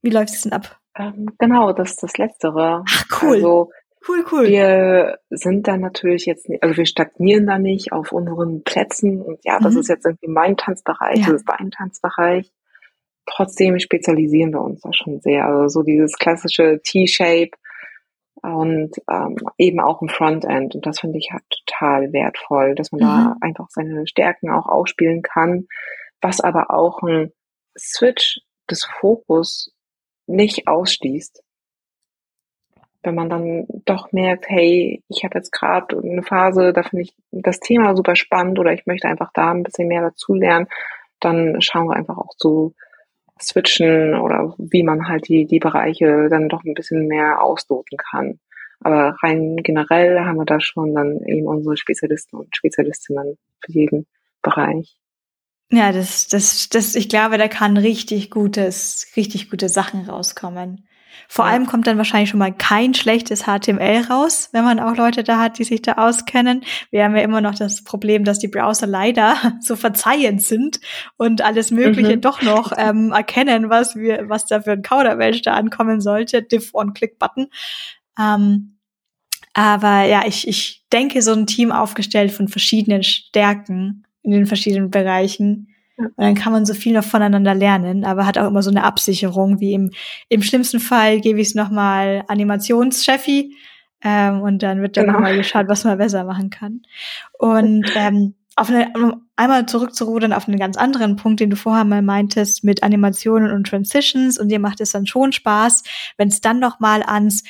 Wie 0.00 0.10
läuft 0.10 0.30
es 0.30 0.42
denn 0.42 0.52
ab? 0.52 0.78
Ähm, 0.96 1.30
genau, 1.38 1.72
das 1.72 1.90
ist 1.90 2.02
das 2.02 2.16
Letztere. 2.16 2.82
Ach, 2.88 3.22
cool. 3.22 3.36
Also, 3.36 3.70
cool, 4.08 4.24
cool. 4.32 4.46
Wir 4.46 5.18
sind 5.28 5.68
da 5.68 5.76
natürlich 5.76 6.24
jetzt, 6.24 6.48
nicht, 6.48 6.62
also 6.62 6.76
wir 6.76 6.86
stagnieren 6.86 7.46
da 7.46 7.58
nicht 7.58 7.92
auf 7.92 8.12
unseren 8.12 8.62
Plätzen 8.62 9.20
und 9.20 9.38
ja, 9.44 9.58
das 9.60 9.74
mhm. 9.74 9.80
ist 9.80 9.88
jetzt 9.88 10.06
irgendwie 10.06 10.28
mein 10.28 10.56
Tanzbereich, 10.56 11.18
ja. 11.18 11.26
das 11.26 11.42
ist 11.42 11.48
dein 11.48 11.70
Tanzbereich 11.70 12.52
trotzdem 13.28 13.78
spezialisieren 13.78 14.52
wir 14.52 14.62
uns 14.62 14.80
da 14.80 14.92
schon 14.92 15.20
sehr. 15.20 15.44
Also 15.44 15.68
so 15.68 15.82
dieses 15.82 16.16
klassische 16.16 16.80
T-Shape 16.82 17.50
und 18.42 18.90
ähm, 19.10 19.36
eben 19.56 19.80
auch 19.80 20.02
im 20.02 20.08
Frontend. 20.08 20.74
Und 20.74 20.86
das 20.86 21.00
finde 21.00 21.18
ich 21.18 21.30
halt 21.32 21.44
total 21.50 22.12
wertvoll, 22.12 22.74
dass 22.74 22.92
man 22.92 23.00
mhm. 23.00 23.04
da 23.04 23.36
einfach 23.40 23.66
seine 23.70 24.06
Stärken 24.06 24.50
auch 24.50 24.66
ausspielen 24.66 25.22
kann, 25.22 25.66
was 26.20 26.40
aber 26.40 26.70
auch 26.70 27.02
ein 27.02 27.32
Switch 27.78 28.40
des 28.70 28.84
Fokus 28.84 29.72
nicht 30.26 30.68
ausschließt. 30.68 31.42
Wenn 33.02 33.14
man 33.14 33.30
dann 33.30 33.66
doch 33.84 34.12
merkt, 34.12 34.48
hey, 34.48 35.02
ich 35.08 35.24
habe 35.24 35.38
jetzt 35.38 35.52
gerade 35.52 35.96
eine 35.96 36.22
Phase, 36.22 36.72
da 36.72 36.82
finde 36.82 37.04
ich 37.04 37.14
das 37.30 37.60
Thema 37.60 37.96
super 37.96 38.16
spannend 38.16 38.58
oder 38.58 38.72
ich 38.72 38.86
möchte 38.86 39.08
einfach 39.08 39.30
da 39.32 39.52
ein 39.52 39.62
bisschen 39.62 39.88
mehr 39.88 40.02
dazu 40.02 40.34
lernen, 40.34 40.66
dann 41.20 41.60
schauen 41.60 41.86
wir 41.86 41.96
einfach 41.96 42.18
auch 42.18 42.34
zu 42.36 42.74
switchen 43.40 44.14
oder 44.14 44.54
wie 44.58 44.82
man 44.82 45.08
halt 45.08 45.28
die, 45.28 45.46
die 45.46 45.58
Bereiche 45.58 46.28
dann 46.28 46.48
doch 46.48 46.64
ein 46.64 46.74
bisschen 46.74 47.06
mehr 47.06 47.42
ausloten 47.42 47.98
kann. 47.98 48.40
Aber 48.80 49.16
rein 49.22 49.56
generell 49.56 50.20
haben 50.20 50.36
wir 50.36 50.44
da 50.44 50.60
schon 50.60 50.94
dann 50.94 51.20
eben 51.24 51.46
unsere 51.46 51.76
Spezialisten 51.76 52.36
und 52.36 52.56
Spezialistinnen 52.56 53.36
für 53.60 53.72
jeden 53.72 54.06
Bereich. 54.42 54.96
Ja, 55.70 55.92
das, 55.92 56.28
das, 56.28 56.68
das, 56.70 56.94
ich 56.94 57.08
glaube, 57.08 57.36
da 57.36 57.48
kann 57.48 57.76
richtig 57.76 58.30
gutes, 58.30 59.12
richtig 59.16 59.50
gute 59.50 59.68
Sachen 59.68 60.08
rauskommen. 60.08 60.87
Vor 61.28 61.44
allem 61.44 61.66
kommt 61.66 61.86
dann 61.86 61.98
wahrscheinlich 61.98 62.30
schon 62.30 62.38
mal 62.38 62.52
kein 62.52 62.94
schlechtes 62.94 63.44
HTML 63.44 64.06
raus, 64.10 64.48
wenn 64.52 64.64
man 64.64 64.80
auch 64.80 64.96
Leute 64.96 65.24
da 65.24 65.38
hat, 65.38 65.58
die 65.58 65.64
sich 65.64 65.82
da 65.82 65.94
auskennen. 65.94 66.62
Wir 66.90 67.04
haben 67.04 67.16
ja 67.16 67.22
immer 67.22 67.40
noch 67.40 67.54
das 67.54 67.84
Problem, 67.84 68.24
dass 68.24 68.38
die 68.38 68.48
Browser 68.48 68.86
leider 68.86 69.36
so 69.60 69.76
verzeihend 69.76 70.42
sind 70.42 70.80
und 71.16 71.42
alles 71.42 71.70
Mögliche 71.70 72.16
mhm. 72.16 72.20
doch 72.20 72.42
noch 72.42 72.72
ähm, 72.76 73.12
erkennen, 73.12 73.68
was 73.68 73.96
wir, 73.96 74.28
was 74.28 74.46
da 74.46 74.60
für 74.60 74.72
ein 74.72 74.82
Kauderwelsch 74.82 75.42
da 75.42 75.54
ankommen 75.54 76.00
sollte. 76.00 76.42
Diff 76.42 76.74
on 76.74 76.94
Click 76.94 77.18
Button. 77.18 77.48
Ähm, 78.18 78.78
aber 79.54 80.04
ja, 80.04 80.22
ich, 80.26 80.46
ich 80.46 80.86
denke, 80.92 81.20
so 81.20 81.32
ein 81.32 81.46
Team 81.46 81.72
aufgestellt 81.72 82.32
von 82.32 82.48
verschiedenen 82.48 83.02
Stärken 83.02 84.04
in 84.22 84.30
den 84.30 84.46
verschiedenen 84.46 84.90
Bereichen 84.90 85.68
und 85.98 86.12
dann 86.16 86.34
kann 86.36 86.52
man 86.52 86.64
so 86.64 86.74
viel 86.74 86.92
noch 86.92 87.04
voneinander 87.04 87.54
lernen, 87.54 88.04
aber 88.04 88.24
hat 88.24 88.38
auch 88.38 88.46
immer 88.46 88.62
so 88.62 88.70
eine 88.70 88.84
Absicherung, 88.84 89.58
wie 89.60 89.74
im, 89.74 89.90
im 90.28 90.42
schlimmsten 90.42 90.78
Fall 90.78 91.20
gebe 91.20 91.40
ich 91.40 91.48
es 91.48 91.54
nochmal 91.56 92.22
Animationschefi 92.28 93.54
ähm, 94.04 94.40
und 94.40 94.62
dann 94.62 94.80
wird 94.80 94.96
dann 94.96 95.06
genau. 95.06 95.18
nochmal 95.18 95.36
geschaut, 95.36 95.66
was 95.68 95.82
man 95.82 95.98
besser 95.98 96.22
machen 96.22 96.50
kann. 96.50 96.82
Und 97.38 97.84
ähm, 97.96 98.34
auf 98.54 98.70
eine, 98.70 98.92
um 98.94 99.26
einmal 99.36 99.66
zurückzurudern 99.66 100.32
auf 100.32 100.46
einen 100.46 100.58
ganz 100.58 100.76
anderen 100.76 101.16
Punkt, 101.16 101.40
den 101.40 101.50
du 101.50 101.56
vorher 101.56 101.84
mal 101.84 102.02
meintest, 102.02 102.62
mit 102.62 102.82
Animationen 102.84 103.52
und 103.52 103.66
Transitions 103.66 104.38
und 104.38 104.48
dir 104.48 104.60
macht 104.60 104.80
es 104.80 104.92
dann 104.92 105.06
schon 105.06 105.32
Spaß, 105.32 105.82
wenn 106.16 106.28
es 106.28 106.40
dann 106.40 106.60
nochmal 106.60 107.02
ans 107.02 107.42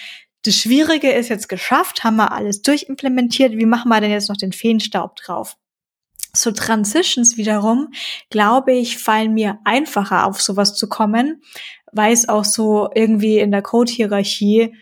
das 0.44 0.54
Schwierige 0.54 1.10
ist 1.10 1.28
jetzt 1.28 1.48
geschafft, 1.48 2.04
haben 2.04 2.16
wir 2.16 2.32
alles 2.32 2.62
durchimplementiert, 2.62 3.52
wie 3.52 3.66
machen 3.66 3.88
wir 3.88 4.00
denn 4.00 4.12
jetzt 4.12 4.28
noch 4.28 4.36
den 4.36 4.52
Feenstaub 4.52 5.16
drauf? 5.16 5.56
So 6.32 6.50
Transitions 6.52 7.36
wiederum, 7.36 7.88
glaube 8.30 8.72
ich, 8.72 8.98
fallen 8.98 9.34
mir 9.34 9.58
einfacher 9.64 10.26
auf 10.26 10.40
sowas 10.40 10.74
zu 10.74 10.88
kommen, 10.88 11.42
weil 11.92 12.12
es 12.12 12.28
auch 12.28 12.44
so 12.44 12.90
irgendwie 12.94 13.38
in 13.38 13.50
der 13.50 13.62
Code-Hierarchie 13.62 14.74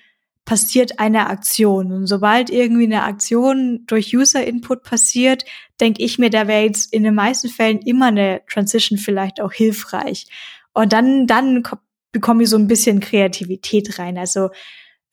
passiert 0.44 0.98
eine 0.98 1.26
Aktion. 1.28 1.92
Und 1.92 2.06
sobald 2.06 2.50
irgendwie 2.50 2.84
eine 2.84 3.02
Aktion 3.02 3.84
durch 3.86 4.16
User-Input 4.16 4.84
passiert, 4.84 5.44
denke 5.80 6.02
ich 6.02 6.18
mir, 6.18 6.30
da 6.30 6.46
wäre 6.46 6.64
jetzt 6.64 6.92
in 6.92 7.02
den 7.02 7.14
meisten 7.14 7.48
Fällen 7.48 7.80
immer 7.80 8.06
eine 8.06 8.42
Transition 8.48 8.96
vielleicht 8.96 9.40
auch 9.40 9.52
hilfreich. 9.52 10.26
Und 10.72 10.92
dann, 10.92 11.26
dann 11.26 11.64
bekomme 12.12 12.44
ich 12.44 12.50
so 12.50 12.56
ein 12.56 12.68
bisschen 12.68 13.00
Kreativität 13.00 13.98
rein. 13.98 14.16
Also 14.16 14.50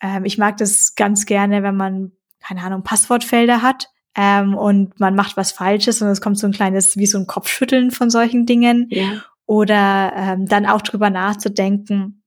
ähm, 0.01 0.23
ich 0.23 0.37
mag 0.37 0.57
das 0.57 0.95
ganz 0.95 1.25
gerne, 1.25 1.63
wenn 1.63 1.75
man, 1.75 2.11
keine 2.39 2.61
Ahnung, 2.61 2.83
Passwortfelder 2.83 3.61
hat 3.61 3.89
ähm, 4.15 4.55
und 4.55 4.99
man 4.99 5.15
macht 5.15 5.37
was 5.37 5.51
Falsches 5.51 6.01
und 6.01 6.07
es 6.09 6.21
kommt 6.21 6.37
so 6.37 6.47
ein 6.47 6.53
kleines, 6.53 6.97
wie 6.97 7.05
so 7.05 7.17
ein 7.17 7.27
Kopfschütteln 7.27 7.91
von 7.91 8.09
solchen 8.09 8.45
Dingen. 8.45 8.87
Ja. 8.89 9.23
Oder 9.45 10.13
ähm, 10.15 10.45
dann 10.47 10.65
auch 10.65 10.81
drüber 10.81 11.09
nachzudenken, 11.09 12.23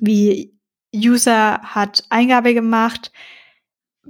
wie 0.00 0.54
User 0.94 1.60
hat 1.62 2.04
Eingabe 2.08 2.54
gemacht, 2.54 3.12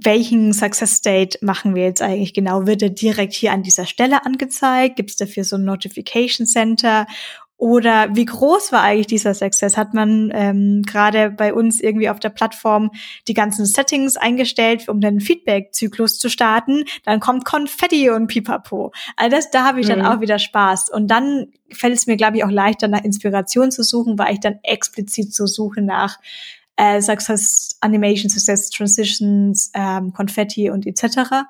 welchen 0.03 0.53
Success 0.53 0.95
State 0.95 1.37
machen 1.41 1.75
wir 1.75 1.83
jetzt 1.83 2.01
eigentlich 2.01 2.33
genau? 2.33 2.65
Wird 2.65 2.81
er 2.81 2.89
direkt 2.89 3.33
hier 3.33 3.51
an 3.51 3.61
dieser 3.61 3.85
Stelle 3.85 4.25
angezeigt? 4.25 4.95
Gibt 4.95 5.11
es 5.11 5.17
dafür 5.17 5.43
so 5.43 5.57
ein 5.57 5.65
Notification 5.65 6.47
Center? 6.47 7.05
Oder 7.61 8.15
wie 8.15 8.25
groß 8.25 8.71
war 8.71 8.81
eigentlich 8.81 9.05
dieser 9.05 9.35
Success? 9.35 9.77
Hat 9.77 9.93
man 9.93 10.31
ähm, 10.33 10.81
gerade 10.81 11.29
bei 11.29 11.53
uns 11.53 11.79
irgendwie 11.79 12.09
auf 12.09 12.19
der 12.19 12.29
Plattform 12.29 12.89
die 13.27 13.35
ganzen 13.35 13.67
Settings 13.67 14.17
eingestellt, 14.17 14.89
um 14.89 14.99
den 14.99 15.19
Feedback-Zyklus 15.19 16.17
zu 16.17 16.31
starten? 16.31 16.85
Dann 17.05 17.19
kommt 17.19 17.45
Konfetti 17.45 18.09
und 18.09 18.25
Pipapo. 18.25 18.91
Also 19.15 19.35
das, 19.35 19.51
da 19.51 19.63
habe 19.63 19.79
ich 19.79 19.85
dann 19.85 19.99
mhm. 19.99 20.05
auch 20.05 20.21
wieder 20.21 20.39
Spaß. 20.39 20.89
Und 20.89 21.09
dann 21.09 21.49
fällt 21.69 21.93
es 21.93 22.07
mir, 22.07 22.17
glaube 22.17 22.37
ich, 22.37 22.43
auch 22.43 22.49
leichter, 22.49 22.87
nach 22.87 23.03
Inspiration 23.03 23.69
zu 23.69 23.83
suchen, 23.83 24.17
weil 24.17 24.33
ich 24.33 24.39
dann 24.39 24.57
explizit 24.63 25.31
so 25.31 25.45
suche 25.45 25.83
nach 25.83 26.17
äh, 26.77 26.99
Success 26.99 27.77
Animation, 27.79 28.31
Success 28.31 28.71
Transitions, 28.71 29.71
ähm, 29.75 30.13
Konfetti 30.13 30.71
und 30.71 30.87
etc. 30.87 31.43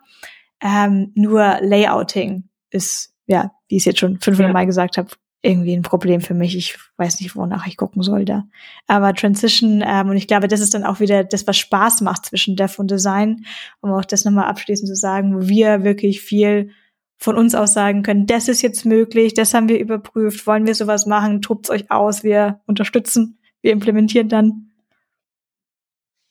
Ähm, 0.60 1.14
nur 1.16 1.60
Layouting 1.62 2.50
ist, 2.70 3.14
ja, 3.28 3.54
wie 3.70 3.78
ich 3.78 3.84
es 3.84 3.86
jetzt 3.86 4.00
schon 4.00 4.20
500 4.20 4.50
ja. 4.50 4.54
Mal 4.54 4.66
gesagt 4.66 4.98
habe, 4.98 5.08
irgendwie 5.44 5.74
ein 5.76 5.82
Problem 5.82 6.22
für 6.22 6.34
mich. 6.34 6.56
Ich 6.56 6.78
weiß 6.98 7.20
nicht, 7.20 7.36
wonach 7.36 7.66
ich 7.66 7.78
gucken 7.78 8.04
sollte. 8.04 8.44
Aber 8.88 9.14
Transition, 9.14 9.84
ähm, 9.86 10.10
und 10.10 10.18
ich 10.18 10.28
glaube, 10.28 10.48
das 10.48 10.60
ist 10.60 10.74
dann 10.74 10.84
auch 10.84 11.00
wieder 11.00 11.24
das, 11.24 11.48
was 11.48 11.58
Spaß 11.58 12.02
macht 12.02 12.26
zwischen 12.26 12.56
Dev 12.56 12.80
und 12.80 12.92
Design, 12.92 13.46
um 13.82 13.92
auch 13.92 14.06
das 14.06 14.24
nochmal 14.24 14.46
abschließend 14.46 14.88
zu 14.88 14.96
sagen, 14.96 15.36
wo 15.36 15.48
wir 15.48 15.84
wirklich 15.84 16.22
viel 16.22 16.72
von 17.18 17.38
uns 17.38 17.54
aus 17.54 17.74
sagen 17.74 18.02
können, 18.02 18.26
das 18.26 18.48
ist 18.48 18.64
jetzt 18.64 18.84
möglich, 18.84 19.36
das 19.36 19.54
haben 19.54 19.70
wir 19.70 19.80
überprüft, 19.80 20.48
wollen 20.48 20.66
wir 20.66 20.74
sowas 20.74 21.06
machen, 21.06 21.44
tobt's 21.44 21.70
euch 21.70 21.92
aus, 21.92 22.24
wir 22.24 22.62
unterstützen, 22.66 23.40
wir 23.62 23.72
implementieren 23.72 24.28
dann. 24.28 24.72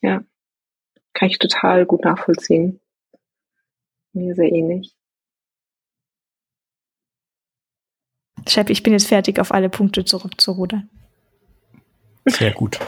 Ja, 0.01 0.21
kann 1.13 1.29
ich 1.29 1.39
total 1.39 1.85
gut 1.85 2.03
nachvollziehen. 2.03 2.81
Mir 4.13 4.35
sehr 4.35 4.51
ähnlich. 4.51 4.93
Chef, 8.47 8.69
ich 8.69 8.83
bin 8.83 8.93
jetzt 8.93 9.07
fertig, 9.07 9.39
auf 9.39 9.53
alle 9.53 9.69
Punkte 9.69 10.05
zurückzurudern. 10.05 10.89
Sehr 12.25 12.51
gut. 12.51 12.79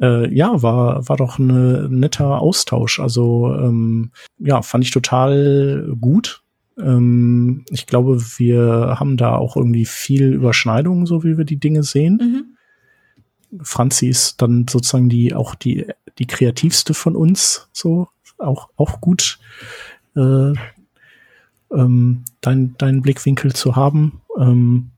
äh, 0.00 0.32
ja, 0.34 0.62
war, 0.62 1.08
war 1.08 1.16
doch 1.16 1.38
ein 1.38 1.98
netter 1.98 2.40
Austausch. 2.40 3.00
Also 3.00 3.54
ähm, 3.54 4.12
ja, 4.38 4.62
fand 4.62 4.84
ich 4.84 4.90
total 4.90 5.94
gut. 6.00 6.42
Ähm, 6.78 7.64
ich 7.70 7.86
glaube, 7.86 8.20
wir 8.36 8.96
haben 8.98 9.16
da 9.16 9.36
auch 9.36 9.56
irgendwie 9.56 9.84
viel 9.84 10.32
Überschneidung, 10.32 11.06
so 11.06 11.22
wie 11.22 11.36
wir 11.36 11.44
die 11.44 11.60
Dinge 11.60 11.82
sehen. 11.82 12.18
Mhm. 12.20 13.62
Franzi 13.62 14.08
ist 14.08 14.42
dann 14.42 14.66
sozusagen 14.68 15.08
die 15.08 15.34
auch 15.34 15.54
die 15.54 15.86
die 16.18 16.26
kreativste 16.26 16.94
von 16.94 17.14
uns, 17.14 17.68
so 17.72 18.08
auch 18.38 18.68
auch 18.76 19.00
gut 19.00 19.38
äh, 20.16 20.52
ähm, 21.72 22.24
dein, 22.40 22.76
deinen 22.78 23.02
Blickwinkel 23.02 23.52
zu 23.54 23.76
haben. 23.76 24.22
Ähm, 24.38 24.90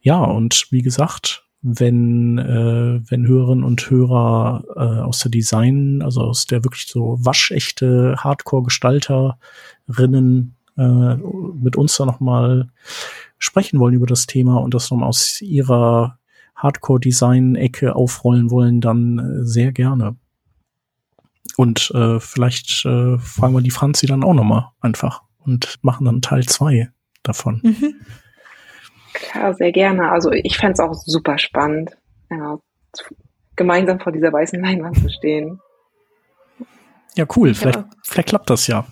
ja, 0.00 0.22
und 0.22 0.66
wie 0.70 0.82
gesagt, 0.82 1.44
wenn, 1.62 2.38
äh, 2.38 3.00
wenn 3.10 3.26
Hörerinnen 3.26 3.64
und 3.64 3.90
Hörer 3.90 4.62
äh, 4.76 5.00
aus 5.00 5.18
der 5.18 5.32
Design, 5.32 6.00
also 6.02 6.20
aus 6.22 6.46
der 6.46 6.64
wirklich 6.64 6.86
so 6.86 7.18
waschechte 7.20 8.14
Hardcore-Gestalterinnen 8.18 10.54
äh, 10.76 11.16
mit 11.16 11.76
uns 11.76 11.96
da 11.96 12.06
nochmal 12.06 12.70
sprechen 13.38 13.80
wollen 13.80 13.94
über 13.94 14.06
das 14.06 14.26
Thema 14.26 14.58
und 14.58 14.74
das 14.74 14.90
nochmal 14.90 15.08
aus 15.08 15.40
ihrer 15.40 16.18
Hardcore-Design-Ecke 16.54 17.96
aufrollen 17.96 18.50
wollen, 18.50 18.80
dann 18.80 19.18
äh, 19.18 19.44
sehr 19.44 19.72
gerne. 19.72 20.16
Und 21.56 21.90
äh, 21.94 22.20
vielleicht 22.20 22.84
äh, 22.84 23.18
fragen 23.18 23.54
wir 23.54 23.62
die 23.62 23.70
Franzi 23.70 24.06
dann 24.06 24.22
auch 24.22 24.34
nochmal 24.34 24.68
einfach 24.80 25.22
und 25.46 25.78
machen 25.82 26.06
dann 26.06 26.22
Teil 26.22 26.44
zwei 26.44 26.90
davon. 27.22 27.60
Mhm. 27.62 27.94
Klar, 29.12 29.54
sehr 29.54 29.72
gerne. 29.72 30.10
Also 30.10 30.30
ich 30.32 30.58
fände 30.58 30.74
es 30.74 30.80
auch 30.80 30.94
super 30.94 31.38
spannend, 31.38 31.96
ja, 32.30 32.58
gemeinsam 33.56 34.00
vor 34.00 34.12
dieser 34.12 34.32
weißen 34.32 34.62
Leinwand 34.62 34.98
zu 34.98 35.08
stehen. 35.08 35.60
Ja, 37.16 37.26
cool. 37.36 37.54
Vielleicht, 37.54 37.82
vielleicht 38.02 38.28
klappt 38.28 38.50
das 38.50 38.66
ja. 38.66 38.86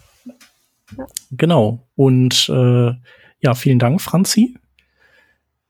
ja. 0.97 1.07
Genau. 1.31 1.87
Und 1.95 2.49
äh, 2.49 2.93
ja, 3.41 3.55
vielen 3.55 3.79
Dank, 3.79 4.01
Franzi, 4.01 4.57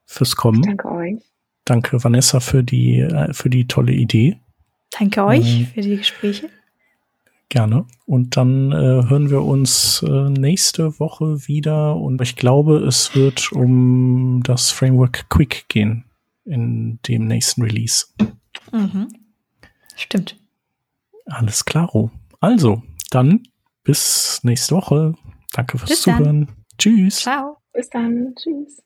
fürs 0.07 0.37
Kommen. 0.37 0.63
Danke 0.63 0.89
euch. 0.93 1.23
Danke, 1.65 2.05
Vanessa, 2.05 2.39
für 2.41 2.63
die, 2.63 3.01
äh, 3.01 3.33
für 3.33 3.51
die 3.51 3.67
tolle 3.67 3.93
Idee. 3.93 4.39
Danke 4.97 5.25
euch 5.25 5.61
ähm, 5.61 5.67
für 5.67 5.81
die 5.81 5.97
Gespräche. 5.97 6.51
Gerne. 7.49 7.87
Und 8.07 8.37
dann 8.37 8.73
äh, 8.73 8.75
hören 9.09 9.31
wir 9.31 9.43
uns 9.43 10.03
äh, 10.03 10.31
nächste 10.31 10.99
Woche 10.99 11.47
wieder. 11.47 11.97
Und 11.97 12.21
ich 12.21 12.37
glaube, 12.37 12.79
es 12.79 13.15
wird 13.15 13.53
um 13.53 14.43
das 14.43 14.71
Framework 14.71 15.29
Quick 15.31 15.67
gehen 15.69 16.05
in 16.45 16.99
dem 17.07 17.27
nächsten 17.27 17.63
Release. 17.63 18.07
Mhm. 18.73 19.09
Stimmt. 19.95 20.37
Alles 21.27 21.65
klaro. 21.65 22.11
Also, 22.41 22.83
dann 23.11 23.43
bis 23.85 24.41
nächste 24.43 24.75
Woche. 24.75 25.15
Danke 25.53 25.79
fürs 25.79 25.91
bis 25.91 26.03
Zuhören. 26.03 26.47
Dann. 26.47 26.57
Tschüss. 26.79 27.17
Ciao. 27.21 27.59
Bis 27.73 27.89
dann. 27.89 28.35
Tschüss. 28.35 28.83